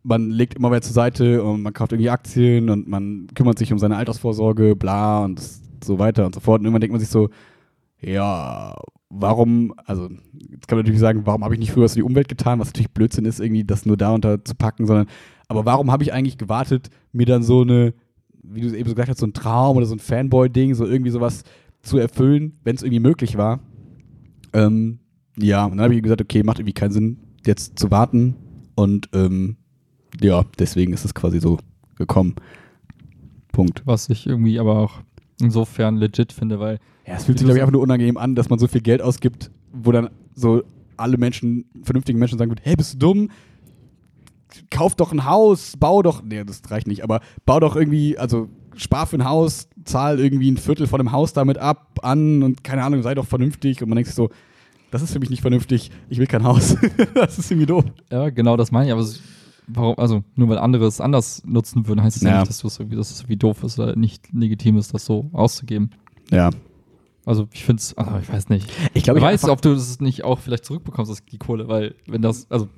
[0.03, 3.73] man legt immer mehr zur Seite und man kauft irgendwie Aktien und man kümmert sich
[3.73, 5.41] um seine Altersvorsorge, bla und
[5.85, 6.61] so weiter und so fort.
[6.61, 7.31] Und irgendwann denkt man sich so,
[8.01, 8.75] ja,
[9.11, 10.09] warum, also
[10.51, 12.59] jetzt kann man natürlich sagen, warum habe ich nicht früher was für die Umwelt getan,
[12.59, 15.07] was natürlich Blödsinn ist, irgendwie das nur da unter zu packen, sondern
[15.49, 17.95] aber warum habe ich eigentlich gewartet, mir dann so eine,
[18.43, 21.11] wie du eben so gesagt hast, so ein Traum oder so ein Fanboy-Ding, so irgendwie
[21.11, 21.45] sowas
[21.83, 23.61] zu erfüllen, wenn es irgendwie möglich war.
[24.53, 24.99] Ähm,
[25.37, 28.37] ja, und dann habe ich gesagt, okay, macht irgendwie keinen Sinn, jetzt zu warten.
[28.75, 29.57] Und ähm,
[30.21, 31.59] ja, deswegen ist es quasi so
[31.97, 32.35] gekommen.
[33.53, 33.83] Punkt.
[33.85, 35.01] Was ich irgendwie aber auch
[35.41, 38.49] insofern legit finde, weil Ja, es fühlt sich, glaube ich, einfach nur unangenehm an, dass
[38.49, 40.63] man so viel Geld ausgibt, wo dann so
[40.97, 43.31] alle Menschen, vernünftigen Menschen sagen würden, hey, bist du dumm?
[44.71, 48.49] Kauf doch ein Haus, bau doch, nee, das reicht nicht, aber bau doch irgendwie, also
[48.77, 52.65] spar für ein Haus, zahl irgendwie ein Viertel von dem Haus damit ab, an und
[52.65, 53.83] keine Ahnung, sei doch vernünftig.
[53.83, 54.31] Und man denkt sich so,
[54.93, 56.77] das ist für mich nicht vernünftig, ich will kein Haus.
[57.15, 57.85] das ist irgendwie doof.
[58.11, 58.93] Ja, genau das meine ich.
[58.93, 59.05] Aber
[59.67, 62.39] warum, also nur weil andere es anders nutzen würden, heißt es ja, Ja.
[62.41, 65.05] nicht, dass, du es irgendwie, dass es irgendwie doof ist oder nicht legitim ist, das
[65.05, 65.91] so auszugeben.
[66.31, 66.51] Ja.
[67.25, 68.71] Also ich finde es, also ich weiß nicht.
[68.95, 71.95] Ich glaube, ich weiß, ob du das nicht auch vielleicht zurückbekommst, das, die Kohle, weil
[72.07, 72.69] wenn das, also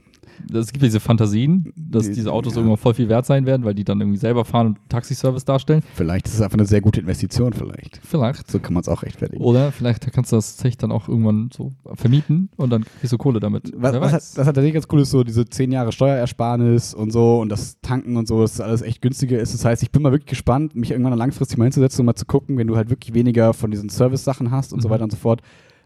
[0.52, 2.58] es gibt diese Fantasien, dass Die- diese Autos ja.
[2.60, 5.82] irgendwann voll viel wert sein werden, weil die dann irgendwie selber fahren und Taxiservice darstellen.
[5.94, 8.00] Vielleicht ist es einfach eine sehr gute Investition, vielleicht.
[8.04, 8.50] Vielleicht.
[8.50, 9.42] So kann man es auch rechtfertigen.
[9.42, 13.18] Oder vielleicht kannst du das Tech dann auch irgendwann so vermieten und dann kriegst du
[13.18, 13.72] Kohle damit.
[13.76, 17.10] Was, was, hat, was hat tatsächlich ganz cool ist, so diese 10 Jahre Steuerersparnis und
[17.12, 19.54] so und das Tanken und so, dass das alles echt günstiger ist.
[19.54, 22.26] Das heißt, ich bin mal wirklich gespannt, mich irgendwann langfristig mal hinzusetzen und mal zu
[22.26, 24.92] gucken, wenn du halt wirklich weniger von diesen Service-Sachen hast und so Mhm.
[24.92, 25.42] weiter und so fort.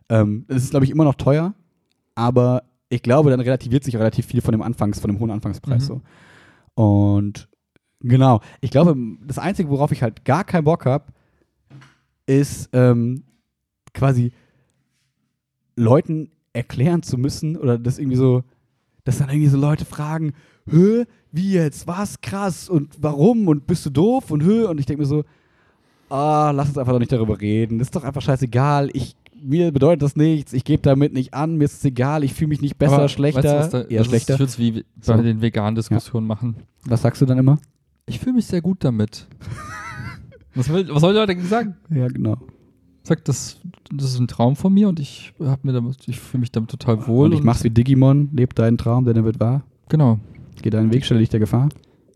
[0.09, 1.55] Ähm, es ist, glaube ich, immer noch teuer,
[2.15, 5.83] aber ich glaube, dann relativiert sich relativ viel von dem Anfangs, von dem hohen Anfangspreis
[5.83, 5.87] Mhm.
[5.87, 6.03] so.
[6.75, 7.49] Und
[8.01, 11.07] genau, ich glaube, das Einzige, worauf ich halt gar keinen Bock habe,
[12.27, 13.25] ist ähm,
[13.95, 14.33] quasi
[15.77, 18.43] Leuten erklären zu müssen oder das irgendwie so,
[19.05, 20.33] dass dann irgendwie so Leute fragen,
[20.67, 22.69] hö, wie jetzt, was, krass.
[22.69, 23.49] Und warum?
[23.49, 24.31] Und bist du doof?
[24.31, 24.67] Und hö?
[24.67, 25.25] Und ich denke mir so,
[26.09, 29.73] ah, lass uns einfach doch nicht darüber reden, das ist doch einfach scheißegal, ich, mir
[29.73, 32.61] bedeutet das nichts, ich gebe damit nicht an, mir ist es egal, ich fühle mich
[32.61, 34.35] nicht besser, Aber schlechter, weißt du, was da, eher das schlechter.
[34.35, 35.13] Ist, ich würde es wie So.
[35.15, 36.57] bei den veganen Diskussionen machen.
[36.85, 37.59] Was sagst du dann immer?
[38.07, 39.27] Ich fühle mich sehr gut damit.
[40.55, 41.77] was, will, was soll ich dagegen sagen?
[41.91, 42.37] Ja, genau.
[43.03, 43.59] Sag, das,
[43.95, 46.71] das ist ein Traum von mir und ich hab mir damit, ich fühle mich damit
[46.71, 47.27] total wohl.
[47.27, 49.63] und ich mach's wie Digimon, leb deinen Traum, denn er wird wahr.
[49.89, 50.19] Genau.
[50.61, 51.69] Geh deinen Weg, stelle dich der Gefahr.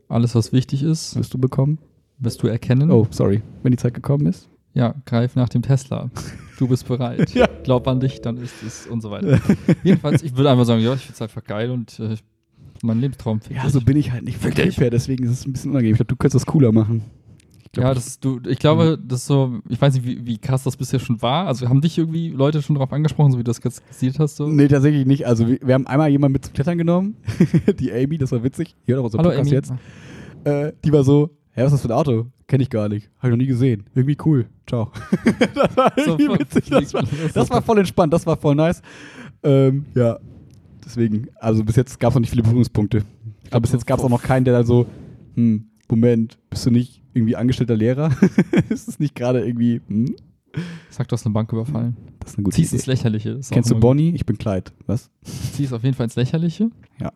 [0.09, 1.79] Alles, was wichtig ist, Wirst du bekommen.
[2.19, 2.91] wirst du erkennen.
[2.91, 3.41] Oh, sorry.
[3.63, 4.49] Wenn die Zeit gekommen ist.
[4.75, 6.11] Ja, greif nach dem Tesla.
[6.59, 7.31] Du bist bereit.
[7.35, 7.47] Ja.
[7.63, 9.39] Glaub an dich, dann ist es und so weiter.
[9.85, 12.17] Jedenfalls, ich würde einfach sagen, ja, ich finde es einfach geil und äh,
[12.83, 13.73] mein Lebenstraum Ja, dich.
[13.73, 14.51] so bin ich halt nicht vom.
[14.53, 15.93] Typ her, deswegen ist es ein bisschen unangenehm.
[15.95, 17.03] Ich glaube, du könntest das cooler machen.
[17.65, 20.27] Ich glaub, ja, ich- das, du, ich glaube, das ist so, ich weiß nicht, wie,
[20.27, 21.47] wie krass das bisher schon war.
[21.47, 24.37] Also haben dich irgendwie Leute schon darauf angesprochen, so wie du das jetzt gesehen hast?
[24.37, 24.47] So?
[24.49, 25.27] Nee, tatsächlich nicht.
[25.27, 27.17] Also, wir, wir haben einmal jemanden mit zum Klettern genommen.
[27.79, 28.75] die Amy, das war witzig.
[28.87, 29.55] Die hört auch unseren Hallo Podcast Amy.
[29.57, 29.73] jetzt.
[30.45, 32.27] Äh, die war so, hä, was ist das für ein Auto?
[32.53, 33.09] Kenne ich gar nicht.
[33.17, 33.85] Habe ich noch nie gesehen.
[33.95, 34.45] Irgendwie cool.
[34.69, 34.93] Ciao.
[35.55, 36.69] das war So irgendwie voll- witzig.
[36.69, 37.03] Das war,
[37.35, 38.13] das war voll entspannt.
[38.13, 38.83] Das war voll nice.
[39.43, 40.19] Ähm, ja.
[40.85, 43.05] Deswegen, also bis jetzt gab es noch nicht viele Berührungspunkte.
[43.51, 44.85] Aber bis jetzt gab es auch noch keinen, der dann so,
[45.35, 48.11] hm, Moment, bist du nicht irgendwie angestellter Lehrer?
[48.69, 50.15] ist es nicht gerade irgendwie, hm?
[50.91, 51.97] Sag, du hast eine Bank überfallen.
[52.21, 52.91] Das ist eine gute Zieh's ins Idee.
[52.91, 53.31] Lächerliche.
[53.31, 54.11] ist auch Kennst du Bonnie?
[54.15, 54.73] Ich bin Clyde.
[54.87, 55.09] Was?
[55.25, 55.33] gut.
[55.55, 56.69] Zieh's auf jeden Fall ins Lächerliche.
[57.01, 57.13] Ja.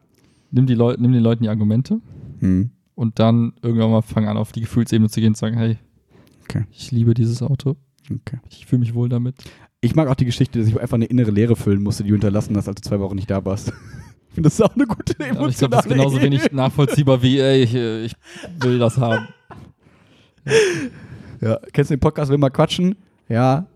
[0.51, 2.01] Nimm, die Leu nimm den Leuten die Argumente
[2.41, 2.71] Hm.
[2.97, 5.79] Und dann irgendwann mal fang an, auf die Gefühlsebene zu gehen und sagen, hey,
[6.49, 6.65] Okay.
[6.73, 7.77] ich liebe dieses Auto.
[8.11, 8.39] Okay.
[8.51, 9.37] Ich fühle mich wohl damit.
[9.81, 12.15] Ich mag auch die Geschichte, dass ich einfach eine innere Leere füllen musste, die du
[12.15, 13.73] hinterlassen hast, als du zwei Wochen nicht da warst.
[14.29, 16.53] Ich finde, das ist auch eine gute emotionale Aber ich glaube, das ist genauso wenig
[16.53, 18.15] nachvollziehbar wie, ey, ich, ich
[18.63, 19.29] will das haben.
[21.41, 22.97] Ja, kennst du den Podcast Will mal quatschen?
[23.29, 23.67] Ja,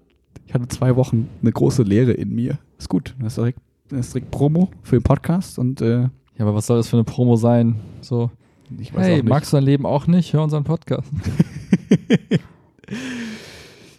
[0.46, 2.58] ich hatte zwei Wochen eine große Leere in mir.
[2.78, 3.14] Ist gut.
[3.18, 3.58] Das ist direkt,
[3.88, 6.10] das ist direkt Promo für den Podcast und äh, Ja,
[6.40, 7.76] aber was soll das für eine Promo sein?
[8.00, 8.30] So,
[8.78, 9.28] ich weiß hey, auch nicht.
[9.28, 10.32] magst du dein Leben auch nicht?
[10.32, 11.10] Hör unseren Podcast.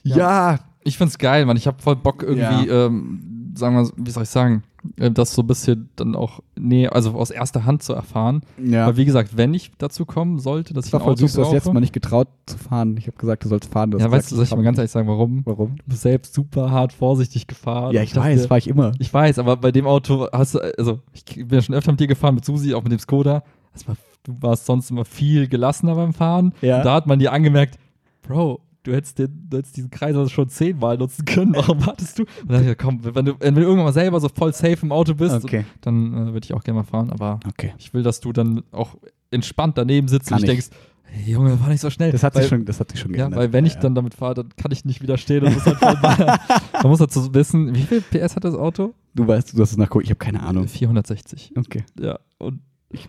[0.04, 1.58] ja, Ich find's geil, Mann.
[1.58, 4.64] Ich habe voll Bock irgendwie, ähm, sagen wir, wie soll ich sagen,
[4.98, 8.42] äh, das so ein bisschen dann auch, nee, also aus erster Hand zu erfahren.
[8.58, 8.88] Ja.
[8.88, 11.22] Aber wie gesagt, wenn ich dazu kommen sollte, dass Das ich war ein voll Auto
[11.22, 12.98] süß, du hast brauche, jetzt mal nicht getraut zu fahren.
[12.98, 13.92] Ich habe gesagt, du sollst fahren.
[13.92, 15.42] Du ja, weißt du, soll ich mal ganz ehrlich sagen, warum?
[15.46, 15.76] Warum?
[15.78, 17.94] Du bist selbst super hart vorsichtig gefahren.
[17.94, 18.92] Ja, ich dachte weiß, mir, war ich immer.
[19.00, 22.00] Ich weiß, aber bei dem Auto hast du, also ich bin ja schon öfter mit
[22.00, 23.44] dir gefahren, mit Susi, auch mit dem Skoda.
[23.74, 26.54] Das war, du warst sonst immer viel gelassener beim Fahren.
[26.62, 26.84] Ja.
[26.84, 27.78] Da hat man dir angemerkt,
[28.22, 31.54] Bro, du hättest, den, du hättest diesen Kreis also schon zehnmal nutzen können.
[31.56, 32.24] Warum wartest du?
[32.24, 34.78] Und dann dachte ich, komm, wenn du, wenn du irgendwann mal selber so voll safe
[34.84, 35.66] im Auto bist, Okay.
[35.82, 37.10] dann äh, würde ich auch gerne mal fahren.
[37.12, 37.74] Aber Okay.
[37.78, 38.96] ich will, dass du dann auch
[39.32, 40.50] entspannt daneben sitzt Kann und ich.
[40.50, 40.68] denkst,
[41.04, 42.12] hey Junge, fahr nicht so schnell.
[42.12, 43.40] Das hat weil, sich schon, das hat sich schon Ja, geändert.
[43.40, 43.80] weil wenn ich ja.
[43.82, 46.38] dann damit fahre, dann kann ich nicht widerstehen und muss halt voll ballern.
[46.74, 48.94] Man muss dazu wissen, wie viel PS hat das Auto?
[49.16, 50.68] Du weißt, du hast es nachgucken, ich habe keine Ahnung.
[50.68, 51.54] 460.
[51.58, 51.84] Okay.
[52.00, 52.62] Ja, und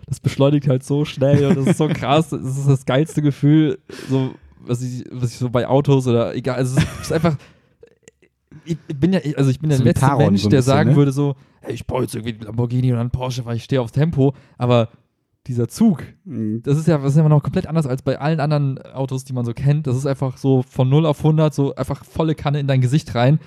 [0.07, 2.31] das beschleunigt halt so schnell und das ist so krass.
[2.31, 3.79] Das ist das geilste Gefühl,
[4.09, 7.37] so, was ich, was ich so bei Autos oder egal, also es ist einfach.
[8.65, 10.73] Ich bin ja, also ich bin der So ein letzte Taron Mensch, so der bisschen,
[10.73, 10.97] sagen ne?
[10.97, 13.81] würde so, hey, ich brauche jetzt irgendwie einen Lamborghini oder einen Porsche, weil ich stehe
[13.81, 14.35] aufs Tempo.
[14.59, 14.91] Aber
[15.47, 16.63] dieser Zug, Mhm.
[16.63, 19.33] das ist ja, das ist ja noch komplett anders als bei allen anderen Autos, die
[19.33, 19.87] man so kennt.
[19.87, 23.15] Das ist einfach so von 0 auf 100, so einfach volle Kanne in dein Gesicht
[23.15, 23.41] rein.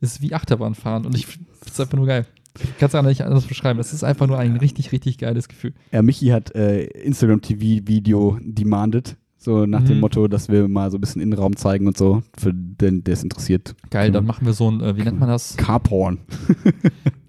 [0.00, 2.26] Das ist wie Achterbahnfahren und ich finde es einfach nur geil.
[2.62, 3.78] Ich kann es auch nicht anders beschreiben.
[3.78, 5.74] Das ist einfach nur ein richtig, richtig geiles Gefühl.
[5.92, 9.16] Ja, Michi hat äh, Instagram TV Video demanded.
[9.36, 10.00] So nach dem Mhm.
[10.00, 13.22] Motto, dass wir mal so ein bisschen Innenraum zeigen und so, für den, der es
[13.22, 13.74] interessiert.
[13.90, 15.56] Geil, dann machen wir so ein, äh, wie nennt man das?
[15.56, 16.18] Carporn.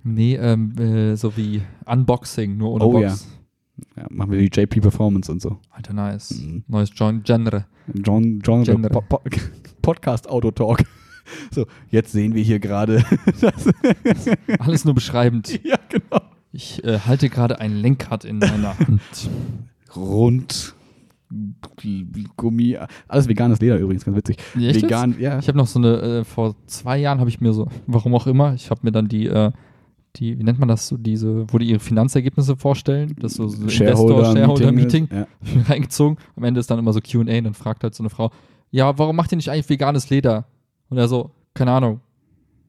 [0.07, 3.28] Nee, ähm, äh, so wie Unboxing, nur ohne Oh, Box.
[3.97, 5.57] Ja, machen wir die JP Performance und so.
[5.71, 6.30] Alter, nice.
[6.39, 6.63] Mhm.
[6.67, 7.65] Neues Gen Genre.
[7.91, 8.89] John, John Genre.
[8.89, 9.19] po po
[9.82, 10.84] Podcast Auto Talk.
[11.51, 13.03] So, jetzt sehen wir hier gerade.
[14.59, 15.59] Alles nur beschreibend.
[15.63, 16.21] ja, genau.
[16.51, 19.30] Ich äh, halte gerade ein Lenkrad in meiner Hand.
[19.95, 20.73] Rund.
[22.38, 22.78] Gummi.
[23.07, 24.38] Alles veganes Leder übrigens, ganz witzig.
[24.55, 24.84] Nee, echt jetzt?
[24.86, 25.39] Vegan, ja.
[25.39, 28.28] Ich habe noch so eine, äh, vor zwei Jahren habe ich mir so, warum auch
[28.28, 29.51] immer, ich habe mir dann die, äh,
[30.15, 33.47] die, wie nennt man das, so diese, wo die ihre Finanzergebnisse vorstellen, das ist so,
[33.47, 35.28] so Shareholder, Investor-Shareholder-Meeting Ja.
[35.67, 36.17] reingezogen.
[36.38, 38.32] Am Ende ist dann immer so Q&A und dann fragt halt so eine Frau,
[38.71, 40.45] ja, warum macht ihr nicht eigentlich veganes Leder?
[40.96, 42.00] Und er so, keine Ahnung,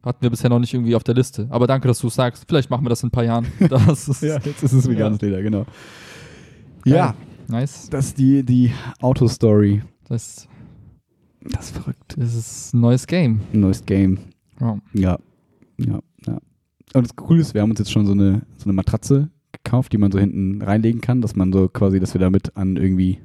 [0.03, 1.47] hatten wir bisher noch nicht irgendwie auf der Liste.
[1.49, 2.45] Aber danke, dass du es sagst.
[2.49, 3.47] Vielleicht machen wir das in ein paar Jahren.
[3.69, 5.65] Das ist ja, jetzt ist es veganes Leder, genau.
[6.85, 7.15] Ja,
[7.47, 7.89] nice.
[7.89, 9.83] das ist die, die Auto-Story.
[10.09, 10.49] Das,
[11.41, 12.17] Das ist verrückt.
[12.17, 13.43] das ist ein neues Game.
[13.53, 14.19] Ein neues Game.
[14.61, 14.77] Ja.
[14.93, 15.19] Ja,
[15.79, 16.39] ja, ja.
[16.95, 19.93] Und das Coole ist, wir haben uns jetzt schon so eine, so eine Matratze gekauft,
[19.93, 23.21] die man so hinten reinlegen kann, dass man so quasi, dass wir damit an irgendwie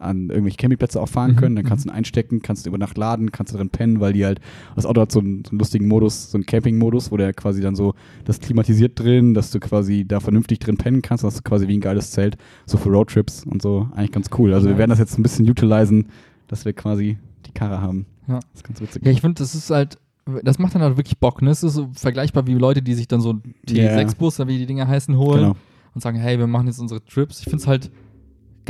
[0.00, 1.56] an irgendwelche Campingplätze auch fahren Mhm, können.
[1.56, 1.90] Dann kannst mhm.
[1.90, 4.40] du ihn einstecken, kannst du über Nacht laden, kannst du drin pennen, weil die halt,
[4.74, 7.60] das Auto hat so einen, so einen lustigen Modus, so einen Camping-Modus, wo der quasi
[7.60, 7.94] dann so,
[8.24, 11.76] das klimatisiert drin, dass du quasi da vernünftig drin pennen kannst, das ist quasi wie
[11.76, 12.36] ein geiles Zelt,
[12.66, 14.54] so für Roadtrips und so, eigentlich ganz cool.
[14.54, 16.08] Also wir werden das jetzt ein bisschen utilisen,
[16.48, 18.06] dass wir quasi die Karre haben.
[18.26, 18.34] Ja.
[18.40, 19.04] Das ist ganz witzig.
[19.04, 19.98] Ja, ich finde, das ist halt,
[20.44, 21.42] das macht dann halt wirklich Bock.
[21.42, 21.50] Ne?
[21.50, 23.96] Es ist so vergleichbar wie Leute, die sich dann so einen Ja.
[23.96, 25.56] T6-Bus, oder wie die Dinger heißen, holen Genau.
[25.94, 27.38] und sagen, hey, wir machen jetzt unsere Trips.
[27.40, 27.90] Ich finde es halt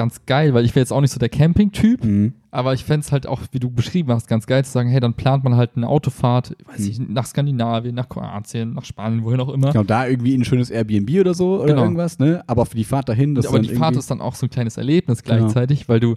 [0.01, 2.33] ganz geil, weil ich wäre jetzt auch nicht so der Camping-Typ, Mhm.
[2.51, 4.99] aber ich fände es halt auch, wie du beschrieben hast, ganz geil zu sagen, hey,
[4.99, 6.87] dann plant man halt eine Autofahrt, weiß Mhm.
[6.89, 9.73] ich, nach Skandinavien, nach Kroatien, nach Spanien, wohin auch immer.
[9.73, 11.83] Genau, da irgendwie ein schönes Airbnb oder so oder Genau.
[11.83, 12.43] irgendwas, ne?
[12.47, 14.51] Aber für die Fahrt dahin, das aber dann die Fahrt ist dann auch so ein
[14.51, 15.37] kleines Erlebnis Genau.
[15.41, 16.17] gleichzeitig, weil du,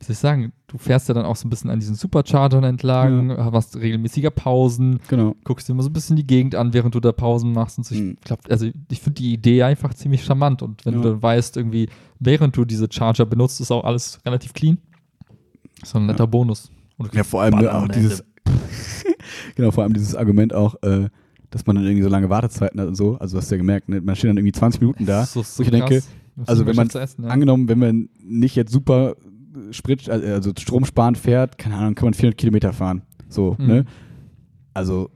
[0.00, 2.64] wie soll ich sagen, du fährst ja dann auch so ein bisschen an diesen Superchargern
[2.64, 5.36] entlang, hast regelmäßiger Pausen, Genau.
[5.44, 7.84] guckst dir immer so ein bisschen die Gegend an, während du da Pausen machst und
[7.84, 7.94] so.
[7.94, 8.16] Ich Mhm.
[8.24, 11.02] glaub, also ich finde die Idee einfach ziemlich charmant und wenn Ja.
[11.02, 11.88] du dann weißt, irgendwie,
[12.18, 14.78] während du diese Charger benutzt, ist auch alles relativ clean.
[15.84, 16.70] So ein netter Bonus.
[16.96, 18.24] Und Ja, vor allem Ballern auch dieses,
[19.54, 21.08] genau, vor allem dieses Argument auch, äh,
[21.50, 23.16] dass man dann irgendwie so lange Wartezeiten hat und so.
[23.18, 24.00] Also hast du ja gemerkt, ne?
[24.00, 25.26] man steht dann irgendwie 20 Minuten da.
[25.26, 26.02] So wo ich denke,
[26.46, 27.30] also wenn man essen, ja.
[27.30, 29.16] Angenommen, wenn man nicht jetzt super
[29.72, 33.02] Sprit, also stromsparend fährt, keine Ahnung, kann man 400 Kilometer fahren.
[33.28, 33.66] So, Mhm.
[33.66, 33.84] ne?
[34.74, 35.10] Also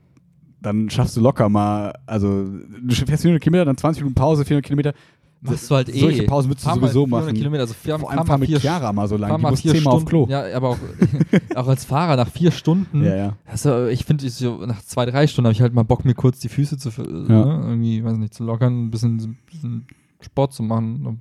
[0.61, 4.65] dann schaffst du locker mal, also du fährst 400 Kilometer, dann 20 Minuten Pause, 400
[4.65, 4.93] Kilometer.
[5.41, 5.99] Machst du halt eh.
[5.99, 7.35] Solche Pausen würdest du mal sowieso 400 machen.
[7.37, 9.61] Kilometer, also fahr, Vor allem fahr mit Chiara mal so fahr lang, die mal muss
[9.61, 10.05] zehnmal auf.
[10.05, 10.25] Klo.
[10.27, 10.77] Ja, aber auch,
[11.55, 13.03] auch als Fahrer nach vier Stunden.
[13.03, 13.37] Ja, ja.
[13.45, 16.39] Also ich finde, so nach zwei, drei Stunden habe ich halt mal Bock, mir kurz
[16.39, 17.45] die Füße zu, äh, Ja.
[17.45, 19.85] ne, irgendwie, weiß nicht, zu lockern, ein bisschen, ein bisschen
[20.19, 21.19] Sport zu machen.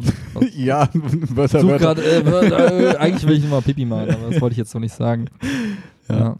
[0.56, 4.30] Ja, Wörter, Such grad, äh, Wörter, äh, eigentlich will ich nur mal Pipi machen, aber
[4.30, 5.26] das wollte ich jetzt so nicht sagen.
[6.08, 6.18] Ja.
[6.18, 6.36] Ja.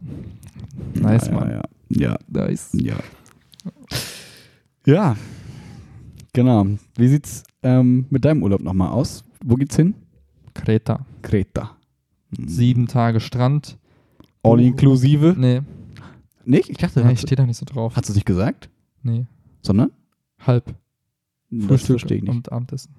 [0.95, 1.51] Nice, ja, Mann.
[1.51, 2.71] Ja, ja, Nice.
[2.73, 2.97] ja.
[4.87, 5.17] Ja,
[6.33, 6.67] genau.
[6.97, 9.23] Wie sieht's ähm, mit deinem Urlaub nochmal aus?
[9.45, 9.95] Wo geht's hin?
[10.55, 11.07] Kreta.
[11.23, 11.77] Kreta.
[12.47, 13.79] Sieben Tage Strand.
[14.43, 15.35] All inklusive?
[15.39, 15.63] Nee,
[16.45, 16.69] Nicht?
[16.69, 17.95] Ich dachte, nee hast, steht da nicht so drauf.
[17.95, 18.69] hast du es nicht gesagt?
[19.03, 19.27] Nee,
[19.63, 19.91] Sondern?
[20.41, 20.75] halb.
[21.51, 22.33] Frühstück verstehe ich nicht.
[22.35, 22.93] und Abendessen.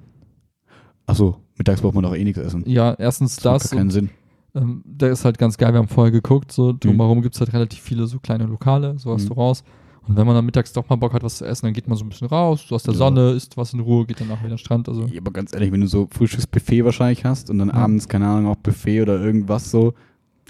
[1.06, 2.64] Achso, mittags braucht man doch eh nichts essen.
[2.66, 3.72] Ja, erstens Das macht das.
[3.72, 4.10] gar keinen Sinn.
[4.56, 5.74] ähm, der ist halt ganz geil.
[5.74, 6.52] Wir haben vorher geguckt.
[6.52, 9.16] So drumherum gibt es halt relativ viele so kleine Lokale, so Mhm.
[9.16, 9.64] Restaurants.
[10.08, 11.98] Und wenn man dann mittags doch mal Bock hat, was zu essen, dann geht man
[11.98, 12.98] so ein bisschen raus, so aus der Ja.
[12.98, 14.90] Sonne, isst was in Ruhe, geht danach wieder an den Strand.
[14.90, 17.76] Also Ja, aber ganz ehrlich, wenn du so Frühstücksbuffet wahrscheinlich hast und dann Ja.
[17.76, 19.94] abends, keine Ahnung, auch Buffet oder irgendwas so.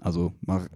[0.02, 0.34] Also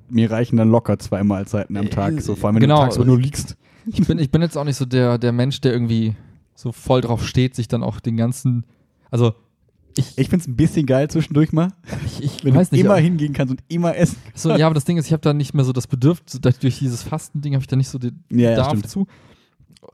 [0.09, 2.21] mir reichen dann locker zwei Mahlzeiten am Tag.
[2.21, 2.78] So, vor allem, wenn Genau.
[2.80, 3.57] du tagsüber nur liegst.
[3.88, 6.15] ich bin, ich bin jetzt auch nicht so der, der Mensch, der irgendwie
[6.55, 8.63] so voll drauf steht, sich dann auch den ganzen.
[9.11, 9.34] Also
[9.97, 11.69] ich, Ich find's ein bisschen geil zwischendurch mal,
[12.05, 12.85] ich, ich wenn weiß du nicht.
[12.85, 14.17] immer hingehen kannst und immer essen.
[14.35, 16.79] So, ja, aber das Ding ist, ich habe da nicht mehr so das Bedürfnis, durch
[16.79, 18.89] dieses Fastending habe ich da nicht so den Ja, ja, Bedarf stimmt.
[18.89, 19.07] zu.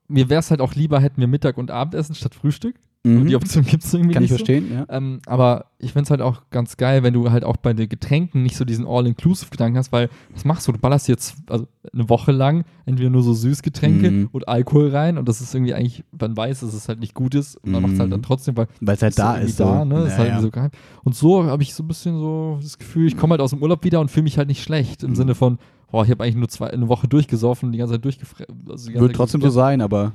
[0.07, 2.75] Mir wäre es halt auch lieber, hätten wir Mittag und Abendessen statt Frühstück.
[3.05, 3.27] Mhm.
[3.27, 4.45] Die Option gibt es irgendwie Kann ich nicht so.
[4.45, 4.85] verstehen, ja.
[4.87, 7.89] Ähm, aber ich finde es halt auch ganz geil, wenn du halt auch bei den
[7.89, 10.71] Getränken nicht so diesen All-Inclusive-Gedanken hast, weil was machst du?
[10.71, 14.29] Du ballerst jetzt also eine Woche lang entweder nur so Süßgetränke Mhm.
[14.31, 17.35] und Alkohol rein und das ist irgendwie eigentlich, man weiß, dass es halt nicht gut
[17.35, 18.11] ist und man macht es halt Mhm.
[18.13, 19.57] dann trotzdem, weil Weil es halt da ist.
[19.57, 19.65] So.
[19.65, 20.03] da, ne?
[20.05, 20.71] ist Ja, halt so geil.
[21.03, 23.61] Und so habe ich so ein bisschen so das Gefühl, ich komme halt aus dem
[23.61, 25.15] Urlaub wieder und fühle mich halt nicht schlecht im Mhm.
[25.15, 25.57] Sinne von,
[25.91, 28.55] boah, ich habe eigentlich nur zwei, eine Woche durchgesoffen, die ganze Zeit durchgefressen.
[28.69, 30.13] Also Wird trotzdem so sein, aber.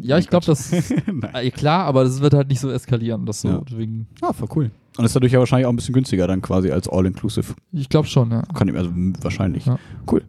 [0.00, 1.30] Ja, ich glaube, das Nein.
[1.34, 3.26] äh, klar, aber das wird halt nicht so eskalieren.
[3.26, 3.62] Das so, Ja.
[3.68, 4.70] deswegen, Ah, voll cool.
[4.96, 7.54] Und ist dadurch ja wahrscheinlich auch ein bisschen günstiger dann quasi als All-Inclusive.
[7.72, 8.42] ich glaube schon, ja.
[8.54, 9.66] Kann ich, also wahrscheinlich.
[9.66, 9.78] Ja.
[10.10, 10.24] Cool.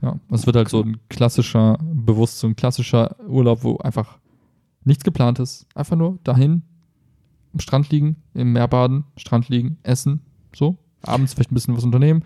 [0.00, 4.18] Ja, es wird halt so ein klassischer, bewusst so ein klassischer Urlaub, wo einfach
[4.84, 5.66] nichts geplant ist.
[5.74, 6.62] Einfach nur dahin,
[7.52, 10.20] am Strand liegen, im Meer baden, Strand liegen, essen,
[10.56, 10.76] so.
[11.02, 12.24] Abends vielleicht ein bisschen was unternehmen,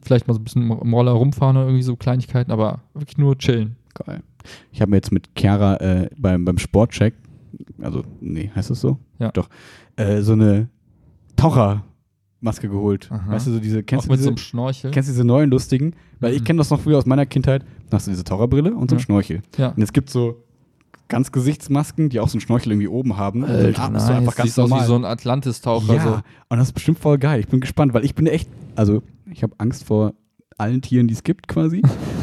[0.00, 3.36] vielleicht mal so ein bisschen im Roller rumfahren oder irgendwie so Kleinigkeiten, aber wirklich nur
[3.38, 3.76] chillen.
[3.94, 4.22] Geil.
[4.72, 7.14] Ich habe mir jetzt mit Chiara äh, beim, beim Sportcheck,
[7.80, 8.98] also, nee, heißt das so?
[9.18, 9.30] Ja.
[9.32, 9.48] Doch.
[9.96, 10.68] Äh, so eine
[11.36, 13.08] Tauchermaske geholt.
[13.10, 13.32] Aha.
[13.32, 14.90] Weißt du, so diese, kennst Auch du mit diese, so einem Schnorchel.
[14.90, 15.94] kennst du diese neuen lustigen?
[16.20, 16.44] Weil ich Mhm.
[16.44, 17.64] kenne das noch früher aus meiner Kindheit.
[17.90, 19.04] Da hast du diese Taucherbrille und so ein Ja.
[19.04, 19.42] Schnorchel.
[19.56, 19.68] Ja.
[19.70, 20.42] Und es gibt so
[21.08, 23.42] ganz Gesichtsmasken, die auch so ein Schnorchel irgendwie oben haben.
[23.44, 24.18] und dann Alter, atmest du nice.
[24.20, 24.84] einfach ganz Siehst aus normal.
[24.84, 25.94] wie so ein Atlantis-Taucher.
[25.94, 26.10] ja, So.
[26.48, 27.40] und das ist bestimmt voll geil.
[27.40, 30.14] Ich bin gespannt, weil ich bin echt, also ich habe Angst vor
[30.58, 31.82] allen Tieren, die es gibt quasi.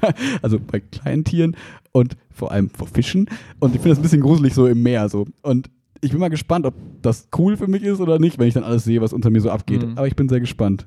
[0.42, 1.56] also bei kleinen Tieren
[1.92, 3.28] und vor allem vor Fischen.
[3.58, 5.26] Und ich finde das ein bisschen gruselig so im Meer so.
[5.42, 5.70] Und
[6.00, 8.64] ich bin mal gespannt, ob das cool für mich ist oder nicht, wenn ich dann
[8.64, 9.84] alles sehe, was unter mir so abgeht.
[9.84, 9.98] Mhm.
[9.98, 10.86] Aber ich bin sehr gespannt.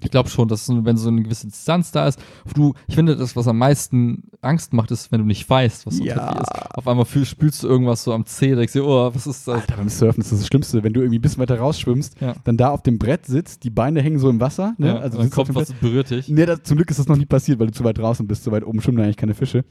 [0.00, 2.18] Ich glaube schon, dass so- wenn so eine gewisse Distanz da ist,
[2.54, 6.00] du, ich finde, das, was am meisten Angst macht, ist, wenn du nicht weißt, was
[6.00, 6.32] unter Ja.
[6.34, 6.48] dir ist.
[6.76, 9.54] Auf einmal fühl, spülst du irgendwas so am Zeh, denkst dir, oh, was ist das?
[9.54, 12.34] Alter, beim Surfen ist das das Schlimmste, wenn du irgendwie ein bisschen weiter rausschwimmst, Ja.
[12.44, 14.74] dann da auf dem Brett sitzt, die Beine hängen so im Wasser.
[14.78, 14.88] Ne?
[14.88, 16.28] Ja, also dann kommt was berührt dich.
[16.28, 18.44] Nee, das, zum Glück ist das noch nie passiert, weil du zu weit draußen bist.
[18.44, 19.64] So weit oben schwimmen eigentlich keine Fische.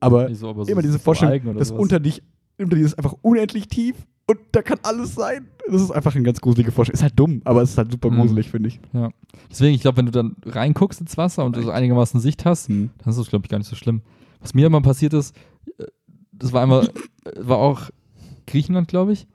[0.00, 2.22] Aber so, aber so- immer diese so Vorstellung, dass unter dich,
[2.58, 3.94] unter dir ist einfach unendlich tief
[4.32, 5.46] und da kann alles sein.
[5.70, 6.94] Das ist einfach eine ganz gruselige Vorstellung.
[6.96, 8.16] Ist halt dumm, aber es ist halt super Mhm.
[8.20, 8.80] gruselig, finde ich.
[8.92, 9.10] Ja.
[9.50, 12.68] Deswegen, ich glaube, wenn du dann reinguckst ins Wasser und du so einigermaßen Sicht hast,
[12.68, 12.90] Hm.
[12.98, 14.02] dann ist das, glaube ich, gar nicht so schlimm.
[14.40, 15.36] Was mir immer passiert ist,
[15.78, 15.84] äh,
[16.32, 16.86] das war einmal,
[17.24, 17.90] äh, war auch
[18.46, 19.26] Griechenland, glaube ich.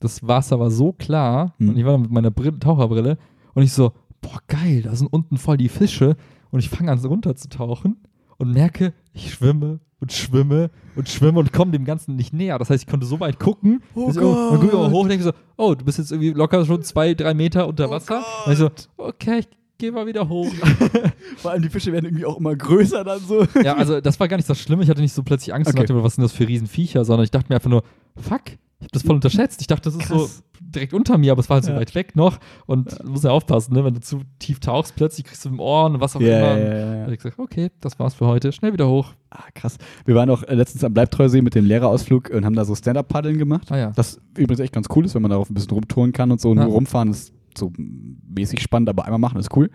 [0.00, 1.70] Das Wasser war so klar Hm.
[1.70, 3.18] und ich war dann mit meiner Brille, Taucherbrille
[3.54, 6.16] und ich so, boah, geil, da sind unten voll die Fische
[6.50, 7.96] und ich fange an runterzutauchen
[8.42, 12.58] und merke, ich schwimme und schwimme und schwimme und komme dem Ganzen nicht näher.
[12.58, 13.82] Das heißt, ich konnte so weit gucken.
[13.94, 16.10] Oh dass ich, dann gucke ich mal hoch und denke so, oh, du bist jetzt
[16.10, 18.24] irgendwie locker schon zwei, drei Meter unter Wasser.
[18.46, 20.52] und ich so, okay, ich gehe mal wieder hoch.
[21.36, 23.46] Vor allem die Fische werden irgendwie auch immer größer dann so.
[23.62, 24.80] ja, also das war gar nicht so schlimm.
[24.80, 25.86] Ich hatte nicht so plötzlich Angst und Okay.
[25.86, 27.82] dachte, was sind das für Riesenviecher, sondern ich dachte mir einfach nur,
[28.16, 28.42] fuck,
[28.82, 29.60] ich habe das voll unterschätzt.
[29.60, 30.36] Ich dachte, das ist Krass.
[30.38, 31.78] so direkt unter mir, aber es war halt so Ja.
[31.78, 32.38] weit weg noch.
[32.66, 33.84] Und du musst ja aufpassen, ne?
[33.84, 36.58] wenn du zu tief tauchst, plötzlich kriegst du im Ohr und was auch Ja, immer.
[36.60, 37.02] ja, ja, Da ja.
[37.04, 38.52] hab ich gesagt, okay, das war's für heute.
[38.52, 39.12] Schnell wieder hoch.
[39.30, 39.78] Ah, krass.
[40.04, 43.38] Wir waren auch äh, letztens am Bleibtreusee mit dem Lehrerausflug und haben da so Stand-Up-Paddeln
[43.38, 43.70] gemacht.
[43.72, 43.90] Ah ja.
[43.92, 46.54] Das übrigens echt ganz cool ist, wenn man darauf ein bisschen rumtouren kann und so.
[46.54, 46.64] Ja.
[46.64, 49.70] Nur rumfahren ist so mäßig spannend, aber einmal machen ist cool.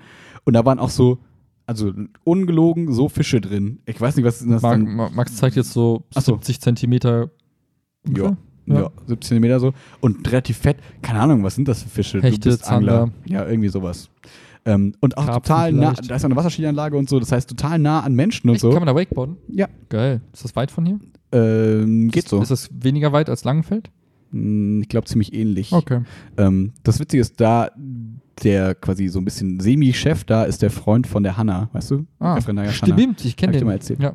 [0.46, 1.20] Und da waren auch so,
[1.68, 1.92] also
[2.24, 3.80] ungelogen, so Fische drin.
[3.86, 4.96] Ich weiß nicht, was ist das Mark, dann?
[4.96, 6.34] Ma- Max zeigt jetzt so Ach so.
[6.34, 7.30] 70 Zentimeter.
[8.16, 8.38] Ja.
[8.68, 8.82] Ja.
[8.82, 8.92] Ja.
[9.08, 9.74] 17 Zentimeter so.
[10.02, 10.78] Und relativ fett.
[11.02, 12.22] Keine Ahnung, was sind das für Fische?
[12.22, 13.00] Hechte, du bist Angler.
[13.00, 13.14] Zander.
[13.26, 14.10] Ja, irgendwie sowas.
[14.66, 16.12] Ähm, und auch Karpfen total nah, vielleicht.
[16.12, 18.70] da ist eine Wasserskianlage und so, das heißt total nah an Menschen und Echt, so.
[18.72, 19.38] Kann man da Wakeboarden?
[19.48, 19.68] Ja.
[19.88, 20.20] Geil.
[20.34, 21.00] Ist das weit von hier?
[21.32, 22.42] Ähm, geht ist, so.
[22.42, 23.90] Ist das weniger weit als Langenfeld?
[24.32, 25.72] Hm, Ich glaube ziemlich ähnlich.
[25.72, 26.02] Okay.
[26.38, 27.70] Ähm, das Witzige ist, da
[28.44, 32.06] der quasi so ein bisschen Semi-Chef da ist der Freund von der Hanna, weißt du?
[32.20, 32.40] Ah,
[32.70, 33.66] stimmt, ich kenne den.
[33.66, 34.00] mal erzählt.
[34.00, 34.14] Ja,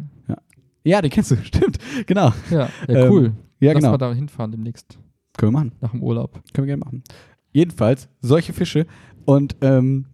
[0.85, 1.79] Ja, den kennst du, stimmt.
[2.07, 2.33] Genau.
[2.51, 3.33] ja, ja Ähm, cool.
[3.63, 3.93] Ja, Lass genau.
[3.93, 4.99] mal da hinfahren demnächst,
[5.39, 5.73] Können wir machen.
[5.81, 6.43] nach dem Urlaub.
[6.53, 7.05] Können wir gerne machen.
[7.53, 8.87] Jedenfalls, solche Fische.
[9.25, 10.07] Und ähm,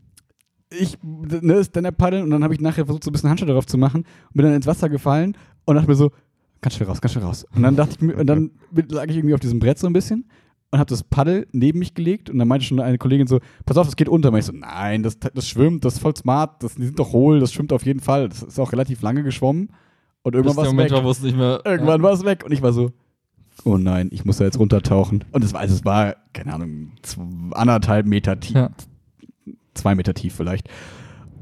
[0.70, 3.30] ich, ne, ist dann der Paddeln und dann habe ich nachher versucht, so ein bisschen
[3.30, 5.34] Handschuhe darauf zu machen und bin dann ins Wasser gefallen
[5.64, 6.10] und dachte mir so,
[6.60, 7.46] ganz schnell raus, ganz schnell raus.
[7.54, 8.50] Und dann dachte ich mir, und dann
[8.90, 10.28] lag ich irgendwie auf diesem Brett so ein bisschen
[10.70, 13.78] und habe das Paddel neben mich gelegt und dann meinte schon eine Kollegin so, pass
[13.78, 14.30] auf, das geht unter.
[14.30, 17.14] Und ich so, nein, das, das schwimmt, das ist voll smart, das, die sind doch
[17.14, 18.28] hohl, das schwimmt auf jeden Fall.
[18.28, 19.70] Das ist auch relativ lange geschwommen
[20.22, 20.92] und irgendwann war es weg.
[20.92, 21.62] war, nicht mehr.
[21.64, 22.90] Irgendwann war es weg und ich war so,
[23.64, 25.24] oh nein, ich muss da jetzt runtertauchen.
[25.32, 28.70] Und es war, also es war, keine Ahnung, zwei, anderthalb Meter tief, Ja.
[29.74, 30.68] zwei Meter tief vielleicht.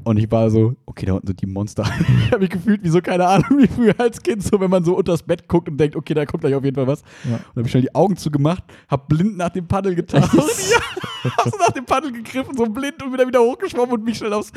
[0.03, 1.83] Und ich war so, okay, da unten sind die Monster.
[2.25, 4.85] ich habe mich gefühlt wie so, keine Ahnung, wie früher als Kind, so wenn man
[4.85, 7.01] so unters Bett guckt und denkt, okay, da kommt gleich auf jeden Fall was.
[7.25, 7.35] Ja.
[7.35, 10.39] Und habe ich schnell die Augen zugemacht, hab blind nach dem Paddel getastet.
[10.71, 14.17] ja, hab so nach dem Paddel gegriffen, so blind und wieder wieder hochgeschwommen und mich
[14.17, 14.53] schnell aufs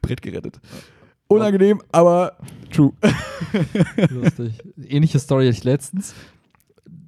[0.00, 0.60] Brett gerettet.
[1.26, 2.36] Unangenehm, aber
[2.70, 2.92] true.
[4.10, 4.52] Lustig.
[4.86, 6.14] Ähnliche Story ich letztens.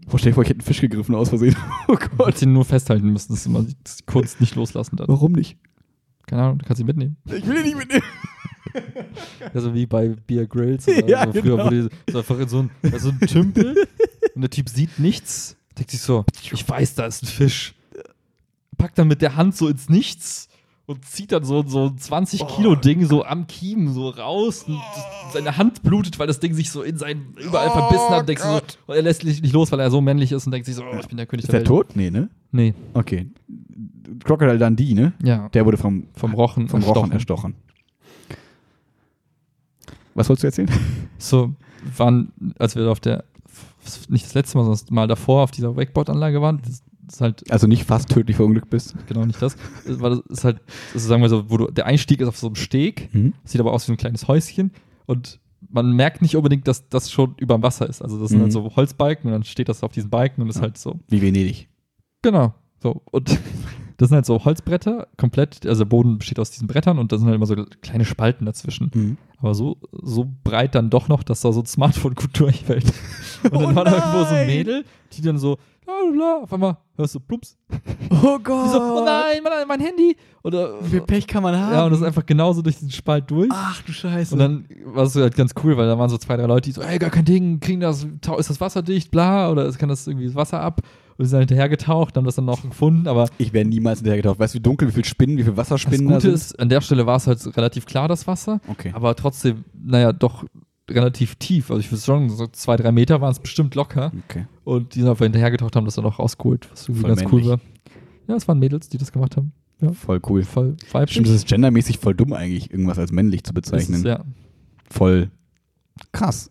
[0.07, 1.57] Boah, stell dir vor, ich hätte einen Fisch gegriffen aus Versehen.
[1.89, 2.19] Oh Gott.
[2.19, 3.75] wollte ihn nur festhalten müssen, dass man die
[4.07, 5.09] Kunst nicht loslassen dann.
[5.09, 5.57] Warum nicht?
[6.27, 7.17] Keine Ahnung, du kannst ihn mitnehmen.
[7.27, 8.03] Ich will ihn nicht mitnehmen.
[9.55, 11.71] Also wie bei Beer Grills oder Ja, so früher, genau.
[11.71, 13.87] die so einfach in so ein, so ein Tümpel
[14.35, 17.75] und der Typ sieht nichts, denkt sich so, ich weiß, da ist ein Fisch.
[18.77, 20.49] Packt dann mit der Hand so ins Nichts
[20.87, 24.65] und zieht dann so, so ein 20 Oh Kilo Ding so am Kiemen so raus
[24.69, 24.81] und
[25.33, 28.29] seine Hand blutet, weil das Ding sich so in sein überall Oh verbissen hat.
[28.29, 28.55] Denkst so,
[28.87, 30.83] und er lässt sich nicht los, weil er so männlich ist und denkt sich so,
[30.85, 31.89] oh, ich bin der König Ist der der Welt.
[31.89, 31.97] tot?
[31.97, 32.29] Nee, ne?
[32.53, 33.29] Nee, Okay.
[34.25, 35.13] Crocodile Dundee, ne?
[35.23, 35.49] ja.
[35.51, 37.55] Der wurde vom, vom Rochen vom Rochen erstochen.
[40.15, 40.71] Was wolltest du erzählen?
[41.19, 41.53] So,
[41.97, 43.25] waren, als wir auf der,
[44.09, 46.63] nicht das letzte Mal, sondern das Mal davor auf dieser Wakeboard-Anlage waren,
[47.09, 48.95] ist halt Also nicht fast tödlich verunglückt bist.
[49.07, 50.61] genau nicht das, Das war das ist halt,
[50.95, 53.33] also sagen wir so, wo du, der Einstieg ist auf so einem Steg, Mhm.
[53.45, 54.73] sieht aber aus wie ein kleines Häuschen
[55.07, 58.01] und man merkt nicht unbedingt, dass das schon über dem Wasser ist.
[58.03, 58.43] Also das sind Mhm.
[58.45, 60.63] halt so Holzbalken und dann steht das auf diesen Balken und ist Ja.
[60.63, 61.69] halt so, Wie Venedig.
[62.23, 63.29] genau, so und
[63.99, 67.19] das sind halt so Holzbretter, komplett, also der Boden besteht aus diesen Brettern und da
[67.19, 68.91] sind halt immer so kleine Spalten dazwischen.
[68.95, 69.17] Mhm.
[69.39, 72.85] Aber so, so breit dann doch noch, dass da so ein Smartphone gut durchfällt.
[73.45, 74.47] Und dann Oh war da irgendwo so ein!
[74.47, 75.59] Mädel, die dann so,
[76.43, 77.57] auf einmal hörst du plumps.
[78.11, 78.73] Oh Die Gott.
[78.73, 80.17] so, oh nein, mein, mein Handy.
[80.43, 81.73] Oder, Wie viel Pech kann man haben?
[81.73, 83.49] ja, und das ist einfach genauso durch diesen Spalt durch.
[83.53, 84.35] Ach du Scheiße.
[84.35, 86.73] Und dann war es halt ganz cool, weil da waren so zwei, drei Leute, die
[86.73, 89.89] so, ey, gar kein Ding, kriegen das, ist das Wasser dicht, bla, oder es kann
[89.89, 90.81] das irgendwie das Wasser ab.
[91.19, 94.39] Und sind halt hinterhergetaucht, haben das dann noch gefunden, aber ich wäre niemals hinterhergetaucht.
[94.39, 96.35] Weißt du, wie dunkel, wie viel Spinnen, wie viel das Wasserspinnen da Gute sind?
[96.35, 98.61] ist, an der Stelle war es halt relativ klar, das Wasser.
[98.69, 98.93] Okay.
[98.95, 100.45] aber trotzdem, naja, doch
[100.91, 101.71] relativ tief.
[101.71, 104.13] Also ich würde sagen, so zwei, drei Meter waren es bestimmt locker.
[104.29, 104.47] okay.
[104.65, 107.45] Und die sind einfach hinterhergetaucht, haben das dann auch rausgeholt, was irgendwie Voll ganz männlich.
[107.45, 107.61] cool war.
[108.29, 109.53] Ja, es waren Mädels, die das gemacht haben.
[109.93, 110.43] Voll cool.
[110.43, 111.13] Voll weiblich.
[111.13, 113.99] Stimmt, das ist gendermäßig voll dumm eigentlich, irgendwas als männlich zu bezeichnen.
[113.99, 114.25] ist, ja,
[114.91, 115.31] Voll
[116.13, 116.51] krass.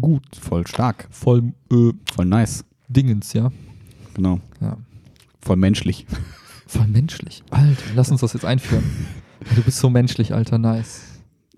[0.00, 0.24] gut.
[0.34, 1.06] Voll stark.
[1.10, 2.64] Voll äh, Voll nice.
[2.88, 3.52] Dingens, ja.
[4.14, 4.40] Genau.
[4.60, 4.76] ja.
[5.40, 6.06] Voll menschlich.
[6.66, 7.42] Voll menschlich.
[7.50, 8.84] Alter, lass uns das jetzt einführen.
[9.54, 11.07] Du bist so menschlich, Alter, nice.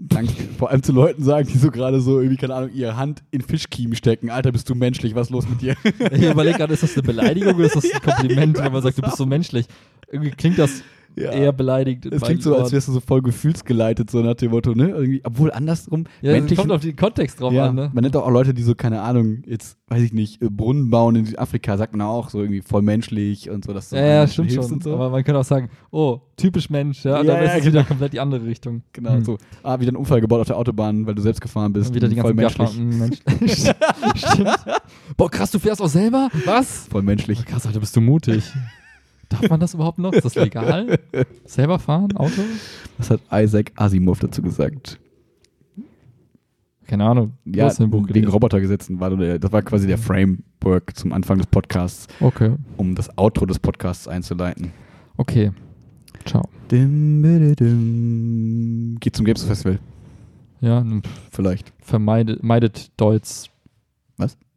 [0.02, 0.32] Danke.
[0.58, 3.42] Vor allem zu Leuten sagen, die so gerade so irgendwie, keine Ahnung, ihre Hand in
[3.42, 4.30] Fischkiemen stecken.
[4.30, 5.76] Alter, bist du menschlich, was ist los mit dir?
[6.10, 8.96] Ich überlege gerade, ist das eine Beleidigung oder ist das ein Kompliment, wenn man sagt,
[8.96, 9.66] du bist so menschlich?
[10.10, 10.82] Irgendwie klingt das
[11.16, 11.32] Ja.
[11.32, 12.06] eher beleidigend.
[12.06, 12.72] in Es klingt so, als Ohren.
[12.72, 14.88] wärst du so voll gefühlsgeleitet, so nach dem Motto, ne?
[14.90, 17.90] Irgendwie, obwohl andersrum, Ja, menschlich, kommt auf den Kontext drauf ja, an, ne?
[17.92, 21.16] man nennt auch Leute, die so, keine Ahnung, jetzt, weiß ich nicht, äh, Brunnen bauen
[21.16, 24.52] in Südafrika, sagt man auch so irgendwie voll menschlich und so, dass Ja, ja, stimmt
[24.52, 24.64] schon.
[24.72, 24.94] Und so.
[24.94, 27.84] Aber man könnte auch sagen, oh, typisch Mensch, ja, Ja, dann ist es wieder genau.
[27.84, 28.82] komplett die andere Richtung.
[28.92, 29.24] genau, Hm.
[29.24, 29.36] so.
[29.62, 31.88] Ah, wieder ein Unfall gebaut auf der Autobahn, weil du selbst gefahren bist.
[31.90, 33.22] Und wieder die voll ganzen menschlich.
[33.40, 33.74] Mensch.
[34.16, 34.56] Stimmt.
[35.16, 36.28] Boah, krass, du fährst auch selber?
[36.46, 36.86] Was?
[36.88, 37.44] Voll menschlich.
[37.44, 38.44] Krass, Alter, bist du mutig.
[39.30, 40.12] Darf man das überhaupt noch?
[40.12, 40.98] Ist das legal?
[41.46, 42.42] Selber fahren, Auto?
[42.98, 45.00] Was hat Isaac Asimov dazu gesagt?
[46.86, 47.34] Keine Ahnung.
[47.44, 48.26] Ja, wegen.
[48.28, 52.56] Robotergesetzen war der, das war quasi der Framework zum Anfang des Podcasts, Okay.
[52.76, 54.72] um das Outro des Podcasts einzuleiten.
[55.16, 55.52] Okay.
[56.24, 56.48] Ciao.
[56.70, 57.22] Dim,
[57.54, 58.96] dim.
[58.98, 59.78] Geht zum Games Festival,
[60.60, 60.84] Ja,
[61.30, 61.72] vielleicht.
[61.80, 63.46] vermeidet meidet Deutz.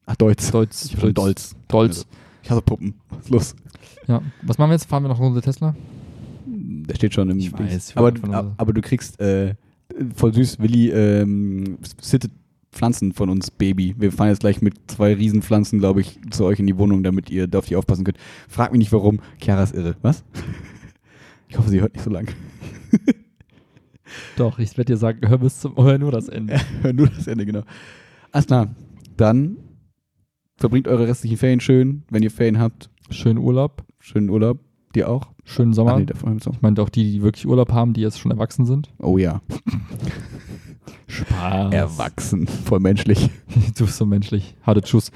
[0.05, 0.49] Ach, Deutsch.
[0.51, 0.85] Deutz.
[0.85, 1.55] Ich Dolz.
[1.69, 2.05] Dolz.
[2.41, 2.95] Ich hasse Puppen.
[3.09, 3.55] Was ist los?
[4.07, 4.21] Ja.
[4.41, 4.85] Was machen wir jetzt?
[4.85, 5.75] Fahren wir noch eine Runde Tesla?
[6.45, 9.55] Der steht schon im Ich weiß, ich aber, aber du kriegst äh,
[10.15, 12.31] voll süß, Willi ähm, sittet
[12.71, 13.95] Pflanzen von uns, Baby.
[13.97, 17.29] Wir fahren jetzt gleich mit zwei Riesenpflanzen, glaube ich, zu euch in die Wohnung, damit
[17.29, 18.17] ihr da auf die aufpassen könnt.
[18.49, 19.19] Frag mich nicht warum.
[19.39, 19.95] Chiara ist irre.
[20.01, 20.23] Was?
[21.49, 22.31] Ich hoffe, sie hört nicht so lang.
[24.37, 26.59] Doch, ich werde dir sagen, hör bis zum, hör nur das Ende.
[26.81, 27.61] Hör nur das Ende, genau.
[28.31, 28.75] Alles klar.
[29.17, 29.57] Dann
[30.57, 32.05] verbringt eure restlichen Ferien schön.
[32.09, 34.59] Wenn ihr Ferien habt, Schönen Urlaub, schönen Urlaub.
[34.95, 35.27] Dir auch?
[35.45, 35.97] schönen Sommer.
[35.97, 36.53] nee, wir's auch.
[36.53, 38.89] Ich meine auch die, die wirklich Urlaub haben, die jetzt schon erwachsen sind.
[38.99, 39.41] Oh ja.
[41.07, 41.73] Spaß.
[41.73, 42.47] Erwachsen.
[42.47, 43.29] Voll menschlich.
[43.77, 44.55] Du bist so menschlich.
[44.63, 45.11] Harte Tschüss.